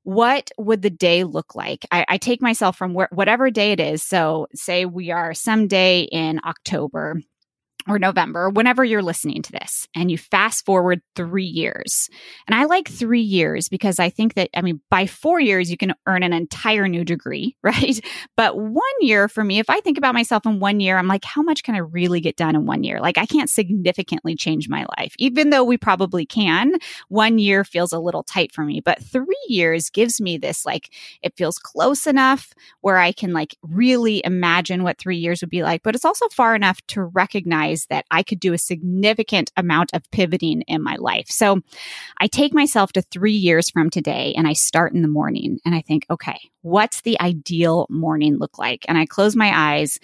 what 0.05 0.51
would 0.59 0.83
the 0.83 0.91
day 0.91 1.25
look 1.25 1.55
like? 1.55 1.87
I, 1.91 2.05
I 2.09 2.19
take 2.19 2.43
myself 2.43 2.77
from 2.77 2.95
where, 2.95 3.09
whatever 3.13 3.51
day 3.51 3.73
it 3.73 3.81
is. 3.81 4.03
So, 4.03 4.49
say 4.55 4.85
we 4.85 5.11
are 5.11 5.35
someday 5.35 6.03
in 6.03 6.41
October 6.45 7.21
or 7.89 7.99
November, 7.99 8.51
whenever 8.51 8.85
you're 8.85 9.03
listening 9.03 9.43
to 9.43 9.53
this, 9.53 9.89
and 9.95 10.11
you 10.11 10.19
fast 10.19 10.65
forward 10.65 11.01
three 11.17 11.45
years. 11.45 12.09
And 12.47 12.55
I 12.55 12.65
like 12.65 12.89
three 12.89 13.21
years 13.21 13.69
because 13.69 13.99
I 13.99 14.11
think 14.11 14.35
that, 14.35 14.51
I 14.55 14.63
mean, 14.63 14.81
by 14.91 15.07
four 15.07 15.41
years, 15.41 15.71
you 15.71 15.77
can 15.77 15.95
earn 16.07 16.23
an 16.23 16.33
entire 16.33 16.89
new 16.89 17.05
degree, 17.05 17.57
right? 17.63 18.01
But 18.37 18.57
one 18.57 18.83
year 19.01 19.29
for 19.29 19.43
me, 19.43 19.59
if 19.59 19.69
I 19.69 19.81
think 19.81 19.99
about 19.99 20.15
myself 20.15 20.47
in 20.47 20.61
one 20.61 20.81
year, 20.81 20.99
I'm 20.99 21.09
like, 21.09 21.25
how 21.25 21.43
much 21.43 21.63
can 21.63 21.75
I 21.75 21.79
really 21.79 22.21
get 22.21 22.37
done 22.37 22.55
in 22.55 22.67
one 22.67 22.85
year? 22.85 23.01
Like, 23.01 23.19
I 23.19 23.27
can't 23.27 23.51
significantly 23.51 24.37
change 24.37 24.69
my 24.69 24.87
life, 24.99 25.15
even 25.19 25.51
though 25.51 25.65
we 25.65 25.77
probably 25.77 26.27
can. 26.27 26.75
One 27.09 27.39
year 27.39 27.65
feels 27.65 27.93
a 27.93 27.99
little 27.99 28.23
tight 28.23 28.53
for 28.53 28.65
me, 28.65 28.81
but 28.81 29.03
three 29.03 29.27
years 29.49 29.91
gives 29.91 30.21
me 30.21 30.39
this, 30.39 30.65
like, 30.65 30.93
it 31.23 31.37
feels 31.37 31.59
close 31.59 32.07
enough 32.07 32.53
where 32.81 32.99
I 32.99 33.13
can, 33.13 33.33
like, 33.33 33.57
really 33.63 34.23
imagine 34.25 34.83
what 34.83 34.99
three 34.99 35.17
years 35.17 35.41
would 35.41 35.51
be 35.51 35.63
like, 35.63 35.83
but 35.83 35.95
it's 35.95 36.05
also 36.05 36.29
far 36.29 36.55
enough 36.55 36.81
to 36.89 37.03
recognize 37.03 37.72
that 37.91 38.05
I 38.11 38.23
could 38.23 38.41
do 38.41 38.53
a 38.53 38.59
significant 38.59 39.51
amount 39.57 39.91
of 39.95 40.11
pivoting 40.11 40.63
in 40.63 40.83
my 40.83 40.97
life. 40.97 41.29
So 41.29 41.61
I 42.19 42.27
take 42.27 42.55
myself 42.55 42.93
to 42.93 43.03
three 43.03 43.33
years 43.33 43.71
from 43.71 43.91
today 43.91 44.35
and 44.37 44.47
I 44.47 44.53
start 44.53 44.95
in 44.95 45.03
the 45.03 45.09
morning 45.09 45.59
and 45.65 45.75
I 45.75 45.81
think, 45.81 46.07
okay, 46.11 46.39
what's 46.63 47.01
the 47.01 47.21
ideal 47.21 47.87
morning 47.91 48.39
look 48.39 48.59
like? 48.59 48.85
And 48.89 48.97
I 48.99 49.07
close 49.07 49.37
my 49.37 49.53
eyes 49.55 49.99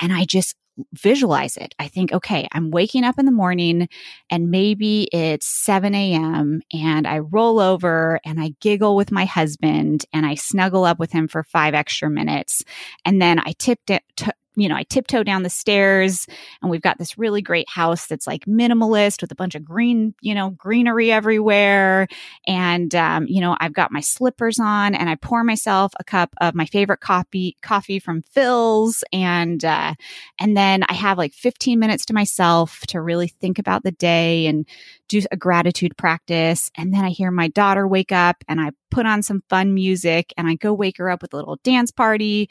and 0.00 0.12
I 0.12 0.24
just 0.24 0.56
visualize 0.92 1.56
it. 1.56 1.74
I 1.78 1.88
think, 1.88 2.12
okay, 2.12 2.48
I'm 2.52 2.70
waking 2.70 3.04
up 3.04 3.18
in 3.18 3.26
the 3.26 3.32
morning 3.32 3.88
and 4.30 4.50
maybe 4.50 5.08
it's 5.12 5.46
7 5.46 5.94
a.m. 5.94 6.62
and 6.72 7.06
I 7.06 7.18
roll 7.18 7.60
over 7.60 8.20
and 8.24 8.40
I 8.40 8.54
giggle 8.60 8.96
with 8.96 9.12
my 9.12 9.24
husband 9.24 10.04
and 10.12 10.26
I 10.26 10.34
snuggle 10.34 10.84
up 10.84 10.98
with 10.98 11.12
him 11.12 11.28
for 11.28 11.44
five 11.44 11.74
extra 11.74 12.10
minutes. 12.10 12.64
And 13.04 13.20
then 13.20 13.38
I 13.38 13.54
it, 13.88 14.02
t- 14.16 14.30
you 14.56 14.68
know, 14.68 14.76
I 14.76 14.84
tiptoe 14.84 15.24
down 15.24 15.42
the 15.42 15.50
stairs 15.50 16.26
and 16.62 16.70
we've 16.70 16.82
got 16.82 16.98
this 16.98 17.18
really 17.18 17.42
great 17.42 17.68
house 17.68 18.06
that's 18.06 18.26
like 18.26 18.44
minimalist 18.44 19.20
with 19.20 19.32
a 19.32 19.36
bunch 19.36 19.54
of 19.54 19.64
green, 19.64 20.14
you 20.20 20.34
know, 20.34 20.50
greenery 20.50 21.10
everywhere. 21.10 22.06
And, 22.46 22.94
um, 22.94 23.26
you 23.26 23.40
know, 23.40 23.56
I've 23.60 23.72
got 23.72 23.90
my 23.90 24.00
slippers 24.00 24.60
on 24.60 24.94
and 24.94 25.10
I 25.10 25.16
pour 25.16 25.42
myself 25.42 25.92
a 25.98 26.04
cup 26.04 26.34
of 26.40 26.54
my 26.54 26.66
favorite 26.66 27.00
coffee, 27.00 27.56
coffee 27.62 27.98
from 27.98 28.22
Philz. 28.22 29.02
And, 29.12 29.64
uh, 29.64 29.94
and 30.38 30.56
then 30.56 30.84
I 30.88 30.94
have 30.94 31.18
like 31.18 31.34
15 31.34 31.78
minutes 31.78 32.04
to 32.06 32.14
myself 32.14 32.80
to 32.88 33.00
really 33.00 33.28
think 33.28 33.58
about 33.58 33.82
the 33.82 33.92
day 33.92 34.46
and 34.46 34.66
do 35.08 35.20
a 35.30 35.36
gratitude 35.36 35.96
practice. 35.96 36.70
And 36.76 36.94
then 36.94 37.04
I 37.04 37.10
hear 37.10 37.30
my 37.30 37.48
daughter 37.48 37.86
wake 37.88 38.12
up 38.12 38.36
and 38.48 38.60
I 38.60 38.70
put 38.90 39.06
on 39.06 39.22
some 39.22 39.42
fun 39.48 39.74
music 39.74 40.32
and 40.36 40.48
I 40.48 40.54
go 40.54 40.72
wake 40.72 40.98
her 40.98 41.10
up 41.10 41.22
with 41.22 41.32
a 41.32 41.36
little 41.36 41.58
dance 41.64 41.90
party 41.90 42.48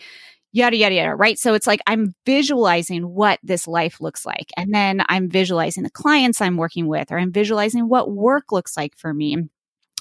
yada, 0.53 0.77
yada, 0.77 0.95
yada, 0.95 1.15
right? 1.15 1.37
So 1.37 1.53
it's 1.55 1.67
like 1.67 1.81
I'm 1.87 2.15
visualizing 2.25 3.03
what 3.03 3.39
this 3.43 3.67
life 3.67 3.99
looks 3.99 4.25
like. 4.25 4.51
And 4.55 4.73
then 4.73 5.01
I'm 5.09 5.29
visualizing 5.29 5.83
the 5.83 5.89
clients 5.89 6.39
I'm 6.39 6.55
working 6.55 6.87
with, 6.87 7.11
or 7.11 7.19
I'm 7.19 7.33
visualizing 7.33 7.89
what 7.89 8.11
work 8.11 8.51
looks 8.51 8.77
like 8.77 8.95
for 8.95 9.13
me. 9.13 9.49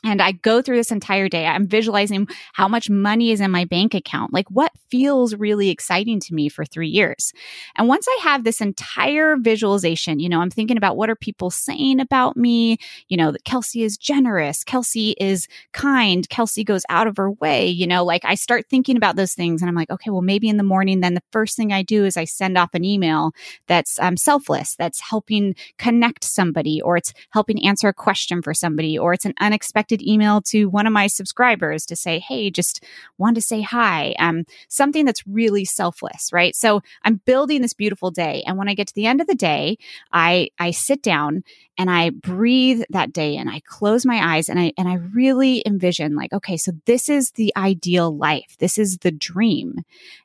And 0.05 0.21
I 0.21 0.33
go 0.33 0.61
through 0.61 0.77
this 0.77 0.91
entire 0.91 1.29
day. 1.29 1.47
I'm 1.47 1.67
visualizing 1.67 2.27
how 2.55 2.67
much 2.67 2.91
money 2.91 3.31
is 3.31 3.41
in 3.41 3.51
my 3.51 3.65
bank 3.65 3.95
account, 3.95 4.33
like 4.33 4.51
what 4.51 4.73
feels 4.91 5.35
really 5.35 5.71
exciting 5.71 6.19
to 6.21 6.35
me 6.35 6.49
for 6.49 6.65
three 6.65 6.89
years. 6.89 7.33
And 7.77 7.87
once 7.87 8.07
I 8.09 8.19
have 8.23 8.43
this 8.43 8.61
entire 8.61 9.37
visualization, 9.37 10.19
you 10.19 10.29
know, 10.29 10.41
I'm 10.41 10.51
thinking 10.51 10.77
about 10.77 10.97
what 10.97 11.09
are 11.09 11.15
people 11.15 11.51
saying 11.51 12.01
about 12.01 12.37
me? 12.37 12.79
You 13.09 13.17
know, 13.17 13.31
that 13.31 13.45
Kelsey 13.45 13.85
is 13.85 13.97
generous, 13.97 14.65
Kelsey 14.65 15.15
is 15.21 15.47
kind, 15.73 16.29
Kelsey 16.29 16.65
goes 16.65 16.83
out 16.89 17.07
of 17.07 17.17
her 17.17 17.31
way. 17.31 17.69
You 17.69 17.87
know, 17.87 18.05
like 18.05 18.25
I 18.25 18.35
start 18.35 18.67
thinking 18.69 18.97
about 18.97 19.15
those 19.15 19.35
things 19.35 19.63
and 19.63 19.69
I'm 19.69 19.77
like, 19.77 19.91
okay, 19.91 20.11
well, 20.11 20.23
maybe 20.23 20.49
in 20.49 20.57
the 20.57 20.63
morning, 20.65 21.01
then 21.01 21.15
the 21.15 21.23
first 21.31 21.57
thing 21.57 21.73
I 21.73 21.83
do 21.83 22.05
is 22.05 22.17
I 22.17 22.25
send 22.25 22.59
off 22.59 22.75
an 22.75 22.85
email 22.85 23.33
that's 23.69 24.01
um, 24.01 24.17
selfless, 24.17 24.75
that's 24.75 25.01
helping 25.01 25.55
connect 25.79 26.25
somebody, 26.25 26.83
or 26.83 26.97
it's 26.97 27.13
helping 27.31 27.65
answer 27.65 27.89
a 27.89 27.95
question 27.95 28.43
for 28.43 28.53
somebody, 28.53 28.99
or 28.99 29.13
it's 29.13 29.25
an 29.25 29.35
unexpected 29.41 29.92
email 30.01 30.41
to 30.43 30.67
one 30.67 30.87
of 30.87 30.93
my 30.93 31.09
subscribers 31.09 31.85
to 31.87 31.97
say, 31.97 32.19
Hey, 32.19 32.51
just 32.51 32.85
want 33.19 33.35
to 33.35 33.43
say 33.43 33.61
hi. 33.61 34.15
Um, 34.19 34.45
something 34.69 35.05
that's 35.05 35.27
really 35.27 35.65
selfless, 35.65 36.31
right? 36.33 36.55
So 36.55 36.83
I'm 37.05 37.21
building 37.25 37.61
this 37.61 37.75
beautiful 37.75 38.11
day. 38.11 38.43
And 38.47 38.57
when 38.57 38.69
I 38.69 38.75
get 38.75 38.87
to 38.87 38.95
the 38.95 39.07
end 39.07 39.21
of 39.21 39.27
the 39.27 39.35
day, 39.35 39.77
I, 40.13 40.49
I 40.59 40.71
sit 40.71 41.03
down 41.03 41.43
and 41.79 41.91
I 41.91 42.11
breathe 42.11 42.83
that 42.91 43.13
day 43.13 43.35
in. 43.37 43.49
I 43.49 43.61
close 43.61 44.07
my 44.07 44.37
eyes 44.37 44.49
and 44.49 44.61
I, 44.61 44.73
and 44.77 44.89
I 44.89 44.95
really 44.95 45.63
envision 45.67 46.15
like, 46.15 46.33
okay, 46.33 46.57
so 46.57 46.73
this 46.87 47.09
is 47.09 47.33
the 47.33 47.53
ideal 47.57 48.15
life. 48.17 48.57
This 48.59 48.79
is 48.79 48.99
the 48.99 49.11
dream. 49.11 49.81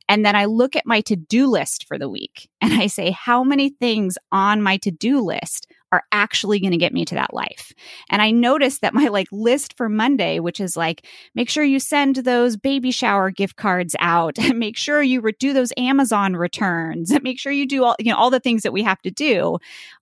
And 0.09 0.25
then 0.25 0.35
I 0.35 0.45
look 0.45 0.75
at 0.75 0.85
my 0.85 1.01
to 1.01 1.15
do 1.15 1.47
list 1.47 1.85
for 1.87 1.97
the 1.97 2.09
week 2.09 2.49
and 2.61 2.73
I 2.73 2.87
say, 2.87 3.11
how 3.11 3.43
many 3.43 3.69
things 3.69 4.17
on 4.31 4.61
my 4.61 4.77
to 4.77 4.91
do 4.91 5.21
list 5.21 5.67
are 5.91 6.03
actually 6.11 6.59
going 6.59 6.71
to 6.71 6.77
get 6.77 6.93
me 6.93 7.05
to 7.05 7.15
that 7.15 7.33
life. 7.33 7.71
And 8.09 8.21
I 8.21 8.31
noticed 8.31 8.81
that 8.81 8.93
my 8.93 9.07
like 9.07 9.27
list 9.31 9.75
for 9.77 9.87
Monday, 9.89 10.39
which 10.39 10.59
is 10.59 10.75
like, 10.75 11.05
make 11.33 11.49
sure 11.49 11.63
you 11.63 11.79
send 11.79 12.17
those 12.17 12.57
baby 12.57 12.91
shower 12.91 13.31
gift 13.31 13.55
cards 13.55 13.95
out 13.99 14.37
and 14.37 14.59
make 14.59 14.77
sure 14.77 15.01
you 15.01 15.21
re- 15.21 15.33
do 15.39 15.53
those 15.53 15.71
Amazon 15.77 16.35
returns 16.35 17.11
and 17.11 17.23
make 17.27 17.39
sure 17.39 17.51
you 17.51 17.65
do 17.65 17.83
all, 17.83 17.95
you 17.99 18.11
know, 18.11 18.17
all 18.17 18.29
the 18.29 18.39
things 18.39 18.63
that 18.63 18.73
we 18.73 18.83
have 18.83 19.01
to 19.01 19.11
do 19.11 19.57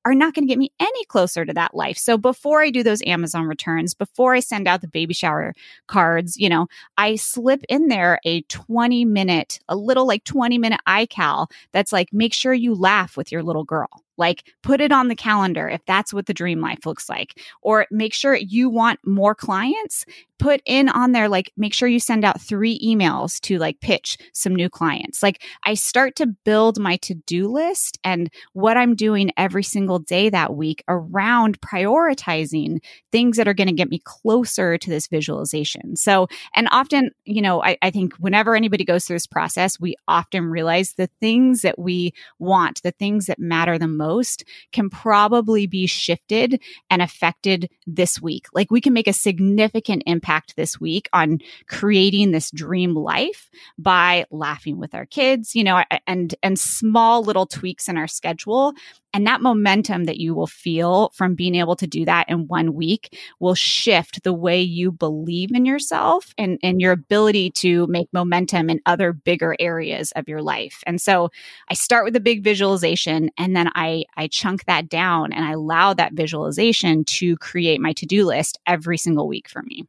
are 0.05 0.15
not 0.15 0.33
going 0.33 0.47
to 0.47 0.51
get 0.51 0.59
me 0.59 0.71
any 0.79 1.05
closer 1.05 1.45
to 1.45 1.53
that 1.53 1.75
life. 1.75 1.97
So 1.97 2.17
before 2.17 2.61
I 2.61 2.69
do 2.69 2.83
those 2.83 3.01
Amazon 3.05 3.45
returns, 3.45 3.93
before 3.93 4.33
I 4.33 4.39
send 4.39 4.67
out 4.67 4.81
the 4.81 4.87
baby 4.87 5.13
shower 5.13 5.53
cards, 5.87 6.37
you 6.37 6.49
know, 6.49 6.67
I 6.97 7.15
slip 7.15 7.63
in 7.69 7.87
there 7.87 8.19
a 8.25 8.41
20 8.43 9.05
minute, 9.05 9.59
a 9.67 9.75
little 9.75 10.07
like 10.07 10.23
20 10.23 10.57
minute 10.57 10.81
iCal 10.87 11.47
that's 11.71 11.91
like, 11.91 12.09
make 12.11 12.33
sure 12.33 12.53
you 12.53 12.73
laugh 12.73 13.17
with 13.17 13.31
your 13.31 13.43
little 13.43 13.63
girl 13.63 14.04
like 14.17 14.53
put 14.63 14.81
it 14.81 14.91
on 14.91 15.07
the 15.07 15.15
calendar 15.15 15.67
if 15.67 15.81
that's 15.85 16.13
what 16.13 16.25
the 16.25 16.33
dream 16.33 16.61
life 16.61 16.85
looks 16.85 17.09
like. 17.09 17.39
Or 17.61 17.87
make 17.91 18.13
sure 18.13 18.35
you 18.35 18.69
want 18.69 18.99
more 19.05 19.35
clients 19.35 20.05
put 20.37 20.61
in 20.65 20.89
on 20.89 21.11
there, 21.11 21.29
like, 21.29 21.51
make 21.55 21.73
sure 21.73 21.87
you 21.87 21.99
send 21.99 22.25
out 22.25 22.41
three 22.41 22.79
emails 22.79 23.39
to 23.41 23.57
like 23.57 23.79
pitch 23.79 24.17
some 24.33 24.53
new 24.55 24.69
clients. 24.69 25.23
Like, 25.23 25.41
I 25.63 25.75
start 25.75 26.15
to 26.17 26.27
build 26.27 26.79
my 26.79 26.97
to 26.97 27.13
do 27.15 27.47
list 27.47 27.99
and 28.03 28.29
what 28.53 28.77
I'm 28.77 28.95
doing 28.95 29.31
every 29.37 29.63
single 29.63 29.99
day 29.99 30.29
that 30.29 30.55
week 30.55 30.83
around 30.87 31.61
prioritizing 31.61 32.79
things 33.11 33.37
that 33.37 33.47
are 33.47 33.53
going 33.53 33.67
to 33.67 33.73
get 33.73 33.89
me 33.89 34.01
closer 34.03 34.77
to 34.77 34.89
this 34.89 35.07
visualization. 35.07 35.95
So, 35.95 36.27
and 36.55 36.67
often, 36.71 37.11
you 37.23 37.41
know, 37.41 37.63
I, 37.63 37.77
I 37.81 37.91
think 37.91 38.13
whenever 38.17 38.55
anybody 38.55 38.83
goes 38.83 39.05
through 39.05 39.15
this 39.15 39.27
process, 39.27 39.79
we 39.79 39.95
often 40.07 40.45
realize 40.45 40.93
the 40.93 41.09
things 41.19 41.61
that 41.61 41.79
we 41.79 42.13
want, 42.39 42.81
the 42.83 42.91
things 42.91 43.27
that 43.27 43.39
matter 43.39 43.77
the 43.77 43.87
most 43.87 44.43
can 44.71 44.89
probably 44.89 45.67
be 45.67 45.87
shifted 45.87 46.61
and 46.89 47.01
affected 47.01 47.69
this 47.87 48.21
week. 48.21 48.47
Like 48.53 48.71
we 48.71 48.81
can 48.81 48.93
make 48.93 49.07
a 49.07 49.13
significant 49.13 50.03
impact 50.05 50.24
this 50.55 50.79
week 50.79 51.09
on 51.13 51.39
creating 51.67 52.31
this 52.31 52.51
dream 52.51 52.93
life 52.95 53.49
by 53.77 54.25
laughing 54.31 54.77
with 54.77 54.93
our 54.95 55.05
kids, 55.05 55.55
you 55.55 55.63
know, 55.63 55.83
and 56.07 56.35
and 56.41 56.59
small 56.59 57.23
little 57.23 57.45
tweaks 57.45 57.87
in 57.87 57.97
our 57.97 58.07
schedule 58.07 58.73
and 59.15 59.25
that 59.25 59.41
momentum 59.41 60.03
that 60.03 60.17
you 60.17 60.35
will 60.35 60.45
feel 60.45 61.09
from 61.15 61.35
being 61.35 61.55
able 61.55 61.77
to 61.77 61.87
do 61.87 62.03
that 62.03 62.27
in 62.27 62.47
one 62.47 62.73
week 62.73 63.17
will 63.39 63.55
shift 63.55 64.21
the 64.23 64.33
way 64.33 64.61
you 64.61 64.91
believe 64.91 65.51
in 65.53 65.65
yourself 65.65 66.33
and, 66.37 66.59
and 66.61 66.81
your 66.81 66.91
ability 66.91 67.49
to 67.51 67.87
make 67.87 68.11
momentum 68.11 68.69
in 68.69 68.81
other 68.85 69.13
bigger 69.13 69.55
areas 69.57 70.11
of 70.17 70.27
your 70.27 70.41
life. 70.41 70.83
And 70.85 70.99
so 70.99 71.29
I 71.69 71.75
start 71.75 72.03
with 72.03 72.17
a 72.17 72.19
big 72.19 72.43
visualization 72.43 73.29
and 73.37 73.55
then 73.55 73.69
I, 73.73 74.03
I 74.17 74.27
chunk 74.27 74.65
that 74.65 74.89
down 74.89 75.31
and 75.31 75.45
I 75.45 75.51
allow 75.53 75.93
that 75.93 76.11
visualization 76.11 77.05
to 77.05 77.37
create 77.37 77.79
my 77.79 77.93
to 77.93 78.05
do 78.05 78.25
list 78.25 78.59
every 78.67 78.97
single 78.97 79.29
week 79.29 79.47
for 79.47 79.61
me. 79.61 79.85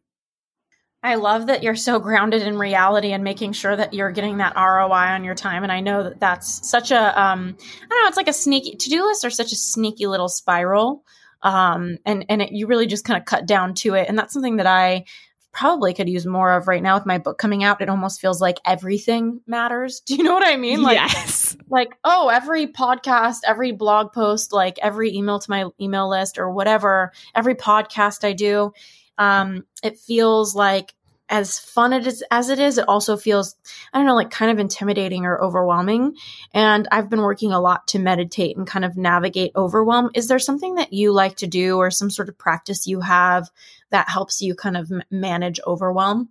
I 1.03 1.17
love 1.17 1.47
that 1.47 1.63
you're 1.63 1.77
so 1.77 2.01
grounded 2.01 2.43
in 2.43 2.59
reality 2.59 3.13
and 3.13 3.23
making 3.23 3.53
sure 3.53 3.77
that 3.77 3.95
you're 3.95 4.11
getting 4.11 4.39
that 4.39 4.57
ROI 4.57 5.15
on 5.15 5.25
your 5.25 5.35
time. 5.35 5.63
And 5.63 5.71
I 5.71 5.81
know 5.81 6.03
that 6.03 6.21
that's 6.21 6.69
such 6.69 6.91
a, 6.91 6.99
um, 6.99 7.57
I 7.59 7.89
don't 7.89 8.03
know, 8.03 8.09
it's 8.09 8.17
like 8.17 8.29
a 8.29 8.33
sneaky 8.33 8.77
to 8.77 8.91
do 8.91 9.05
lists 9.05 9.25
are 9.25 9.31
such 9.31 9.53
a 9.53 9.57
sneaky 9.57 10.07
little 10.07 10.29
spiral. 10.29 11.05
Um, 11.43 11.99
and, 12.05 12.25
and 12.29 12.43
it, 12.43 12.53
you 12.53 12.67
really 12.67 12.87
just 12.87 13.05
kind 13.05 13.21
of 13.21 13.25
cut 13.25 13.47
down 13.47 13.75
to 13.75 13.95
it. 13.95 14.09
And 14.09 14.19
that's 14.19 14.33
something 14.33 14.57
that 14.57 14.67
I 14.67 15.05
probably 15.53 15.95
could 15.95 16.09
use 16.09 16.27
more 16.27 16.53
of 16.53 16.69
right 16.69 16.83
now 16.83 16.97
with 16.97 17.07
my 17.07 17.19
book 17.19 17.39
coming 17.39 17.63
out. 17.63 17.81
It 17.81 17.89
almost 17.89 18.21
feels 18.21 18.41
like 18.41 18.59
everything 18.67 19.41
matters. 19.47 20.01
Do 20.07 20.17
you 20.17 20.23
know 20.23 20.35
what 20.35 20.47
I 20.47 20.57
mean? 20.57 20.83
Like, 20.83 20.97
yes. 20.97 21.57
Like, 21.71 21.97
oh, 22.05 22.29
every 22.29 22.67
podcast, 22.67 23.39
every 23.47 23.73
blog 23.73 24.13
post, 24.13 24.53
like 24.53 24.79
every 24.83 25.15
email 25.15 25.39
to 25.39 25.51
my 25.51 25.67
email 25.81 26.11
list 26.11 26.37
or 26.37 26.51
whatever, 26.51 27.13
every 27.35 27.55
podcast 27.55 28.25
I 28.25 28.33
do 28.33 28.73
um, 29.19 29.65
it 29.83 29.99
feels 29.99 30.55
like 30.55 30.95
as 31.29 31.59
fun 31.59 31.93
it 31.93 32.07
is 32.07 32.23
as 32.31 32.49
it 32.51 32.59
is, 32.59 32.79
it 32.79 32.89
also 32.89 33.17
feels, 33.17 33.57
I 33.93 33.99
don't 33.99 34.07
know, 34.07 34.15
like 34.15 34.31
kind 34.31 34.51
of 34.51 34.59
intimidating 34.59 35.25
or 35.25 35.43
overwhelming. 35.43 36.15
And 36.55 36.87
I've 36.93 37.11
been 37.11 37.23
working 37.23 37.53
a 37.53 37.61
lot 37.61 37.89
to 37.89 37.99
meditate 37.99 38.57
and 38.57 38.67
kind 38.67 38.85
of 38.85 38.97
navigate 38.97 39.53
overwhelm. 39.57 40.11
Is 40.15 40.29
there 40.29 40.39
something 40.39 40.77
that 40.77 40.93
you 40.93 41.13
like 41.13 41.37
to 41.39 41.47
do 41.47 41.79
or 41.79 41.91
some 41.91 42.11
sort 42.11 42.29
of 42.29 42.39
practice 42.39 42.87
you 42.87 43.01
have 43.01 43.51
that 43.91 44.09
helps 44.09 44.41
you 44.41 44.55
kind 44.55 44.77
of 44.77 44.93
manage 45.11 45.61
overwhelm? 45.67 46.29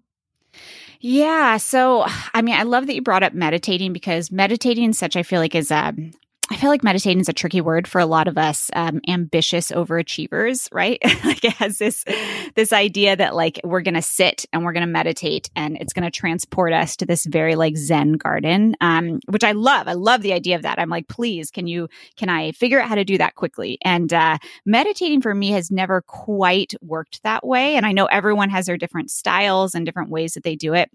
Yeah. 1.02 1.58
So, 1.58 2.06
I 2.34 2.42
mean, 2.42 2.56
I 2.56 2.64
love 2.64 2.88
that 2.88 2.96
you 2.96 3.02
brought 3.02 3.24
up 3.24 3.34
meditating 3.34 3.92
because 3.94 4.32
meditating 4.32 4.94
such, 4.94 5.16
I 5.16 5.24
feel 5.24 5.42
like, 5.42 5.56
is 5.56 5.72
a, 5.72 5.90
um, 5.90 6.12
I 6.52 6.58
feel 6.58 6.70
like 6.70 6.84
meditating 6.84 7.20
is 7.20 7.30
a 7.30 7.34
tricky 7.34 7.60
word 7.60 7.88
for 7.88 8.00
a 8.00 8.06
lot 8.06 8.28
of 8.28 8.38
us 8.38 8.70
um, 8.74 9.02
ambitious 9.08 9.72
overachievers, 9.72 10.68
right? 10.72 11.00
like 11.26 11.44
it 11.44 11.54
has 11.54 11.80
this 11.80 12.06
this 12.54 12.72
idea 12.72 13.16
that 13.16 13.36
like 13.36 13.60
we're 13.64 13.82
going 13.82 13.96
to 13.96 14.02
sit 14.02 14.46
and 14.54 14.64
we're 14.64 14.74
going 14.74 14.86
to 14.86 14.92
meditate 14.92 15.50
and 15.56 15.76
it's 15.78 15.92
going 15.92 16.04
to 16.04 16.12
transport 16.12 16.72
us 16.72 16.98
to 16.98 17.06
this 17.06 17.26
very 17.26 17.56
like 17.56 17.76
Zen 17.78 18.14
garden, 18.14 18.76
um, 18.80 19.20
which 19.28 19.44
I 19.44 19.54
love. 19.54 19.88
I 19.88 19.94
love 19.94 20.22
the 20.22 20.34
idea 20.34 20.56
of 20.56 20.62
that. 20.62 20.78
I'm 20.78 20.90
like, 20.90 21.08
please, 21.08 21.50
can 21.50 21.66
you 21.66 21.90
can 22.16 22.30
I 22.30 22.52
figure 22.52 22.80
out 22.80 22.90
how 22.90 22.96
to 22.96 23.06
do 23.06 23.18
that 23.18 23.36
quickly? 23.36 23.80
And 23.82 24.14
uh, 24.14 24.38
meditating 24.66 25.22
for 25.22 25.34
me 25.34 25.50
has 25.52 25.72
never 25.72 26.02
quite 26.04 26.76
worked 26.82 27.24
that 27.24 27.46
way. 27.46 27.76
And 27.76 27.88
I 27.88 27.92
know 27.92 28.06
everyone 28.06 28.52
has 28.52 28.68
their 28.68 28.78
different 28.78 29.10
styles 29.10 29.74
and 29.74 29.84
different 29.84 30.12
ways 30.12 30.36
that 30.36 30.44
they 30.44 30.56
do 30.56 30.76
it 30.76 30.92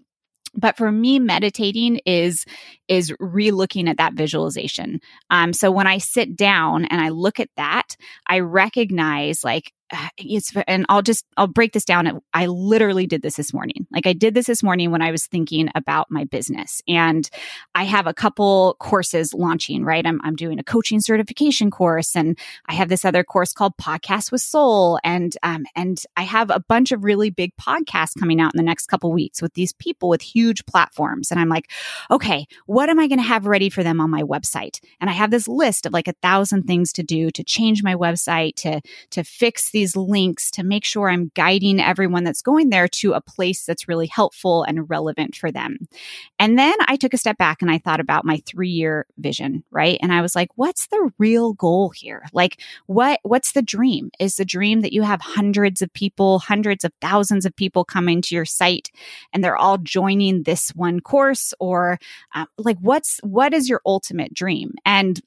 but 0.53 0.77
for 0.77 0.91
me 0.91 1.19
meditating 1.19 1.99
is 2.05 2.45
is 2.87 3.13
re-looking 3.19 3.87
at 3.87 3.97
that 3.97 4.13
visualization. 4.13 4.99
Um, 5.29 5.53
so 5.53 5.71
when 5.71 5.87
i 5.87 5.97
sit 5.97 6.35
down 6.35 6.85
and 6.85 7.01
i 7.01 7.09
look 7.09 7.39
at 7.39 7.49
that 7.57 7.95
i 8.27 8.39
recognize 8.39 9.43
like 9.43 9.71
it's 10.17 10.53
and 10.67 10.85
I'll 10.89 11.01
just 11.01 11.25
I'll 11.37 11.47
break 11.47 11.73
this 11.73 11.85
down. 11.85 12.21
I 12.33 12.45
literally 12.45 13.07
did 13.07 13.21
this 13.21 13.35
this 13.35 13.53
morning. 13.53 13.87
Like 13.91 14.07
I 14.07 14.13
did 14.13 14.33
this 14.33 14.47
this 14.47 14.63
morning 14.63 14.91
when 14.91 15.01
I 15.01 15.11
was 15.11 15.27
thinking 15.27 15.69
about 15.75 16.09
my 16.09 16.23
business, 16.25 16.81
and 16.87 17.29
I 17.75 17.83
have 17.83 18.07
a 18.07 18.13
couple 18.13 18.75
courses 18.79 19.33
launching. 19.33 19.83
Right, 19.83 20.05
I'm 20.05 20.21
I'm 20.23 20.35
doing 20.35 20.59
a 20.59 20.63
coaching 20.63 21.01
certification 21.01 21.71
course, 21.71 22.15
and 22.15 22.37
I 22.67 22.73
have 22.73 22.89
this 22.89 23.05
other 23.05 23.23
course 23.23 23.53
called 23.53 23.77
Podcast 23.77 24.31
with 24.31 24.41
Soul, 24.41 24.99
and 25.03 25.35
um 25.43 25.65
and 25.75 26.01
I 26.15 26.23
have 26.23 26.49
a 26.49 26.59
bunch 26.59 26.91
of 26.91 27.03
really 27.03 27.29
big 27.29 27.55
podcasts 27.57 28.17
coming 28.17 28.39
out 28.39 28.53
in 28.53 28.57
the 28.57 28.63
next 28.63 28.87
couple 28.87 29.11
weeks 29.11 29.41
with 29.41 29.53
these 29.53 29.73
people 29.73 30.09
with 30.09 30.21
huge 30.21 30.65
platforms, 30.65 31.31
and 31.31 31.39
I'm 31.39 31.49
like, 31.49 31.69
okay, 32.09 32.47
what 32.65 32.89
am 32.89 32.99
I 32.99 33.07
going 33.07 33.19
to 33.19 33.23
have 33.23 33.45
ready 33.45 33.69
for 33.69 33.83
them 33.83 33.99
on 33.99 34.09
my 34.09 34.23
website? 34.23 34.79
And 34.99 35.09
I 35.09 35.13
have 35.13 35.31
this 35.31 35.47
list 35.47 35.85
of 35.85 35.93
like 35.93 36.07
a 36.07 36.13
thousand 36.21 36.63
things 36.63 36.93
to 36.93 37.03
do 37.03 37.29
to 37.31 37.43
change 37.43 37.83
my 37.83 37.95
website 37.95 38.55
to 38.57 38.81
to 39.11 39.23
fix 39.23 39.71
the 39.71 39.80
these 39.81 39.95
links 39.95 40.51
to 40.51 40.63
make 40.63 40.85
sure 40.85 41.09
I'm 41.09 41.31
guiding 41.33 41.79
everyone 41.79 42.23
that's 42.23 42.43
going 42.43 42.69
there 42.69 42.87
to 42.87 43.13
a 43.13 43.21
place 43.21 43.65
that's 43.65 43.87
really 43.87 44.05
helpful 44.05 44.61
and 44.61 44.87
relevant 44.87 45.35
for 45.35 45.51
them. 45.51 45.87
And 46.37 46.59
then 46.59 46.75
I 46.87 46.97
took 46.97 47.15
a 47.15 47.17
step 47.17 47.39
back 47.39 47.63
and 47.63 47.71
I 47.71 47.79
thought 47.79 47.99
about 47.99 48.23
my 48.23 48.37
3-year 48.37 49.07
vision, 49.17 49.63
right? 49.71 49.97
And 49.99 50.13
I 50.13 50.21
was 50.21 50.35
like, 50.35 50.49
what's 50.55 50.85
the 50.87 51.09
real 51.17 51.53
goal 51.53 51.89
here? 51.89 52.27
Like 52.31 52.61
what 52.85 53.19
what's 53.23 53.53
the 53.53 53.63
dream? 53.63 54.11
Is 54.19 54.35
the 54.35 54.45
dream 54.45 54.81
that 54.81 54.93
you 54.93 55.01
have 55.01 55.19
hundreds 55.19 55.81
of 55.81 55.91
people, 55.93 56.37
hundreds 56.37 56.83
of 56.83 56.91
thousands 57.01 57.47
of 57.47 57.55
people 57.55 57.83
coming 57.83 58.21
to 58.21 58.35
your 58.35 58.45
site 58.45 58.91
and 59.33 59.43
they're 59.43 59.57
all 59.57 59.79
joining 59.79 60.43
this 60.43 60.69
one 60.75 60.99
course 60.99 61.55
or 61.59 61.97
uh, 62.35 62.45
like 62.59 62.77
what's 62.81 63.19
what 63.23 63.51
is 63.51 63.67
your 63.67 63.81
ultimate 63.83 64.31
dream? 64.31 64.75
And 64.85 65.19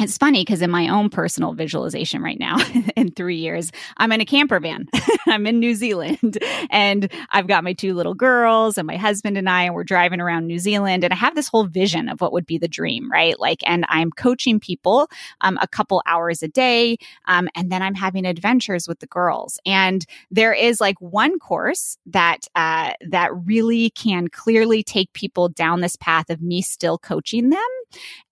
it's 0.00 0.18
funny 0.18 0.40
because 0.40 0.60
in 0.60 0.70
my 0.70 0.88
own 0.88 1.08
personal 1.08 1.52
visualization 1.52 2.22
right 2.22 2.38
now, 2.38 2.56
in 2.96 3.12
three 3.12 3.36
years, 3.36 3.70
I'm 3.96 4.12
in 4.12 4.20
a 4.20 4.24
camper 4.24 4.58
van. 4.58 4.88
I'm 5.26 5.46
in 5.46 5.60
New 5.60 5.74
Zealand 5.74 6.38
and 6.70 7.10
I've 7.30 7.46
got 7.46 7.64
my 7.64 7.72
two 7.72 7.94
little 7.94 8.14
girls 8.14 8.76
and 8.76 8.86
my 8.86 8.96
husband 8.96 9.38
and 9.38 9.48
I, 9.48 9.64
and 9.64 9.74
we're 9.74 9.84
driving 9.84 10.20
around 10.20 10.46
New 10.46 10.58
Zealand. 10.58 11.04
And 11.04 11.12
I 11.12 11.16
have 11.16 11.34
this 11.34 11.48
whole 11.48 11.64
vision 11.64 12.08
of 12.08 12.20
what 12.20 12.32
would 12.32 12.46
be 12.46 12.58
the 12.58 12.68
dream, 12.68 13.10
right? 13.10 13.38
Like, 13.38 13.62
and 13.66 13.84
I'm 13.88 14.10
coaching 14.10 14.58
people 14.58 15.08
um, 15.40 15.58
a 15.62 15.68
couple 15.68 16.02
hours 16.06 16.42
a 16.42 16.48
day. 16.48 16.96
Um, 17.26 17.48
and 17.54 17.70
then 17.70 17.82
I'm 17.82 17.94
having 17.94 18.26
adventures 18.26 18.88
with 18.88 18.98
the 18.98 19.06
girls. 19.06 19.58
And 19.64 20.04
there 20.30 20.52
is 20.52 20.80
like 20.80 21.00
one 21.00 21.38
course 21.38 21.98
that, 22.06 22.46
uh, 22.54 22.92
that 23.08 23.30
really 23.46 23.90
can 23.90 24.28
clearly 24.28 24.82
take 24.82 25.12
people 25.12 25.48
down 25.48 25.80
this 25.80 25.96
path 25.96 26.30
of 26.30 26.42
me 26.42 26.62
still 26.62 26.98
coaching 26.98 27.50
them 27.50 27.60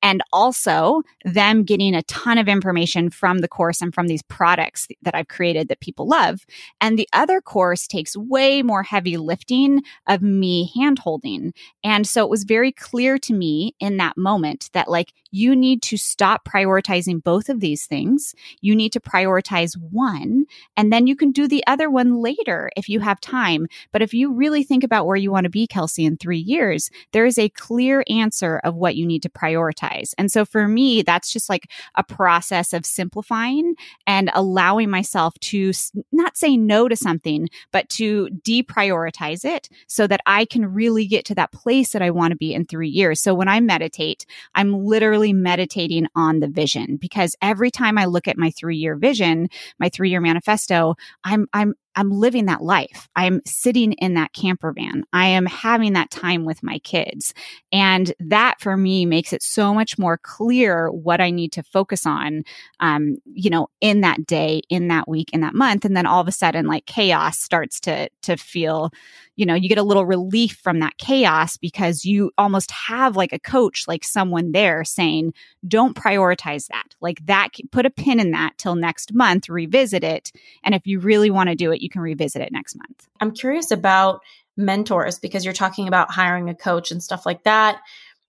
and 0.03 0.23
also 0.33 1.03
them 1.25 1.63
getting 1.63 1.95
a 1.95 2.03
ton 2.03 2.39
of 2.39 2.49
information 2.49 3.09
from 3.09 3.39
the 3.39 3.49
course 3.49 3.81
and 3.81 3.95
from 3.95 4.09
these 4.09 4.23
products 4.23 4.89
that 5.03 5.15
I've 5.15 5.29
created 5.29 5.69
that 5.69 5.81
people 5.81 6.09
love. 6.09 6.45
And 6.81 6.99
the 6.99 7.09
other 7.13 7.41
course 7.41 7.87
takes 7.87 8.17
way 8.17 8.63
more 8.63 8.83
heavy 8.83 9.17
lifting 9.17 9.83
of 10.09 10.23
me 10.23 10.73
hand 10.75 10.99
holding. 10.99 11.55
And 11.85 12.07
so 12.07 12.25
it 12.25 12.31
was 12.31 12.45
very 12.45 12.73
clear 12.73 13.19
to 13.19 13.33
me 13.33 13.75
in 13.79 13.97
that 13.99 14.17
moment 14.17 14.71
that 14.73 14.91
like 14.91 15.13
you 15.31 15.55
need 15.55 15.83
to 15.83 15.97
stop 15.97 16.45
prioritizing 16.45 17.23
both 17.23 17.49
of 17.49 17.61
these 17.61 17.87
things. 17.87 18.35
You 18.61 18.75
need 18.75 18.93
to 18.93 19.01
prioritize 19.01 19.77
one 19.79 20.47
and 20.77 20.93
then 20.93 21.07
you 21.07 21.17
can 21.17 21.31
do 21.31 21.47
the 21.47 21.65
other 21.67 21.89
one 21.89 22.21
later 22.21 22.71
if 22.77 22.89
you 22.89 23.01
have 23.01 23.21
time. 23.21 23.67
But 23.93 24.03
if 24.03 24.13
you 24.13 24.33
really 24.33 24.65
think 24.65 24.85
about 24.85 25.07
where 25.07 25.17
you 25.17 25.31
want 25.31 25.45
to 25.45 25.51
be, 25.51 25.67
Kelsey, 25.67 26.05
in 26.05 26.17
three 26.17 26.39
years, 26.39 26.91
there 27.13 27.25
is 27.25 27.39
a 27.39 27.49
clear 27.49 28.05
answer 28.09 28.61
of 28.65 28.75
what 28.75 28.97
you 28.97 29.07
need 29.07 29.23
to 29.23 29.29
prioritize 29.29 29.52
prioritize. 29.53 30.15
And 30.19 30.31
so 30.31 30.45
for 30.45 30.69
me, 30.69 31.03
that's 31.03 31.33
just 31.33 31.49
like 31.49 31.71
a 31.95 32.05
process 32.05 32.73
of 32.73 32.87
simplifying 32.87 33.75
and 34.07 34.31
allowing 34.35 34.91
myself 34.91 35.35
to 35.41 35.73
not 36.11 36.37
say 36.37 36.57
no 36.57 36.89
to 36.89 36.97
something, 36.97 37.49
but 37.73 37.89
to 37.91 38.29
deprioritize 38.43 39.45
it 39.45 39.69
so 39.87 40.07
that 40.07 40.21
I 40.27 40.45
can 40.45 40.67
really 40.73 41.07
get 41.07 41.25
to 41.27 41.35
that 41.37 41.53
place 41.53 41.93
that 41.93 42.03
I 42.03 42.11
want 42.11 42.33
to 42.33 42.37
be 42.37 42.55
in 42.55 42.67
three 42.67 42.89
years. 42.89 43.21
So 43.21 43.35
when 43.35 43.49
I 43.49 43.61
meditate, 43.61 44.27
I'm 44.55 44.85
literally 44.85 45.33
meditating 45.33 46.07
on 46.15 46.41
the 46.41 46.49
vision 46.49 46.97
because 46.97 47.37
every 47.43 47.71
time 47.71 47.99
I 47.99 48.07
look 48.07 48.29
at 48.29 48.39
my 48.39 48.51
three 48.51 48.77
year 48.77 48.97
vision, 48.97 49.49
my 49.79 49.89
three 49.89 50.11
year 50.11 50.21
manifesto, 50.21 50.95
I'm, 51.25 51.47
I'm 51.53 51.75
I'm 51.95 52.11
living 52.11 52.47
that 52.47 52.63
life. 52.63 53.09
I'm 53.15 53.41
sitting 53.45 53.93
in 53.95 54.15
that 54.15 54.33
camper 54.33 54.73
van. 54.73 55.05
I 55.13 55.29
am 55.29 55.47
having 55.47 55.93
that 55.93 56.11
time 56.11 56.45
with 56.45 56.63
my 56.63 56.79
kids. 56.79 57.35
And 57.73 58.13
that 58.21 58.61
for 58.61 58.77
me 58.77 59.07
makes 59.07 59.33
it 59.33 59.43
so 59.43 59.75
much 59.75 59.99
more 59.99 60.19
clear 60.19 60.91
what 60.91 61.21
I 61.21 61.31
need 61.31 61.53
to 61.53 61.63
focus 61.63 62.07
on, 62.07 62.45
um, 62.81 63.17
you 63.35 63.51
know, 63.51 63.69
in 63.81 64.01
that 64.03 64.27
day, 64.27 64.63
in 64.69 64.89
that 64.89 65.09
week, 65.09 65.31
in 65.33 65.41
that 65.41 65.55
month. 65.55 65.85
And 65.85 65.97
then 65.97 66.07
all 66.07 66.21
of 66.21 66.29
a 66.29 66.33
sudden, 66.33 66.67
like 66.67 66.87
chaos 66.87 67.39
starts 67.39 67.81
to, 67.81 68.09
to 68.23 68.37
feel, 68.37 68.91
you 69.37 69.47
know, 69.47 69.55
you 69.55 69.69
get 69.69 69.79
a 69.79 69.83
little 69.83 70.07
relief 70.07 70.59
from 70.63 70.81
that 70.81 70.99
chaos 70.99 71.57
because 71.57 72.05
you 72.05 72.31
almost 72.39 72.71
have 72.71 73.17
like 73.17 73.33
a 73.33 73.39
coach, 73.39 73.87
like 73.89 74.05
someone 74.05 74.53
there 74.53 74.85
saying, 74.85 75.33
don't 75.67 75.97
prioritize 75.97 76.69
that. 76.69 76.95
Like 77.01 77.25
that, 77.27 77.49
put 77.71 77.87
a 77.87 77.91
pin 77.91 78.21
in 78.21 78.31
that 78.33 78.59
till 78.59 78.75
next 78.75 79.15
month, 79.15 79.49
revisit 79.49 80.05
it. 80.05 80.33
And 80.63 80.75
if 80.75 80.87
you 80.87 81.01
really 81.01 81.31
want 81.31 81.49
to 81.49 81.55
do 81.55 81.73
it, 81.73 81.82
you 81.83 81.91
can 81.91 82.01
revisit 82.01 82.41
it 82.43 82.53
next 82.53 82.77
month. 82.77 83.09
I'm 83.21 83.33
curious 83.33 83.71
about 83.71 84.21
mentors 84.57 85.19
because 85.19 85.45
you're 85.45 85.55
talking 85.55 85.89
about 85.89 86.11
hiring 86.11 86.49
a 86.49 86.55
coach 86.55 86.91
and 86.91 87.03
stuff 87.03 87.27
like 87.27 87.45
that. 87.45 87.81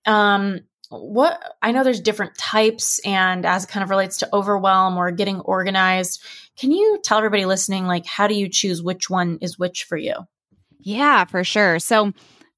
Um, 0.06 0.62
what 0.90 1.42
I 1.62 1.72
know 1.72 1.84
there's 1.84 2.02
different 2.02 2.38
types, 2.38 3.00
and 3.06 3.46
as 3.46 3.64
it 3.64 3.70
kind 3.70 3.84
of 3.84 3.90
relates 3.90 4.18
to 4.18 4.30
overwhelm 4.34 4.98
or 4.98 5.12
getting 5.12 5.40
organized, 5.42 6.22
can 6.56 6.72
you 6.72 7.00
tell 7.04 7.18
everybody 7.18 7.46
listening, 7.46 7.86
like, 7.86 8.06
how 8.06 8.28
do 8.28 8.36
you 8.36 8.48
choose 8.48 8.82
which 8.82 9.10
one 9.10 9.40
is 9.42 9.58
which 9.58 9.86
for 9.86 9.98
you? 9.98 10.14
Yeah, 10.80 11.26
for 11.26 11.44
sure. 11.44 11.80
So, 11.80 12.14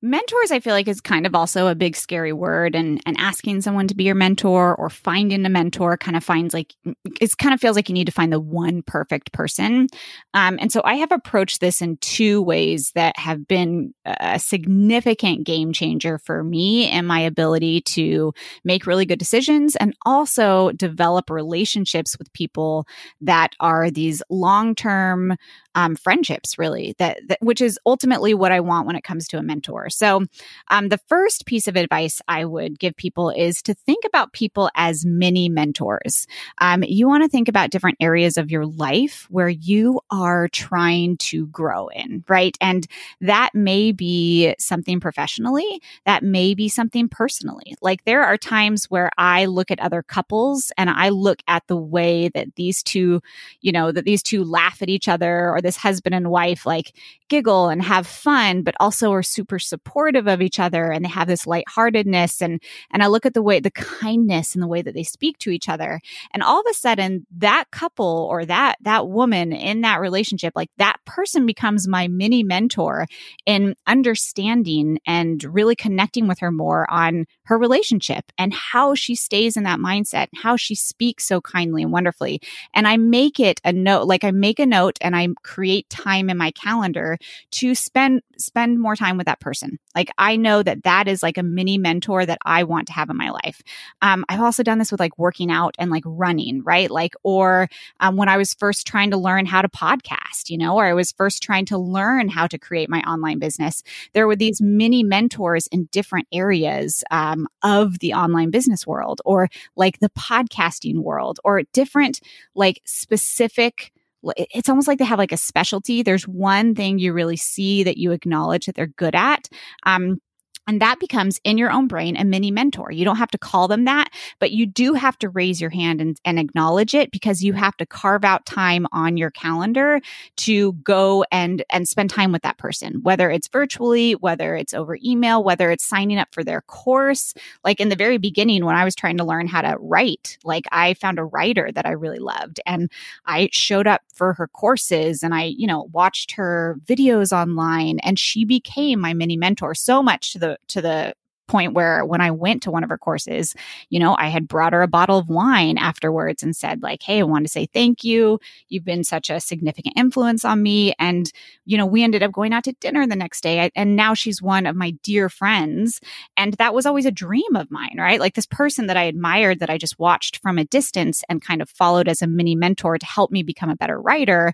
mentors 0.06 0.52
i 0.52 0.60
feel 0.60 0.74
like 0.74 0.88
is 0.88 1.02
kind 1.02 1.26
of 1.26 1.34
also 1.34 1.68
a 1.68 1.74
big 1.74 1.96
scary 1.96 2.32
word 2.32 2.76
and 2.76 3.02
and 3.08 3.18
asking 3.20 3.60
someone 3.60 3.88
to 3.88 3.96
be 3.96 4.04
your 4.04 4.14
mentor 4.14 4.76
or 4.76 4.88
finding 4.90 5.44
a 5.46 5.50
mentor 5.50 5.98
kind 5.98 6.16
of 6.16 6.24
finds 6.24 6.54
like 6.54 6.76
it 7.20 7.38
kind 7.40 7.54
of 7.54 7.60
feels 7.60 7.76
like 7.76 7.90
you 7.90 7.94
need 7.94 8.06
to 8.06 8.12
find 8.12 8.32
the 8.32 8.40
one 8.40 8.82
perfect 8.84 9.32
person. 9.32 9.88
Um, 10.34 10.58
and 10.62 10.72
so 10.72 10.82
i 10.86 10.96
have 10.96 11.12
approached 11.12 11.60
this 11.60 11.82
in 11.82 11.98
two 11.98 12.42
ways 12.42 12.92
that 12.94 13.18
have 13.18 13.48
been 13.48 13.94
a 14.06 14.38
significant 14.40 15.44
game 15.44 15.74
changer 15.74 16.20
for 16.20 16.44
me 16.44 16.88
and 16.88 17.08
my 17.08 17.20
ability 17.20 17.82
to 17.82 18.34
make 18.64 18.86
really 18.86 19.06
good 19.06 19.20
decisions 19.20 19.76
and 19.78 19.96
also 20.06 20.72
develop 20.74 21.30
relationships 21.32 22.18
with 22.20 22.32
people 22.34 22.88
that 23.22 23.56
are 23.60 23.90
these 23.90 24.22
long-term 24.30 25.36
um, 25.74 25.96
friendships 25.96 26.58
really 26.58 26.96
that, 27.00 27.20
that, 27.28 27.38
which 27.42 27.60
is 27.60 27.80
ultimately 27.86 28.34
what 28.34 28.52
i 28.52 28.60
want 28.60 28.86
when 28.86 28.96
it 28.96 29.04
comes 29.04 29.28
to 29.28 29.38
a 29.38 29.44
mentor 29.44 29.90
so 29.96 30.24
um, 30.70 30.90
the 30.90 31.00
first 31.08 31.46
piece 31.46 31.68
of 31.68 31.76
advice 31.76 32.22
i 32.28 32.46
would 32.46 32.80
give 32.80 32.96
people 32.96 33.30
is 33.30 33.62
to 33.62 33.74
think 33.74 34.04
about 34.06 34.34
people 34.34 34.70
as 34.76 35.06
mini 35.06 35.50
mentors. 35.50 36.28
Um, 36.60 36.84
you 36.84 37.08
want 37.08 37.24
to 37.24 37.30
think 37.30 37.48
about 37.48 37.70
different 37.70 37.98
areas 38.00 38.38
of 38.38 38.52
your 38.52 38.66
life 38.66 39.28
where 39.30 39.50
you 39.50 40.02
are 40.12 40.48
trying 40.50 41.18
to 41.18 41.48
grow 41.48 41.88
in 41.88 42.24
right? 42.28 42.58
And 42.62 42.88
that 43.22 43.52
may 43.54 43.92
be 43.92 44.56
something 44.60 45.00
professionally 45.00 45.82
that 46.06 46.24
may 46.24 46.54
be 46.54 46.70
something 46.70 47.10
personally. 47.10 47.76
Like 47.82 48.04
there 48.06 48.24
are 48.24 48.38
times 48.38 48.86
where 48.86 49.10
i 49.18 49.46
look 49.46 49.72
at 49.72 49.80
other 49.80 50.04
couples 50.04 50.72
and 50.78 50.90
i 50.90 51.10
look 51.10 51.42
at 51.48 51.64
the 51.68 51.76
way 51.76 52.30
that 52.30 52.56
these 52.56 52.84
two 52.84 53.22
you 53.62 53.72
know 53.72 53.92
that 53.92 54.06
these 54.06 54.24
two 54.24 54.44
laugh 54.44 54.82
at 54.82 54.90
each 54.90 55.08
other 55.08 55.50
or 55.50 55.62
this 55.62 55.78
husband 55.78 56.16
and 56.16 56.30
wife 56.30 56.66
like 56.66 56.94
giggle 57.30 57.70
and 57.70 57.82
have 57.82 58.06
fun, 58.08 58.62
but 58.62 58.76
also 58.80 59.12
are 59.12 59.24
super 59.24 59.60
supportive 59.60 59.85
of 59.96 60.42
each 60.42 60.60
other 60.60 60.92
and 60.92 61.06
they 61.06 61.10
have 61.10 61.28
this 61.28 61.48
lightheartedness. 61.48 62.42
And, 62.42 62.62
and 62.92 63.02
I 63.02 63.08
look 63.08 63.26
at 63.26 63.34
the 63.34 63.42
way, 63.42 63.60
the 63.62 63.72
kindness 63.72 64.54
and 64.54 64.62
the 64.62 64.68
way 64.68 64.82
that 64.82 64.94
they 64.94 65.04
speak 65.04 65.38
to 65.40 65.50
each 65.50 65.70
other. 65.70 66.02
And 66.34 66.44
all 66.44 66.60
of 66.60 66.66
a 66.70 66.74
sudden 66.74 67.26
that 67.38 67.72
couple 67.72 68.28
or 68.30 68.46
that, 68.46 68.76
that 68.82 69.08
woman 69.08 69.54
in 69.54 69.82
that 69.82 70.02
relationship, 70.02 70.54
like 70.54 70.70
that 70.78 70.98
person 71.06 71.46
becomes 71.46 71.88
my 71.88 72.10
mini 72.10 72.44
mentor 72.44 73.08
in 73.46 73.76
understanding 73.88 75.00
and 75.08 75.42
really 75.44 75.76
connecting 75.76 76.28
with 76.28 76.40
her 76.40 76.52
more 76.52 76.86
on 76.92 77.26
her 77.44 77.58
relationship 77.58 78.26
and 78.38 78.54
how 78.54 78.96
she 78.96 79.16
stays 79.16 79.56
in 79.56 79.64
that 79.64 79.80
mindset, 79.80 80.28
how 80.36 80.58
she 80.58 80.76
speaks 80.76 81.26
so 81.26 81.40
kindly 81.40 81.84
and 81.84 81.92
wonderfully. 81.92 82.42
And 82.74 82.86
I 82.88 82.98
make 82.98 83.40
it 83.40 83.62
a 83.64 83.72
note, 83.72 84.08
like 84.08 84.26
I 84.26 84.32
make 84.32 84.60
a 84.60 84.66
note 84.66 84.98
and 85.00 85.16
I 85.16 85.30
create 85.44 85.90
time 85.90 86.30
in 86.30 86.38
my 86.38 86.52
calendar 86.52 87.18
to 87.52 87.76
spend 87.76 88.22
spend 88.38 88.80
more 88.80 88.96
time 88.96 89.18
with 89.18 89.26
that 89.26 89.40
person. 89.40 89.80
Like 89.96 90.10
I 90.18 90.36
know 90.36 90.64
that 90.64 90.84
that 90.84 91.08
is 91.08 91.24
like 91.24 91.38
a 91.38 91.44
mini 91.44 91.78
mentor 91.78 92.26
that 92.26 92.40
I 92.46 92.64
want 92.64 92.88
to 92.88 92.94
have 92.94 93.10
in 93.10 93.18
my 93.18 93.30
life. 93.30 93.62
Um, 94.02 94.26
I've 94.30 94.42
also 94.42 94.64
done 94.64 94.80
this 94.80 94.92
with 94.92 95.00
like 95.00 95.18
working 95.18 95.52
out 95.52 95.76
and 95.80 95.92
like 95.92 96.04
running, 96.06 96.64
right? 96.64 96.90
Like 96.90 97.14
or 97.24 97.70
um, 98.00 98.16
when 98.16 98.30
I 98.30 98.38
was 98.38 98.54
first 98.54 98.86
trying 98.88 99.12
to 99.12 99.18
learn 99.18 99.46
how 99.46 99.62
to 99.62 99.70
podcast, 99.70 100.50
you 100.50 100.58
know, 100.58 100.76
or 100.76 100.86
I 100.86 100.94
was 100.94 101.12
first 101.12 101.42
trying 101.44 101.66
to 101.66 101.78
learn 101.78 102.30
how 102.30 102.48
to 102.48 102.58
create 102.58 102.90
my 102.90 103.02
online 103.02 103.40
business. 103.40 103.84
There 104.14 104.28
were 104.28 104.36
these 104.36 104.62
mini 104.62 105.04
mentors 105.04 105.68
in 105.68 105.86
different 105.92 106.28
areas 106.32 107.04
um, 107.12 107.48
of 107.64 108.00
the 108.00 108.14
online 108.14 108.52
business 108.52 108.86
world, 108.86 109.22
or 109.26 109.50
like 109.76 110.00
the 110.00 110.10
podcasting 110.10 111.00
world, 111.00 111.40
or 111.44 111.64
different 111.74 112.20
like 112.54 112.82
specific 112.86 113.92
it's 114.36 114.70
almost 114.70 114.88
like 114.88 115.00
they 115.00 115.06
have 115.06 115.20
like 115.20 115.32
a 115.32 115.38
specialty. 115.38 116.04
There's 116.04 116.28
one 116.28 116.76
thing 116.76 117.00
you 117.00 117.14
really 117.14 117.38
see 117.38 117.84
that 117.84 117.98
you 117.98 118.12
acknowledge 118.12 118.66
that 118.66 118.76
they're 118.76 118.88
good 118.88 119.16
at. 119.16 119.50
Um, 119.86 120.20
and 120.68 120.82
that 120.82 121.00
becomes 121.00 121.40
in 121.44 121.58
your 121.58 121.72
own 121.72 121.88
brain 121.88 122.18
a 122.18 122.24
mini 122.24 122.52
mentor. 122.52 122.92
You 122.92 123.06
don't 123.06 123.18
have 123.18 123.32
to 123.32 123.38
call 123.38 123.68
them 123.68 123.86
that, 123.86 124.10
but 124.40 124.52
you 124.52 124.66
do 124.66 124.94
have 124.94 125.18
to 125.20 125.30
raise 125.30 125.62
your 125.62 125.70
hand 125.70 126.02
and, 126.02 126.20
and, 126.24 126.36
acknowledge 126.46 126.94
it 126.94 127.12
because 127.12 127.42
you 127.42 127.54
have 127.54 127.78
to 127.78 127.86
carve 127.86 128.26
out 128.26 128.46
time 128.46 128.86
on 128.92 129.16
your 129.16 129.32
calendar 129.32 130.02
to 130.36 130.74
go 130.74 131.26
and, 131.32 131.64
and 131.70 131.88
spend 131.88 132.10
time 132.10 132.32
with 132.34 132.42
that 132.42 132.58
person, 132.58 133.00
whether 133.04 133.32
it's 133.32 133.48
virtually, 133.48 134.14
whether 134.16 134.56
it's 134.56 134.74
over 134.74 134.98
email, 135.04 135.44
whether 135.44 135.72
it's 135.72 135.86
signing 135.86 136.18
up 136.18 136.28
for 136.34 136.44
their 136.44 136.62
course. 136.62 137.34
Like 137.64 137.80
in 137.80 137.88
the 137.90 137.96
very 137.96 138.18
beginning, 138.18 138.66
when 138.66 138.76
I 138.76 138.84
was 138.84 138.96
trying 138.96 139.18
to 139.18 139.24
learn 139.24 139.48
how 139.48 139.62
to 139.62 139.78
write, 139.80 140.38
like 140.44 140.66
I 140.72 140.94
found 140.96 141.20
a 141.20 141.24
writer 141.24 141.72
that 141.72 141.86
I 141.86 141.92
really 141.92 142.20
loved 142.20 142.60
and 142.66 142.92
I 143.26 143.50
showed 143.54 143.88
up 143.88 144.02
for 144.14 144.34
her 144.34 144.48
courses 144.48 145.24
and 145.24 145.34
I, 145.34 145.44
you 145.44 145.68
know, 145.68 145.90
watched 145.94 146.32
her 146.34 146.78
videos 146.86 147.32
online 147.32 148.00
and 148.00 148.20
she 148.20 148.44
became 148.44 149.00
my 149.00 149.14
mini 149.14 149.38
mentor 149.38 149.74
so 149.74 150.04
much 150.04 150.34
to 150.34 150.40
the 150.40 150.55
to 150.70 150.82
the 150.82 151.14
point 151.48 151.74
where 151.74 152.04
when 152.06 152.22
I 152.22 152.32
went 152.32 152.64
to 152.64 152.72
one 152.72 152.84
of 152.84 152.90
her 152.90 152.98
courses, 152.98 153.54
you 153.90 154.00
know, 154.00 154.16
I 154.18 154.28
had 154.28 154.48
brought 154.48 154.74
her 154.74 154.82
a 154.82 154.88
bottle 154.88 155.18
of 155.18 155.30
wine 155.30 155.78
afterwards 155.78 156.42
and 156.44 156.56
said 156.56 156.82
like, 156.82 157.04
"Hey, 157.04 157.20
I 157.20 157.24
want 157.24 157.46
to 157.46 157.52
say 157.52 157.68
thank 157.68 158.04
you. 158.04 158.40
You've 158.68 158.86
been 158.86 159.04
such 159.04 159.30
a 159.30 159.40
significant 159.40 159.96
influence 159.98 160.44
on 160.44 160.64
me." 160.64 160.94
And 161.00 161.32
you 161.66 161.78
know, 161.78 161.86
we 161.86 162.04
ended 162.04 162.24
up 162.24 162.32
going 162.32 162.54
out 162.54 162.64
to 162.66 162.74
dinner 162.74 163.06
the 163.06 163.16
next 163.16 163.42
day 163.42 163.70
and 163.76 163.96
now 163.96 164.14
she's 164.14 164.42
one 164.42 164.66
of 164.66 164.76
my 164.76 164.92
dear 165.04 165.30
friends, 165.30 166.00
and 166.38 166.54
that 166.54 166.74
was 166.74 166.86
always 166.86 167.06
a 167.06 167.12
dream 167.12 167.56
of 167.56 167.72
mine, 167.72 167.96
right? 167.98 168.20
Like 168.20 168.34
this 168.34 168.48
person 168.48 168.88
that 168.88 168.98
I 168.98 169.04
admired 169.04 169.60
that 169.60 169.70
I 169.70 169.78
just 169.78 170.00
watched 170.00 170.38
from 170.42 170.58
a 170.58 170.66
distance 170.66 171.24
and 171.30 171.42
kind 171.42 171.62
of 171.62 171.70
followed 171.70 172.08
as 172.08 172.22
a 172.22 172.28
mini 172.28 172.56
mentor 172.56 172.98
to 172.98 173.06
help 173.06 173.32
me 173.32 173.44
become 173.44 173.70
a 173.70 173.76
better 173.76 174.00
writer 174.00 174.54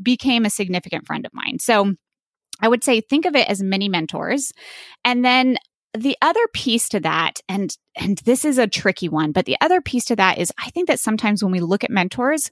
became 0.00 0.44
a 0.44 0.50
significant 0.50 1.06
friend 1.06 1.26
of 1.26 1.34
mine. 1.34 1.58
So 1.58 1.94
I 2.60 2.68
would 2.68 2.82
say 2.84 3.00
think 3.00 3.24
of 3.24 3.36
it 3.36 3.48
as 3.48 3.62
mini 3.62 3.88
mentors. 3.88 4.52
And 5.04 5.24
then 5.24 5.56
the 5.94 6.16
other 6.20 6.46
piece 6.52 6.88
to 6.90 7.00
that, 7.00 7.40
and 7.48 7.76
and 8.00 8.18
this 8.18 8.44
is 8.44 8.58
a 8.58 8.66
tricky 8.66 9.08
one, 9.08 9.32
but 9.32 9.44
the 9.44 9.56
other 9.60 9.80
piece 9.80 10.04
to 10.04 10.16
that 10.16 10.38
is 10.38 10.52
I 10.56 10.70
think 10.70 10.86
that 10.86 11.00
sometimes 11.00 11.42
when 11.42 11.50
we 11.50 11.58
look 11.60 11.82
at 11.82 11.90
mentors, 11.90 12.50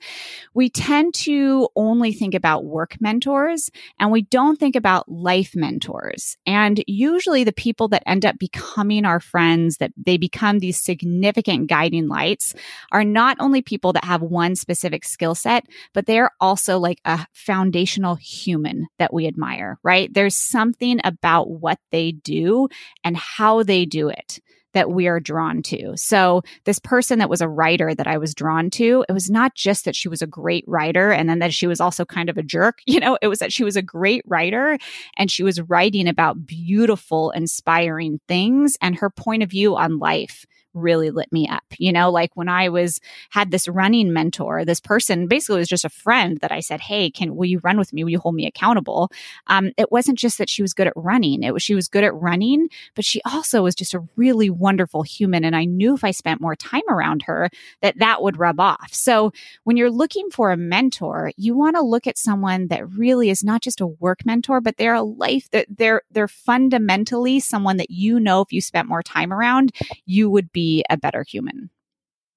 we 0.55 0.69
tend 0.69 1.15
to 1.15 1.69
only 1.77 2.13
think 2.13 2.35
about 2.35 2.65
work 2.65 2.97
mentors 3.01 3.71
and 4.01 4.11
we 4.11 4.23
don't 4.23 4.59
think 4.59 4.75
about 4.75 5.09
life 5.09 5.53
mentors. 5.55 6.37
And 6.47 6.83
usually 6.89 7.45
the 7.45 7.53
people 7.53 7.87
that 7.89 8.03
end 8.07 8.27
up 8.27 8.39
becoming 8.39 9.05
our 9.05 9.21
friends, 9.21 9.77
that 9.77 9.93
they 9.97 10.17
become 10.17 10.59
these 10.59 10.83
significant 10.83 11.69
guiding 11.69 12.09
lights, 12.09 12.55
are 12.91 13.05
not 13.05 13.37
only 13.39 13.63
people 13.63 13.93
that 13.93 14.05
have 14.05 14.23
one 14.23 14.57
specific 14.57 15.05
skill 15.05 15.37
set, 15.37 15.65
but 15.95 16.07
they're 16.07 16.31
also 16.41 16.79
like 16.79 17.01
a 17.05 17.27
foundational 17.33 18.17
human 18.17 18.89
that 18.99 19.15
we 19.15 19.29
admire, 19.29 19.79
right? 19.85 20.13
There's 20.13 20.37
something 20.37 21.01
about 21.05 21.49
what 21.49 21.79
they 21.93 22.11
do 22.11 22.69
and 23.05 23.17
how 23.27 23.63
they 23.63 23.85
do 23.85 24.09
it 24.09 24.41
that 24.77 24.91
we 24.91 25.09
are 25.09 25.19
drawn 25.19 25.63
to. 25.63 25.95
So 25.97 26.43
this 26.65 26.79
person 26.79 27.19
that 27.19 27.31
was 27.31 27.41
a 27.41 27.49
writer 27.49 27.95
that 27.95 28.07
I 28.07 28.19
was 28.19 28.35
drawn 28.35 28.69
to, 28.73 29.07
it 29.09 29.13
was 29.13 29.31
not 29.31 29.55
just 29.55 29.87
that 29.87 29.97
she 29.97 30.07
was 30.07 30.21
a 30.21 30.27
great 30.27 30.65
writer 30.67 31.11
and 31.11 31.31
then 31.31 31.39
that 31.39 31.55
she 31.55 31.67
was 31.67 31.81
also 31.81 32.05
kind 32.05 32.29
of 32.29 32.37
a 32.37 32.43
jerk, 32.43 32.81
you 32.87 33.01
know, 33.01 33.17
it 33.23 33.29
was 33.29 33.39
that 33.39 33.55
she 33.55 33.65
was 33.65 33.77
a 33.77 33.83
great 33.83 34.23
writer 34.27 34.79
and 35.17 35.31
she 35.31 35.43
was 35.43 35.63
writing 35.63 36.07
about 36.07 36.47
beautiful, 36.47 37.31
inspiring 37.31 38.21
things 38.29 38.77
and 38.83 38.97
her 38.97 39.09
point 39.09 39.43
of 39.43 39.49
view 39.49 39.77
on 39.77 39.99
life 39.99 40.45
really 40.77 41.11
lit 41.11 41.33
me 41.33 41.49
up. 41.49 41.65
You 41.79 41.93
know, 41.93 42.11
like 42.11 42.31
when 42.35 42.49
I 42.49 42.69
was 42.69 43.01
had 43.31 43.51
this 43.51 43.67
running 43.69 44.13
mentor, 44.13 44.65
this 44.65 44.81
person 44.81 45.27
basically 45.27 45.59
was 45.59 45.69
just 45.69 45.85
a 45.85 45.91
friend 45.91 46.39
that 46.41 46.53
I 46.53 46.61
said, 46.61 46.81
Hey, 46.81 47.11
can, 47.11 47.35
will 47.37 47.47
you 47.47 47.61
run 47.63 47.79
with 47.79 47.93
me? 47.93 48.05
Will 48.05 48.11
you 48.11 48.19
hold 48.19 48.35
me 48.35 48.47
accountable? 48.47 49.11
Um, 49.47 49.73
it 49.77 49.91
wasn't 49.91 50.19
just 50.19 50.39
that 50.39 50.51
she 50.51 50.63
was 50.63 50.75
good 50.75 50.87
at 50.87 50.93
running. 50.97 51.43
It 51.43 51.53
was, 51.53 51.63
she 51.63 51.75
was 51.75 51.89
good 51.89 52.05
at 52.05 52.15
running, 52.15 52.69
but 52.95 53.05
she 53.05 53.21
also 53.25 53.63
was 53.63 53.75
just 53.75 53.95
a 53.95 54.05
really 54.17 54.51
wonderful 54.51 55.03
human. 55.03 55.45
And 55.45 55.57
I 55.57 55.65
knew 55.65 55.95
if 55.95 56.05
I 56.05 56.11
spent 56.11 56.41
more 56.41 56.57
time 56.57 56.83
around 56.89 57.23
her, 57.23 57.49
that 57.83 57.99
that 57.99 58.23
would 58.23 58.39
rub 58.39 58.61
off. 58.61 58.93
So 58.93 59.33
when 59.65 59.77
you're 59.77 59.91
looking 59.91 60.31
for 60.31 60.51
a 60.51 60.57
mentor, 60.57 61.33
you 61.37 61.57
want 61.57 61.77
to 61.77 61.83
look 61.83 62.07
at 62.07 62.19
someone 62.19 62.69
that 62.69 62.89
really 62.91 63.31
is 63.31 63.43
not 63.43 63.63
just 63.63 63.81
a 63.81 63.87
work 63.87 64.27
mentor, 64.27 64.61
but 64.61 64.77
they're 64.77 64.95
a 64.95 65.03
life 65.03 65.49
that 65.51 65.67
they're, 65.71 66.03
they're 66.11 66.29
fundamentally 66.29 67.41
someone 67.41 67.77
that 67.79 67.91
you 67.91 68.21
know 68.21 68.41
if 68.41 68.53
you 68.53 68.61
spent 68.61 68.89
more 68.89 69.03
time 69.03 69.33
around, 69.33 69.73
you 70.05 70.29
would 70.29 70.53
be 70.53 70.66
a 70.91 70.97
better 70.97 71.25
human. 71.29 71.71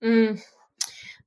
Mm, 0.03 0.41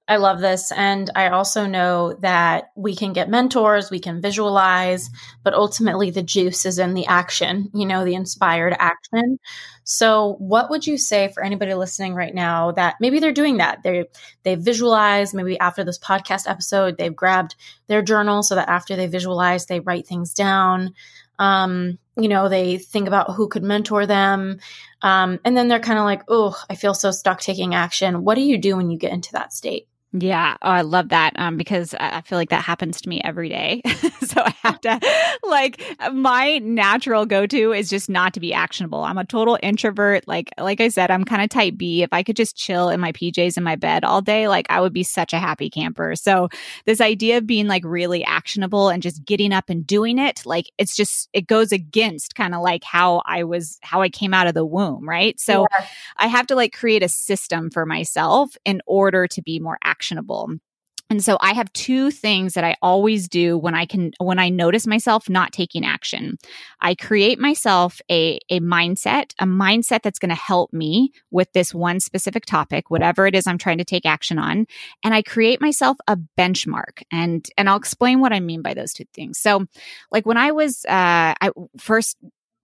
I 0.09 0.17
love 0.17 0.41
this. 0.41 0.73
And 0.73 1.11
I 1.15 1.29
also 1.29 1.67
know 1.67 2.15
that 2.21 2.73
we 2.75 2.97
can 2.97 3.13
get 3.13 3.31
mentors, 3.31 3.91
we 3.91 4.01
can 4.01 4.21
visualize, 4.21 5.09
but 5.45 5.55
ultimately 5.55 6.11
the 6.11 6.25
juice 6.25 6.67
is 6.67 6.79
in 6.79 6.95
the 6.95 7.07
action, 7.07 7.71
you 7.73 7.87
know, 7.87 8.05
the 8.05 8.15
inspired 8.15 8.75
action. 8.79 9.39
So 9.85 10.35
what 10.39 10.71
would 10.71 10.87
you 10.87 10.99
say 10.99 11.29
for 11.33 11.43
anybody 11.43 11.75
listening 11.75 12.15
right 12.15 12.35
now 12.35 12.73
that 12.73 12.97
maybe 13.01 13.21
they're 13.21 13.33
doing 13.33 13.59
that? 13.59 13.83
They 13.85 14.07
they 14.43 14.57
visualize, 14.57 15.35
maybe 15.35 15.59
after 15.59 15.85
this 15.85 15.99
podcast 15.99 16.51
episode, 16.51 16.99
they've 16.99 17.15
grabbed 17.15 17.55
their 17.87 18.03
journal 18.03 18.43
so 18.43 18.57
that 18.57 18.69
after 18.69 18.97
they 18.97 19.07
visualize, 19.07 19.67
they 19.67 19.81
write 19.81 20.07
things 20.07 20.35
down. 20.35 20.95
Um, 21.39 21.99
you 22.17 22.29
know, 22.29 22.49
they 22.49 22.79
think 22.79 23.09
about 23.09 23.35
who 23.35 23.49
could 23.49 23.63
mentor 23.63 24.07
them. 24.07 24.61
Um, 25.01 25.41
and 25.45 25.57
then 25.57 25.69
they're 25.69 25.81
kind 25.81 25.99
of 25.99 26.05
like, 26.05 26.23
oh, 26.29 26.57
I 26.69 26.75
feel 26.75 26.95
so 26.95 27.11
stuck 27.11 27.41
taking 27.41 27.75
action. 27.75 28.25
What 28.25 28.35
do 28.35 28.43
you 28.43 28.59
do 28.59 28.77
when 28.77 28.91
you 28.91 28.99
get 28.99 29.13
into 29.13 29.33
that 29.33 29.53
state? 29.53 29.89
Yeah, 30.15 30.59
oh, 30.61 30.69
I 30.69 30.83
love 30.83 31.09
that 31.09 31.33
um, 31.37 31.57
because 31.57 31.95
I 31.99 32.21
feel 32.21 32.37
like 32.37 32.51
that 32.51 32.63
happens 32.65 33.01
to 33.01 33.09
me 33.09 33.23
every 33.25 33.49
day. 33.49 33.81
so 34.21 34.43
I 34.43 34.55
have 34.63 34.79
to, 34.83 35.01
like, 35.43 35.83
my 36.13 36.59
natural 36.59 37.25
go 37.25 37.47
to 37.47 37.73
is 37.73 37.89
just 37.89 38.11
not 38.11 38.35
to 38.35 38.41
be 38.41 38.53
actionable. 38.53 39.05
I'm 39.05 39.17
a 39.17 39.25
total 39.25 39.59
introvert. 39.63 40.29
Like, 40.29 40.51
like 40.59 40.83
I 40.83 40.89
said, 40.89 41.11
I'm 41.11 41.25
kind 41.25 41.41
of 41.43 41.49
type 41.49 41.79
B. 41.79 42.03
If 42.03 42.13
I 42.13 42.23
could 42.23 42.37
just 42.37 42.57
chill 42.57 42.91
in 42.91 43.01
my 43.01 43.13
PJs 43.13 43.57
in 43.57 43.65
my 43.65 43.75
bed 43.75 44.05
all 44.05 44.21
day, 44.21 44.49
like, 44.49 44.67
I 44.69 44.83
would 44.83 44.93
be 44.93 45.03
such 45.03 45.33
a 45.33 45.39
happy 45.39 45.71
camper. 45.71 46.15
So 46.15 46.51
this 46.85 47.01
idea 47.01 47.39
of 47.39 47.47
being 47.47 47.67
like 47.67 47.83
really 47.83 48.23
actionable 48.23 48.91
and 48.91 49.03
just 49.03 49.25
getting 49.25 49.51
up 49.51 49.71
and 49.71 49.87
doing 49.87 50.19
it, 50.19 50.45
like, 50.45 50.71
it's 50.77 50.95
just 50.95 51.31
it 51.33 51.47
goes 51.47 51.73
against 51.73 52.35
kind 52.35 52.55
of 52.55 52.61
like 52.61 52.85
how 52.85 53.23
I 53.25 53.45
was, 53.45 53.79
how 53.83 54.03
I 54.03 54.11
came 54.11 54.35
out 54.35 54.47
of 54.47 54.53
the 54.53 54.67
womb, 54.67 55.09
right? 55.09 55.41
So 55.41 55.67
yeah. 55.71 55.87
I 56.19 56.27
have 56.27 56.47
to 56.49 56.55
like 56.55 56.75
create 56.75 57.03
a 57.03 57.09
system 57.09 57.71
for 57.71 57.87
myself 57.87 58.59
in 58.67 58.83
order 58.87 59.27
to 59.29 59.41
be 59.41 59.59
more 59.59 59.79
actionable 59.83 60.02
actionable. 60.03 60.51
And 61.11 61.23
so 61.23 61.37
I 61.43 61.53
have 61.53 61.71
two 61.75 62.11
things 62.11 62.55
that 62.55 62.65
I 62.65 62.75
always 62.81 63.29
do 63.29 63.59
when 63.59 63.75
I 63.75 63.85
can 63.85 64.13
when 64.19 64.39
I 64.39 64.49
notice 64.49 64.87
myself 64.87 65.29
not 65.29 65.53
taking 65.53 65.85
action. 65.85 66.39
I 66.81 66.95
create 66.95 67.39
myself 67.39 68.01
a 68.11 68.41
a 68.49 68.61
mindset, 68.61 69.33
a 69.39 69.45
mindset 69.45 70.01
that's 70.03 70.19
going 70.19 70.31
to 70.31 70.35
help 70.35 70.73
me 70.73 71.13
with 71.31 71.53
this 71.53 71.75
one 71.75 72.01
specific 72.01 72.47
topic, 72.47 72.89
whatever 72.89 73.27
it 73.27 73.35
is 73.35 73.47
I'm 73.47 73.59
trying 73.59 73.77
to 73.79 73.85
take 73.85 74.07
action 74.07 74.39
on, 74.39 74.67
and 75.05 75.13
I 75.13 75.21
create 75.21 75.61
myself 75.61 75.99
a 76.09 76.17
benchmark. 76.39 77.03
And 77.13 77.47
and 77.59 77.69
I'll 77.69 77.77
explain 77.77 78.21
what 78.21 78.33
I 78.33 78.41
mean 78.41 78.63
by 78.63 78.73
those 78.73 78.95
two 78.95 79.05
things. 79.13 79.39
So, 79.39 79.67
like 80.11 80.25
when 80.25 80.39
I 80.39 80.53
was 80.53 80.87
uh 80.87 81.35
I 81.43 81.51
first 81.79 82.17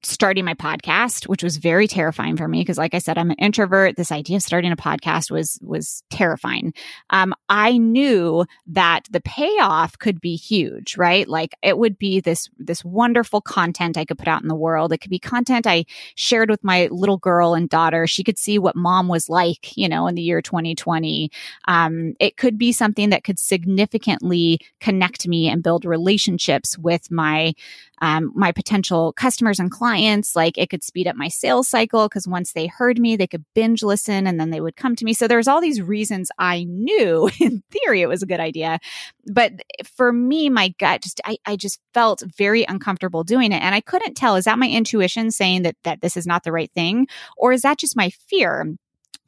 starting 0.02 0.44
my 0.44 0.54
podcast, 0.54 1.26
which 1.26 1.42
was 1.42 1.56
very 1.56 1.88
terrifying 1.88 2.36
for 2.36 2.46
me 2.46 2.60
because, 2.60 2.78
like 2.78 2.94
I 2.94 2.98
said, 2.98 3.18
I'm 3.18 3.30
an 3.30 3.36
introvert. 3.38 3.96
This 3.96 4.12
idea 4.12 4.36
of 4.36 4.42
starting 4.42 4.70
a 4.70 4.76
podcast 4.76 5.30
was 5.30 5.58
was 5.62 6.02
terrifying. 6.10 6.72
Um, 7.10 7.34
I 7.48 7.78
knew 7.78 8.44
that 8.68 9.06
the 9.10 9.20
payoff 9.20 9.98
could 9.98 10.20
be 10.20 10.36
huge, 10.36 10.96
right? 10.96 11.28
Like 11.28 11.54
it 11.62 11.78
would 11.78 11.98
be 11.98 12.20
this 12.20 12.48
this 12.58 12.84
wonderful 12.84 13.40
content 13.40 13.98
I 13.98 14.04
could 14.04 14.18
put 14.18 14.28
out 14.28 14.42
in 14.42 14.48
the 14.48 14.54
world. 14.54 14.92
It 14.92 14.98
could 14.98 15.10
be 15.10 15.18
content 15.18 15.66
I 15.66 15.84
shared 16.14 16.50
with 16.50 16.62
my 16.62 16.88
little 16.90 17.18
girl 17.18 17.54
and 17.54 17.68
daughter. 17.68 18.06
She 18.06 18.22
could 18.22 18.38
see 18.38 18.58
what 18.58 18.76
mom 18.76 19.08
was 19.08 19.28
like, 19.28 19.76
you 19.76 19.88
know, 19.88 20.06
in 20.06 20.14
the 20.14 20.22
year 20.22 20.40
2020. 20.40 21.30
Um, 21.66 22.14
it 22.20 22.36
could 22.36 22.56
be 22.56 22.72
something 22.72 23.10
that 23.10 23.24
could 23.24 23.38
significantly 23.38 24.60
connect 24.80 25.26
me 25.26 25.48
and 25.48 25.62
build 25.62 25.84
relationships 25.84 26.78
with 26.78 27.10
my 27.10 27.54
um, 28.00 28.32
my 28.34 28.52
potential 28.52 29.12
customers 29.12 29.58
and 29.58 29.70
clients. 29.70 29.87
Like 30.34 30.58
it 30.58 30.70
could 30.70 30.82
speed 30.82 31.06
up 31.06 31.16
my 31.16 31.28
sales 31.28 31.68
cycle 31.68 32.08
because 32.08 32.26
once 32.26 32.52
they 32.52 32.66
heard 32.66 32.98
me, 32.98 33.16
they 33.16 33.26
could 33.26 33.44
binge 33.54 33.82
listen 33.82 34.26
and 34.26 34.38
then 34.40 34.50
they 34.50 34.60
would 34.60 34.76
come 34.76 34.96
to 34.96 35.04
me. 35.04 35.12
So 35.12 35.28
there's 35.28 35.48
all 35.48 35.60
these 35.60 35.80
reasons 35.82 36.30
I 36.38 36.64
knew 36.64 37.30
in 37.40 37.62
theory 37.70 38.02
it 38.02 38.08
was 38.08 38.22
a 38.22 38.26
good 38.26 38.40
idea. 38.40 38.78
But 39.26 39.52
for 39.96 40.12
me, 40.12 40.48
my 40.50 40.74
gut 40.78 41.02
just, 41.02 41.20
I, 41.24 41.38
I 41.46 41.56
just 41.56 41.80
felt 41.94 42.22
very 42.36 42.64
uncomfortable 42.64 43.24
doing 43.24 43.52
it. 43.52 43.62
And 43.62 43.74
I 43.74 43.80
couldn't 43.80 44.14
tell, 44.14 44.36
is 44.36 44.44
that 44.44 44.58
my 44.58 44.68
intuition 44.68 45.30
saying 45.30 45.62
that, 45.62 45.76
that 45.84 46.00
this 46.00 46.16
is 46.16 46.26
not 46.26 46.44
the 46.44 46.52
right 46.52 46.70
thing? 46.74 47.06
Or 47.36 47.52
is 47.52 47.62
that 47.62 47.78
just 47.78 47.96
my 47.96 48.10
fear? 48.10 48.74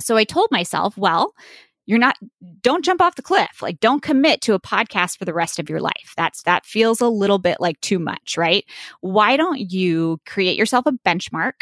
So 0.01 0.17
I 0.17 0.25
told 0.25 0.49
myself, 0.51 0.97
well, 0.97 1.35
you're 1.87 1.99
not 1.99 2.17
don't 2.63 2.85
jump 2.85 3.01
off 3.01 3.17
the 3.17 3.23
cliff. 3.23 3.63
Like 3.63 3.81
don't 3.81 4.03
commit 4.03 4.41
to 4.43 4.55
a 4.55 4.61
podcast 4.61 5.19
for 5.19 5.25
the 5.25 5.35
rest 5.35 5.59
of 5.59 5.69
your 5.69 5.81
life. 5.81 6.15
That's 6.17 6.43
that 6.43 6.67
feels 6.67 7.01
a 7.01 7.09
little 7.09 7.39
bit 7.39 7.61
like 7.61 7.81
too 7.81 7.99
much 7.99 8.37
right? 8.37 8.65
Why 9.01 9.37
don't 9.37 9.73
you 9.73 10.21
create 10.27 10.57
yourself 10.57 10.87
a 10.87 10.93
benchmark 10.93 11.53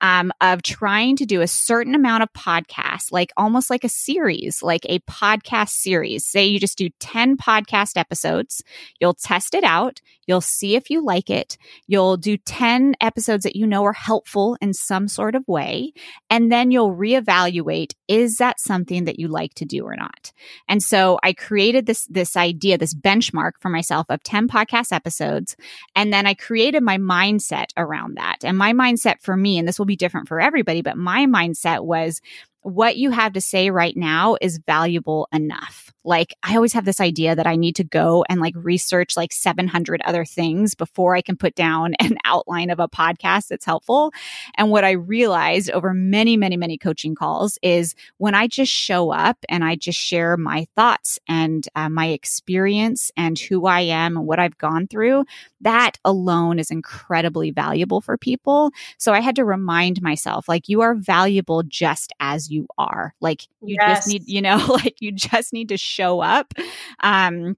um, 0.00 0.32
of 0.40 0.62
trying 0.62 1.16
to 1.16 1.26
do 1.26 1.40
a 1.40 1.46
certain 1.46 1.94
amount 1.94 2.22
of 2.22 2.32
podcasts 2.32 3.12
like 3.12 3.32
almost 3.36 3.70
like 3.70 3.84
a 3.84 3.88
series 3.88 4.62
like 4.62 4.84
a 4.86 4.98
podcast 5.00 5.70
series. 5.70 6.24
Say 6.24 6.46
you 6.46 6.58
just 6.58 6.78
do 6.78 6.88
10 7.00 7.36
podcast 7.36 7.96
episodes. 7.96 8.62
You'll 9.00 9.14
test 9.14 9.54
it 9.54 9.64
out. 9.64 10.00
You'll 10.26 10.40
see 10.40 10.74
if 10.74 10.90
you 10.90 11.04
like 11.04 11.30
it. 11.30 11.56
You'll 11.86 12.16
do 12.16 12.36
10 12.36 12.96
episodes 13.00 13.44
that 13.44 13.56
you 13.56 13.66
know 13.66 13.84
are 13.84 13.92
helpful 13.92 14.56
in 14.60 14.74
some 14.74 15.08
sort 15.08 15.34
of 15.34 15.46
way. 15.46 15.92
And 16.28 16.50
then 16.50 16.70
you'll 16.70 16.94
reevaluate 16.94 17.92
is 18.08 18.36
that 18.36 18.60
something 18.60 19.04
that 19.04 19.18
you 19.18 19.28
like 19.28 19.54
to 19.54 19.64
do 19.64 19.75
or 19.84 19.96
not. 19.96 20.32
And 20.68 20.82
so 20.82 21.18
I 21.22 21.32
created 21.32 21.86
this, 21.86 22.06
this 22.06 22.36
idea, 22.36 22.78
this 22.78 22.94
benchmark 22.94 23.52
for 23.60 23.68
myself 23.68 24.06
of 24.08 24.22
10 24.22 24.48
podcast 24.48 24.92
episodes. 24.92 25.56
And 25.94 26.12
then 26.12 26.26
I 26.26 26.34
created 26.34 26.82
my 26.82 26.98
mindset 26.98 27.66
around 27.76 28.16
that. 28.16 28.38
And 28.44 28.56
my 28.56 28.72
mindset 28.72 29.20
for 29.20 29.36
me, 29.36 29.58
and 29.58 29.66
this 29.66 29.78
will 29.78 29.86
be 29.86 29.96
different 29.96 30.28
for 30.28 30.40
everybody, 30.40 30.82
but 30.82 30.96
my 30.96 31.26
mindset 31.26 31.84
was 31.84 32.20
what 32.66 32.96
you 32.96 33.12
have 33.12 33.34
to 33.34 33.40
say 33.40 33.70
right 33.70 33.96
now 33.96 34.36
is 34.40 34.58
valuable 34.66 35.28
enough. 35.32 35.92
Like 36.02 36.34
I 36.42 36.56
always 36.56 36.72
have 36.72 36.84
this 36.84 37.00
idea 37.00 37.36
that 37.36 37.46
I 37.46 37.54
need 37.54 37.76
to 37.76 37.84
go 37.84 38.24
and 38.28 38.40
like 38.40 38.54
research 38.56 39.16
like 39.16 39.32
700 39.32 40.02
other 40.04 40.24
things 40.24 40.74
before 40.74 41.14
I 41.14 41.20
can 41.22 41.36
put 41.36 41.54
down 41.54 41.94
an 42.00 42.16
outline 42.24 42.70
of 42.70 42.80
a 42.80 42.88
podcast 42.88 43.48
that's 43.48 43.64
helpful. 43.64 44.12
And 44.56 44.70
what 44.70 44.84
I 44.84 44.92
realized 44.92 45.70
over 45.70 45.94
many, 45.94 46.36
many, 46.36 46.56
many 46.56 46.76
coaching 46.76 47.14
calls 47.14 47.56
is 47.62 47.94
when 48.18 48.34
I 48.34 48.48
just 48.48 48.72
show 48.72 49.12
up 49.12 49.36
and 49.48 49.64
I 49.64 49.76
just 49.76 49.98
share 49.98 50.36
my 50.36 50.66
thoughts 50.74 51.20
and 51.28 51.68
uh, 51.76 51.88
my 51.88 52.08
experience 52.08 53.12
and 53.16 53.38
who 53.38 53.66
I 53.66 53.82
am 53.82 54.16
and 54.16 54.26
what 54.26 54.40
I've 54.40 54.58
gone 54.58 54.88
through, 54.88 55.24
that 55.60 55.98
alone 56.04 56.58
is 56.58 56.72
incredibly 56.72 57.52
valuable 57.52 58.00
for 58.00 58.18
people. 58.18 58.72
So 58.98 59.12
I 59.12 59.20
had 59.20 59.36
to 59.36 59.44
remind 59.44 60.02
myself 60.02 60.48
like 60.48 60.68
you 60.68 60.80
are 60.80 60.96
valuable 60.96 61.62
just 61.62 62.12
as 62.18 62.50
you 62.50 62.55
are. 62.78 63.14
Like 63.20 63.42
you 63.60 63.76
yes. 63.80 63.98
just 63.98 64.08
need, 64.08 64.22
you 64.26 64.40
know, 64.40 64.56
like 64.68 64.96
you 65.00 65.12
just 65.12 65.52
need 65.52 65.68
to 65.68 65.76
show 65.76 66.20
up. 66.20 66.54
Um, 67.00 67.56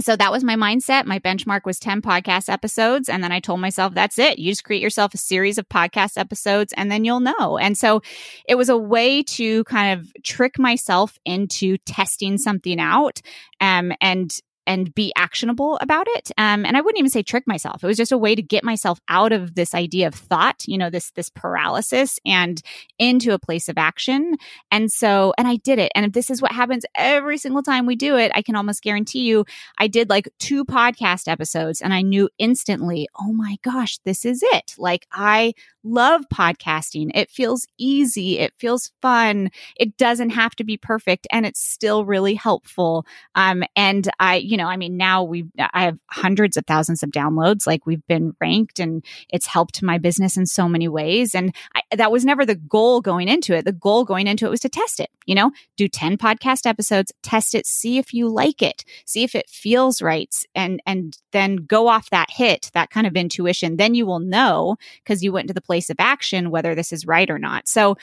so 0.00 0.16
that 0.16 0.32
was 0.32 0.42
my 0.42 0.56
mindset. 0.56 1.04
My 1.04 1.18
benchmark 1.18 1.64
was 1.64 1.78
10 1.78 2.00
podcast 2.00 2.50
episodes. 2.50 3.08
And 3.08 3.22
then 3.22 3.32
I 3.32 3.40
told 3.40 3.60
myself, 3.60 3.94
that's 3.94 4.18
it. 4.18 4.38
You 4.38 4.50
just 4.50 4.64
create 4.64 4.82
yourself 4.82 5.12
a 5.14 5.18
series 5.18 5.58
of 5.58 5.68
podcast 5.68 6.16
episodes 6.16 6.72
and 6.76 6.90
then 6.90 7.04
you'll 7.04 7.20
know. 7.20 7.58
And 7.58 7.76
so 7.76 8.00
it 8.48 8.54
was 8.54 8.68
a 8.68 8.78
way 8.78 9.22
to 9.24 9.62
kind 9.64 9.98
of 9.98 10.10
trick 10.22 10.58
myself 10.58 11.18
into 11.24 11.76
testing 11.78 12.38
something 12.38 12.80
out. 12.80 13.20
Um, 13.60 13.92
and 14.00 14.34
and 14.66 14.94
be 14.94 15.12
actionable 15.16 15.78
about 15.80 16.06
it. 16.10 16.30
Um, 16.38 16.64
and 16.64 16.76
I 16.76 16.80
wouldn't 16.80 16.98
even 16.98 17.10
say 17.10 17.22
trick 17.22 17.44
myself. 17.46 17.82
It 17.82 17.86
was 17.86 17.96
just 17.96 18.12
a 18.12 18.18
way 18.18 18.34
to 18.34 18.42
get 18.42 18.64
myself 18.64 19.00
out 19.08 19.32
of 19.32 19.54
this 19.54 19.74
idea 19.74 20.06
of 20.06 20.14
thought, 20.14 20.62
you 20.66 20.78
know, 20.78 20.90
this 20.90 21.10
this 21.12 21.28
paralysis 21.28 22.18
and 22.24 22.60
into 22.98 23.32
a 23.32 23.38
place 23.38 23.68
of 23.68 23.78
action. 23.78 24.36
And 24.70 24.90
so, 24.90 25.32
and 25.38 25.48
I 25.48 25.56
did 25.56 25.78
it. 25.78 25.92
And 25.94 26.06
if 26.06 26.12
this 26.12 26.30
is 26.30 26.42
what 26.42 26.52
happens 26.52 26.84
every 26.94 27.38
single 27.38 27.62
time 27.62 27.86
we 27.86 27.96
do 27.96 28.16
it, 28.16 28.32
I 28.34 28.42
can 28.42 28.56
almost 28.56 28.82
guarantee 28.82 29.20
you, 29.20 29.44
I 29.78 29.88
did 29.88 30.08
like 30.10 30.28
two 30.38 30.64
podcast 30.64 31.28
episodes 31.28 31.80
and 31.80 31.92
I 31.92 32.02
knew 32.02 32.28
instantly, 32.38 33.08
oh 33.18 33.32
my 33.32 33.56
gosh, 33.62 33.98
this 34.04 34.24
is 34.24 34.40
it. 34.42 34.74
Like 34.78 35.06
I 35.12 35.54
love 35.82 36.22
podcasting. 36.32 37.10
It 37.14 37.30
feels 37.30 37.66
easy. 37.78 38.38
It 38.38 38.52
feels 38.58 38.92
fun. 39.00 39.50
It 39.76 39.96
doesn't 39.96 40.30
have 40.30 40.54
to 40.56 40.64
be 40.64 40.76
perfect 40.76 41.26
and 41.30 41.46
it's 41.46 41.60
still 41.60 42.04
really 42.04 42.34
helpful. 42.34 43.06
Um, 43.34 43.64
and 43.76 44.08
I, 44.18 44.36
you 44.50 44.56
know, 44.56 44.66
I 44.66 44.76
mean, 44.76 44.96
now 44.96 45.22
we 45.22 45.44
I 45.58 45.84
have 45.84 45.98
hundreds 46.10 46.56
of 46.56 46.66
thousands 46.66 47.04
of 47.04 47.10
downloads. 47.10 47.68
Like 47.68 47.86
we've 47.86 48.04
been 48.08 48.34
ranked 48.40 48.80
and 48.80 49.04
it's 49.28 49.46
helped 49.46 49.80
my 49.80 49.96
business 49.96 50.36
in 50.36 50.44
so 50.44 50.68
many 50.68 50.88
ways. 50.88 51.36
And 51.36 51.54
I, 51.76 51.82
that 51.94 52.10
was 52.10 52.24
never 52.24 52.44
the 52.44 52.56
goal 52.56 53.00
going 53.00 53.28
into 53.28 53.54
it. 53.54 53.64
The 53.64 53.70
goal 53.70 54.04
going 54.04 54.26
into 54.26 54.46
it 54.46 54.50
was 54.50 54.58
to 54.60 54.68
test 54.68 54.98
it, 54.98 55.08
you 55.24 55.36
know, 55.36 55.52
do 55.76 55.86
10 55.86 56.18
podcast 56.18 56.66
episodes, 56.66 57.12
test 57.22 57.54
it, 57.54 57.64
see 57.64 57.98
if 57.98 58.12
you 58.12 58.28
like 58.28 58.60
it, 58.60 58.84
see 59.04 59.22
if 59.22 59.36
it 59.36 59.48
feels 59.48 60.02
right. 60.02 60.34
And, 60.56 60.82
and 60.84 61.16
then 61.30 61.54
go 61.54 61.86
off 61.86 62.10
that 62.10 62.30
hit, 62.32 62.72
that 62.74 62.90
kind 62.90 63.06
of 63.06 63.14
intuition. 63.14 63.76
Then 63.76 63.94
you 63.94 64.04
will 64.04 64.18
know 64.18 64.78
because 65.04 65.22
you 65.22 65.30
went 65.30 65.46
to 65.46 65.54
the 65.54 65.60
place 65.60 65.90
of 65.90 65.96
action, 66.00 66.50
whether 66.50 66.74
this 66.74 66.92
is 66.92 67.06
right 67.06 67.30
or 67.30 67.38
not. 67.38 67.68
So, 67.68 67.96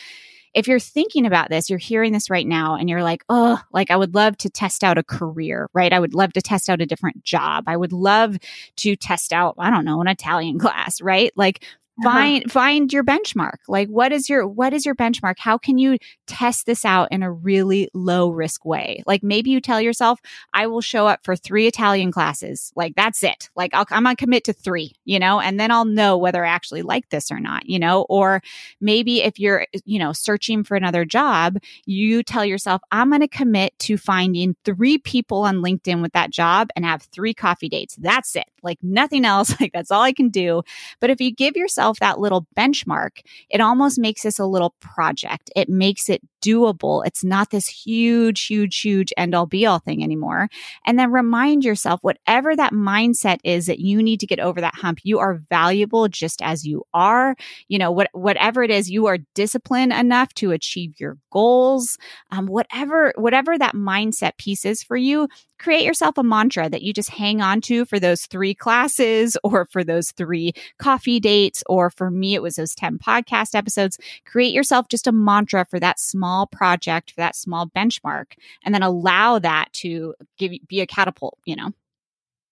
if 0.58 0.68
you're 0.68 0.80
thinking 0.80 1.28
about 1.28 1.49
this, 1.49 1.70
you're 1.70 1.78
hearing 1.78 2.14
this 2.14 2.32
right 2.32 2.47
now 2.47 2.76
and 2.76 2.89
you're 2.89 3.03
like, 3.03 3.24
oh, 3.30 3.62
like 3.72 3.91
I 3.91 3.95
would 3.95 4.16
love 4.16 4.36
to 4.38 4.49
test 4.49 4.84
out 4.84 4.97
a 4.97 5.03
career, 5.03 5.70
right? 5.72 5.93
I 5.93 5.99
would 5.99 6.16
love 6.16 6.34
to 6.34 6.41
test 6.41 6.68
out 6.68 6.82
a 6.82 6.86
different 6.88 7.24
job. 7.24 7.66
I 7.68 7.78
would 7.78 7.93
love 7.93 8.38
to 8.78 8.95
test 8.95 9.32
out, 9.32 9.53
I 9.60 9.70
don't 9.70 9.86
know, 9.86 10.01
an 10.01 10.08
Italian 10.08 10.58
class, 10.60 10.99
right? 10.99 11.32
Like. 11.36 11.64
Find 12.03 12.43
uh-huh. 12.45 12.51
find 12.51 12.93
your 12.93 13.03
benchmark. 13.03 13.57
Like 13.67 13.87
what 13.89 14.11
is 14.11 14.29
your 14.29 14.47
what 14.47 14.73
is 14.73 14.85
your 14.85 14.95
benchmark? 14.95 15.35
How 15.37 15.57
can 15.57 15.77
you 15.77 15.97
test 16.25 16.65
this 16.65 16.85
out 16.85 17.09
in 17.11 17.23
a 17.23 17.31
really 17.31 17.89
low 17.93 18.29
risk 18.29 18.65
way? 18.65 19.03
Like 19.05 19.23
maybe 19.23 19.49
you 19.49 19.61
tell 19.61 19.81
yourself 19.81 20.19
i 20.53 20.67
will 20.67 20.81
show 20.81 21.07
up 21.07 21.23
for 21.23 21.35
three 21.35 21.67
italian 21.67 22.11
classes. 22.11 22.71
Like 22.75 22.95
that's 22.95 23.23
it. 23.23 23.49
Like 23.55 23.73
i 23.73 23.79
am 23.91 24.03
gonna 24.03 24.15
commit 24.15 24.43
to 24.45 24.53
three 24.53 24.93
you 25.05 25.19
know 25.19 25.39
and 25.39 25.59
then 25.59 25.71
i'll 25.71 25.85
know 25.85 26.17
whether 26.17 26.43
i 26.45 26.49
actually 26.49 26.81
like 26.81 27.09
this 27.09 27.31
or 27.31 27.39
not 27.39 27.67
you 27.67 27.79
know? 27.79 28.05
Or 28.09 28.41
maybe 28.79 29.21
if 29.21 29.39
you're 29.39 29.65
you 29.85 29.99
know 29.99 30.13
searching 30.13 30.63
for 30.63 30.75
another 30.75 31.05
job 31.05 31.57
you 31.85 32.23
tell 32.23 32.45
yourself 32.45 32.81
i'm 32.91 33.11
gonna 33.11 33.27
commit 33.27 33.77
to 33.79 33.97
finding 33.97 34.55
three 34.63 34.97
people 34.97 35.43
on 35.43 35.57
linkedin 35.57 36.01
with 36.01 36.13
that 36.13 36.31
job 36.31 36.69
and 36.75 36.85
have 36.85 37.01
three 37.03 37.33
coffee 37.33 37.69
dates. 37.69 37.95
That's 37.95 38.35
it. 38.35 38.45
Like 38.61 38.77
nothing 38.81 39.25
else. 39.25 39.53
Like 39.59 39.71
that's 39.73 39.89
all 39.89 40.01
i 40.01 40.13
can 40.13 40.29
do. 40.29 40.61
But 40.99 41.09
if 41.09 41.19
you 41.19 41.33
give 41.33 41.57
yourself 41.57 41.86
yourself 41.88 41.99
that 41.99 42.19
little 42.19 42.45
benchmark, 42.57 43.21
it 43.49 43.61
almost 43.61 43.99
makes 43.99 44.23
this 44.23 44.39
a 44.39 44.45
little 44.45 44.75
project. 44.79 45.49
It 45.55 45.69
makes 45.69 46.09
it 46.09 46.21
doable. 46.47 47.05
It's 47.05 47.23
not 47.23 47.49
this 47.49 47.67
huge, 47.67 48.45
huge, 48.45 48.79
huge 48.79 49.11
end 49.17 49.35
all 49.35 49.45
be 49.45 49.65
all 49.65 49.79
thing 49.79 50.03
anymore. 50.03 50.49
And 50.85 50.97
then 50.97 51.11
remind 51.11 51.65
yourself 51.65 51.99
whatever 52.03 52.55
that 52.55 52.73
mindset 52.73 53.39
is 53.43 53.65
that 53.65 53.79
you 53.79 54.01
need 54.01 54.19
to 54.21 54.27
get 54.27 54.39
over 54.39 54.61
that 54.61 54.75
hump, 54.75 54.99
you 55.03 55.19
are 55.19 55.41
valuable 55.49 56.07
just 56.07 56.41
as 56.41 56.65
you 56.65 56.83
are. 56.93 57.35
You 57.67 57.79
know, 57.79 57.91
what, 57.91 58.09
whatever 58.13 58.63
it 58.63 58.71
is, 58.71 58.89
you 58.89 59.07
are 59.07 59.19
disciplined 59.35 59.93
enough 59.93 60.33
to 60.35 60.51
achieve 60.51 60.99
your 60.99 61.17
goals. 61.31 61.97
Um, 62.31 62.47
whatever, 62.47 63.13
whatever 63.15 63.57
that 63.57 63.75
mindset 63.75 64.37
piece 64.37 64.65
is 64.65 64.83
for 64.83 64.97
you, 64.97 65.27
create 65.59 65.83
yourself 65.83 66.17
a 66.17 66.23
mantra 66.23 66.69
that 66.69 66.83
you 66.83 66.93
just 66.93 67.09
hang 67.09 67.41
on 67.41 67.61
to 67.61 67.85
for 67.85 67.99
those 67.99 68.25
three 68.25 68.53
classes 68.53 69.37
or 69.43 69.65
for 69.65 69.83
those 69.83 70.11
three 70.11 70.53
coffee 70.79 71.19
dates. 71.19 71.63
Or 71.67 71.89
for 71.89 72.11
me, 72.11 72.35
it 72.35 72.41
was 72.41 72.55
those 72.55 72.75
10 72.75 72.99
podcast 72.99 73.55
episodes. 73.55 73.97
Create 74.25 74.53
yourself 74.53 74.87
just 74.87 75.07
a 75.07 75.11
mantra 75.11 75.65
for 75.65 75.79
that 75.79 75.99
small 75.99 76.36
project, 76.45 77.11
for 77.11 77.21
that 77.21 77.35
small 77.35 77.67
benchmark, 77.67 78.33
and 78.63 78.75
then 78.75 78.83
allow 78.83 79.39
that 79.39 79.73
to 79.73 80.13
give 80.38 80.51
be 80.67 80.81
a 80.81 80.88
catapult, 80.88 81.39
you 81.45 81.55
know? 81.55 81.71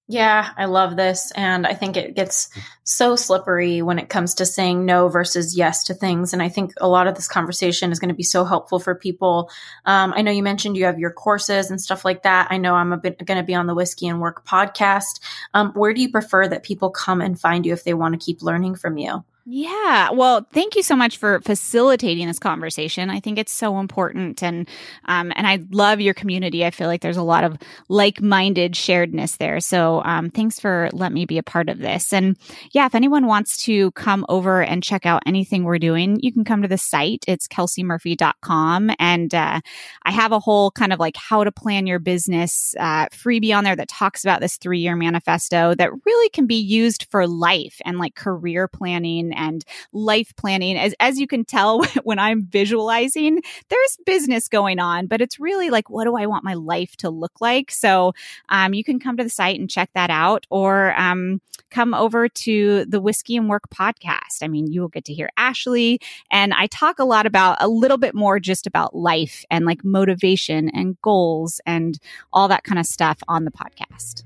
Yeah, 0.07 0.51
I 0.55 0.65
love 0.65 0.95
this. 0.95 1.31
And 1.31 1.65
I 1.65 1.73
think 1.73 1.97
it 1.97 2.15
gets 2.15 2.49
so 2.83 3.15
slippery 3.15 3.81
when 3.81 3.97
it 3.97 4.07
comes 4.07 4.35
to 4.35 4.45
saying 4.45 4.85
no 4.85 5.07
versus 5.07 5.57
yes 5.57 5.85
to 5.85 5.95
things. 5.95 6.31
And 6.31 6.43
I 6.43 6.49
think 6.49 6.73
a 6.79 6.87
lot 6.87 7.07
of 7.07 7.15
this 7.15 7.27
conversation 7.27 7.91
is 7.91 7.97
going 7.97 8.09
to 8.09 8.15
be 8.15 8.21
so 8.21 8.45
helpful 8.45 8.77
for 8.79 8.93
people. 8.93 9.49
Um, 9.83 10.13
I 10.15 10.21
know 10.21 10.29
you 10.29 10.43
mentioned 10.43 10.77
you 10.77 10.85
have 10.85 10.99
your 10.99 11.11
courses 11.11 11.71
and 11.71 11.81
stuff 11.81 12.05
like 12.05 12.21
that. 12.21 12.49
I 12.51 12.57
know 12.57 12.75
I'm 12.75 12.93
a 12.93 12.97
bit 12.97 13.25
going 13.25 13.39
to 13.39 13.43
be 13.43 13.55
on 13.55 13.65
the 13.65 13.73
Whiskey 13.73 14.07
and 14.07 14.21
Work 14.21 14.45
podcast. 14.45 15.21
Um, 15.55 15.71
where 15.71 15.93
do 15.93 16.01
you 16.01 16.11
prefer 16.11 16.47
that 16.47 16.61
people 16.61 16.91
come 16.91 17.19
and 17.19 17.39
find 17.39 17.65
you 17.65 17.73
if 17.73 17.83
they 17.83 17.95
want 17.95 18.13
to 18.13 18.23
keep 18.23 18.43
learning 18.43 18.75
from 18.75 18.99
you? 18.99 19.23
Yeah. 19.47 20.09
Well, 20.09 20.47
thank 20.53 20.75
you 20.75 20.81
so 20.81 20.95
much 20.95 21.17
for 21.17 21.39
facilitating 21.41 22.25
this 22.25 22.39
conversation. 22.39 23.11
I 23.11 23.19
think 23.19 23.37
it's 23.37 23.51
so 23.51 23.77
important 23.77 24.41
and 24.41 24.67
um 25.05 25.31
and 25.35 25.45
I 25.45 25.59
love 25.69 26.01
your 26.01 26.15
community. 26.15 26.65
I 26.65 26.71
feel 26.71 26.87
like 26.87 27.01
there's 27.01 27.15
a 27.15 27.21
lot 27.21 27.43
of 27.43 27.55
like-minded 27.87 28.73
sharedness 28.73 29.37
there. 29.37 29.59
So, 29.59 30.01
um 30.03 30.31
thanks 30.31 30.59
for 30.59 30.89
letting 30.93 31.13
me 31.13 31.25
be 31.25 31.37
a 31.37 31.43
part 31.43 31.69
of 31.69 31.77
this. 31.77 32.11
And 32.11 32.37
yeah, 32.71 32.87
if 32.87 32.95
anyone 32.95 33.27
wants 33.27 33.55
to 33.65 33.91
come 33.91 34.25
over 34.29 34.63
and 34.63 34.81
check 34.81 35.05
out 35.05 35.21
anything 35.27 35.63
we're 35.63 35.77
doing, 35.77 36.17
you 36.23 36.33
can 36.33 36.43
come 36.43 36.63
to 36.63 36.67
the 36.67 36.77
site. 36.79 37.23
It's 37.27 37.47
kelseymurphy.com 37.47 38.91
and 38.97 39.35
uh 39.35 39.61
I 40.05 40.11
have 40.11 40.31
a 40.31 40.39
whole 40.39 40.71
kind 40.71 40.91
of 40.91 40.99
like 40.99 41.17
how 41.17 41.43
to 41.43 41.51
plan 41.51 41.85
your 41.85 41.99
business 41.99 42.73
uh 42.79 43.05
freebie 43.09 43.55
on 43.55 43.63
there 43.63 43.75
that 43.75 43.89
talks 43.89 44.23
about 44.23 44.41
this 44.41 44.57
3-year 44.57 44.95
manifesto 44.95 45.75
that 45.75 45.91
really 46.03 46.29
can 46.29 46.47
be 46.47 46.55
used 46.55 47.05
for 47.11 47.27
life 47.27 47.79
and 47.85 47.99
like 47.99 48.15
career 48.15 48.67
planning 48.67 49.33
and 49.35 49.63
life 49.91 50.35
planning. 50.35 50.77
As, 50.77 50.93
as 50.99 51.19
you 51.19 51.27
can 51.27 51.45
tell 51.45 51.83
when 52.03 52.19
I'm 52.19 52.43
visualizing, 52.43 53.41
there's 53.69 53.97
business 54.05 54.47
going 54.47 54.79
on, 54.79 55.07
but 55.07 55.21
it's 55.21 55.39
really 55.39 55.69
like, 55.69 55.89
what 55.89 56.05
do 56.05 56.15
I 56.15 56.25
want 56.25 56.43
my 56.43 56.53
life 56.53 56.95
to 56.97 57.09
look 57.09 57.41
like? 57.41 57.71
So 57.71 58.13
um, 58.49 58.73
you 58.73 58.83
can 58.83 58.99
come 58.99 59.17
to 59.17 59.23
the 59.23 59.29
site 59.29 59.59
and 59.59 59.69
check 59.69 59.89
that 59.93 60.09
out 60.09 60.45
or 60.49 60.97
um, 60.99 61.41
come 61.69 61.93
over 61.93 62.29
to 62.29 62.85
the 62.85 63.01
Whiskey 63.01 63.35
and 63.35 63.49
Work 63.49 63.69
podcast. 63.69 64.41
I 64.41 64.47
mean, 64.47 64.71
you 64.71 64.81
will 64.81 64.87
get 64.87 65.05
to 65.05 65.13
hear 65.13 65.29
Ashley. 65.37 65.99
And 66.31 66.53
I 66.53 66.67
talk 66.67 66.99
a 66.99 67.03
lot 67.03 67.25
about 67.25 67.57
a 67.59 67.67
little 67.67 67.97
bit 67.97 68.15
more 68.15 68.39
just 68.39 68.67
about 68.67 68.95
life 68.95 69.43
and 69.49 69.65
like 69.65 69.83
motivation 69.83 70.69
and 70.69 70.99
goals 71.01 71.59
and 71.65 71.99
all 72.31 72.47
that 72.47 72.63
kind 72.63 72.79
of 72.79 72.85
stuff 72.85 73.19
on 73.27 73.45
the 73.45 73.51
podcast. 73.51 74.23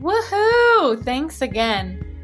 Woohoo! 0.00 1.02
Thanks 1.04 1.40
again. 1.40 2.15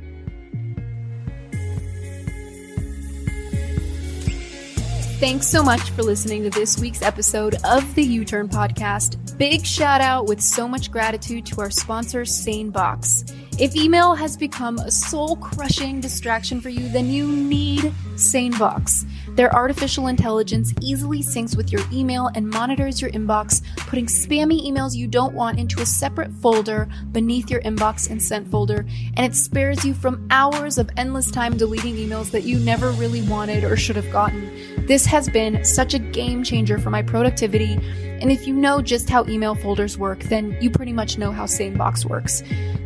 Thanks 5.22 5.46
so 5.46 5.62
much 5.62 5.90
for 5.90 6.02
listening 6.02 6.42
to 6.42 6.50
this 6.50 6.80
week's 6.80 7.00
episode 7.00 7.54
of 7.62 7.94
the 7.94 8.02
You 8.02 8.24
Turn 8.24 8.48
Podcast. 8.48 9.38
Big 9.38 9.64
shout 9.64 10.00
out 10.00 10.26
with 10.26 10.40
so 10.40 10.66
much 10.66 10.90
gratitude 10.90 11.46
to 11.46 11.60
our 11.60 11.70
sponsor, 11.70 12.22
SaneBox. 12.22 13.32
If 13.58 13.76
email 13.76 14.14
has 14.14 14.34
become 14.36 14.78
a 14.78 14.90
soul 14.90 15.36
crushing 15.36 16.00
distraction 16.00 16.60
for 16.60 16.70
you, 16.70 16.88
then 16.88 17.10
you 17.10 17.28
need 17.28 17.92
SaneBox. 18.14 19.06
Their 19.36 19.54
artificial 19.54 20.06
intelligence 20.06 20.72
easily 20.80 21.20
syncs 21.20 21.54
with 21.54 21.70
your 21.70 21.82
email 21.92 22.30
and 22.34 22.48
monitors 22.48 23.00
your 23.00 23.10
inbox, 23.10 23.62
putting 23.76 24.06
spammy 24.06 24.66
emails 24.66 24.96
you 24.96 25.06
don't 25.06 25.34
want 25.34 25.58
into 25.58 25.82
a 25.82 25.86
separate 25.86 26.32
folder 26.32 26.88
beneath 27.12 27.50
your 27.50 27.60
inbox 27.60 28.10
and 28.10 28.22
sent 28.22 28.50
folder, 28.50 28.86
and 29.16 29.26
it 29.26 29.36
spares 29.36 29.84
you 29.84 29.92
from 29.92 30.26
hours 30.30 30.78
of 30.78 30.88
endless 30.96 31.30
time 31.30 31.56
deleting 31.56 31.94
emails 31.96 32.30
that 32.30 32.44
you 32.44 32.58
never 32.58 32.90
really 32.92 33.22
wanted 33.22 33.64
or 33.64 33.76
should 33.76 33.96
have 33.96 34.10
gotten. 34.10 34.86
This 34.86 35.04
has 35.06 35.28
been 35.28 35.62
such 35.64 35.92
a 35.92 35.98
game 35.98 36.42
changer 36.42 36.78
for 36.78 36.90
my 36.90 37.02
productivity, 37.02 37.74
and 38.20 38.32
if 38.32 38.46
you 38.46 38.54
know 38.54 38.80
just 38.80 39.10
how 39.10 39.26
email 39.26 39.54
folders 39.54 39.98
work, 39.98 40.20
then 40.24 40.56
you 40.60 40.70
pretty 40.70 40.92
much 40.92 41.18
know 41.18 41.32
how 41.32 41.44
SaneBox 41.44 42.06
works. 42.06 42.42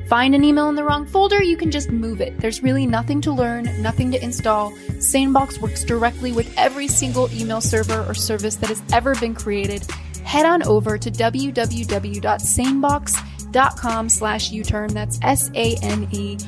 Find 0.08 0.34
an 0.36 0.44
email 0.44 0.68
in 0.68 0.76
the 0.76 0.84
wrong 0.84 1.04
folder, 1.04 1.42
you 1.42 1.56
can 1.56 1.72
just 1.72 1.90
move 1.90 2.20
it. 2.20 2.38
There's 2.38 2.62
really 2.62 2.86
nothing 2.86 3.20
to 3.22 3.32
learn, 3.32 3.64
nothing 3.82 4.12
to 4.12 4.22
install. 4.22 4.70
SaneBox 4.70 5.60
works 5.60 5.82
directly 5.82 6.30
with 6.30 6.48
every 6.56 6.86
single 6.86 7.28
email 7.32 7.60
server 7.60 8.04
or 8.08 8.14
service 8.14 8.54
that 8.56 8.68
has 8.68 8.80
ever 8.92 9.16
been 9.16 9.34
created. 9.34 9.84
Head 10.22 10.46
on 10.46 10.62
over 10.62 10.96
to 10.96 11.10
www.sanebox.com 11.10 14.08
slash 14.08 14.52
U-turn. 14.52 14.94
That's 14.94 15.18
S-A-N-E-B-O-X 15.22 16.44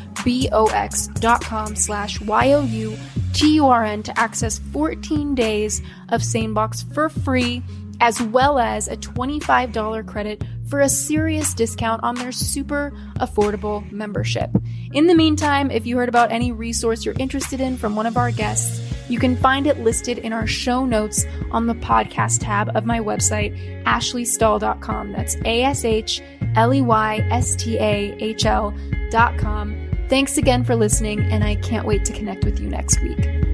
dot 1.09 1.45
com 1.45 1.75
slash 1.75 2.21
Y-O-U-T-U-R-N 2.21 4.03
to 4.05 4.19
access 4.19 4.61
14 4.73 5.35
days 5.35 5.83
of 6.11 6.21
SaneBox 6.21 6.95
for 6.95 7.09
free 7.09 7.65
as 8.01 8.20
well 8.22 8.59
as 8.59 8.88
a 8.88 8.96
$25 8.96 10.07
credit 10.07 10.42
for 10.68 10.80
a 10.80 10.88
serious 10.88 11.55
discount 11.55 12.03
on 12.03 12.14
their 12.14 12.32
super 12.32 12.92
affordable 13.16 13.90
membership. 13.90 14.51
In 14.92 15.07
the 15.07 15.14
meantime, 15.14 15.70
if 15.70 15.86
you 15.86 15.96
heard 15.96 16.09
about 16.09 16.30
any 16.30 16.53
resource 16.53 17.05
you're 17.05 17.14
interested 17.18 17.61
in 17.61 17.76
from 17.76 17.96
one 17.96 18.07
of 18.07 18.16
our 18.16 18.30
guests, 18.30 18.80
you 19.09 19.18
can 19.18 19.36
find 19.36 19.66
it 19.66 19.80
listed 19.80 20.18
in 20.18 20.32
our 20.32 20.46
show 20.46 20.84
notes 20.84 21.24
on 21.51 21.66
the 21.66 21.74
podcast 21.74 22.40
tab 22.40 22.76
of 22.76 22.84
my 22.84 23.01
website, 23.01 23.84
ashleystahl.com. 23.84 25.12
That's 25.12 25.36
A 25.44 25.62
S 25.62 25.84
H 25.84 26.22
L 26.55 26.74
E 26.74 26.82
Y 26.82 27.26
S 27.30 27.57
T 27.57 27.78
A 27.78 28.14
H 28.20 28.44
L.com. 28.44 29.88
Thanks 30.09 30.38
again 30.38 30.64
for 30.64 30.74
listening, 30.74 31.20
and 31.20 31.44
I 31.44 31.57
can't 31.57 31.86
wait 31.86 32.05
to 32.07 32.12
connect 32.12 32.44
with 32.44 32.61
you 32.61 32.68
next 32.68 33.03
week. 33.03 33.47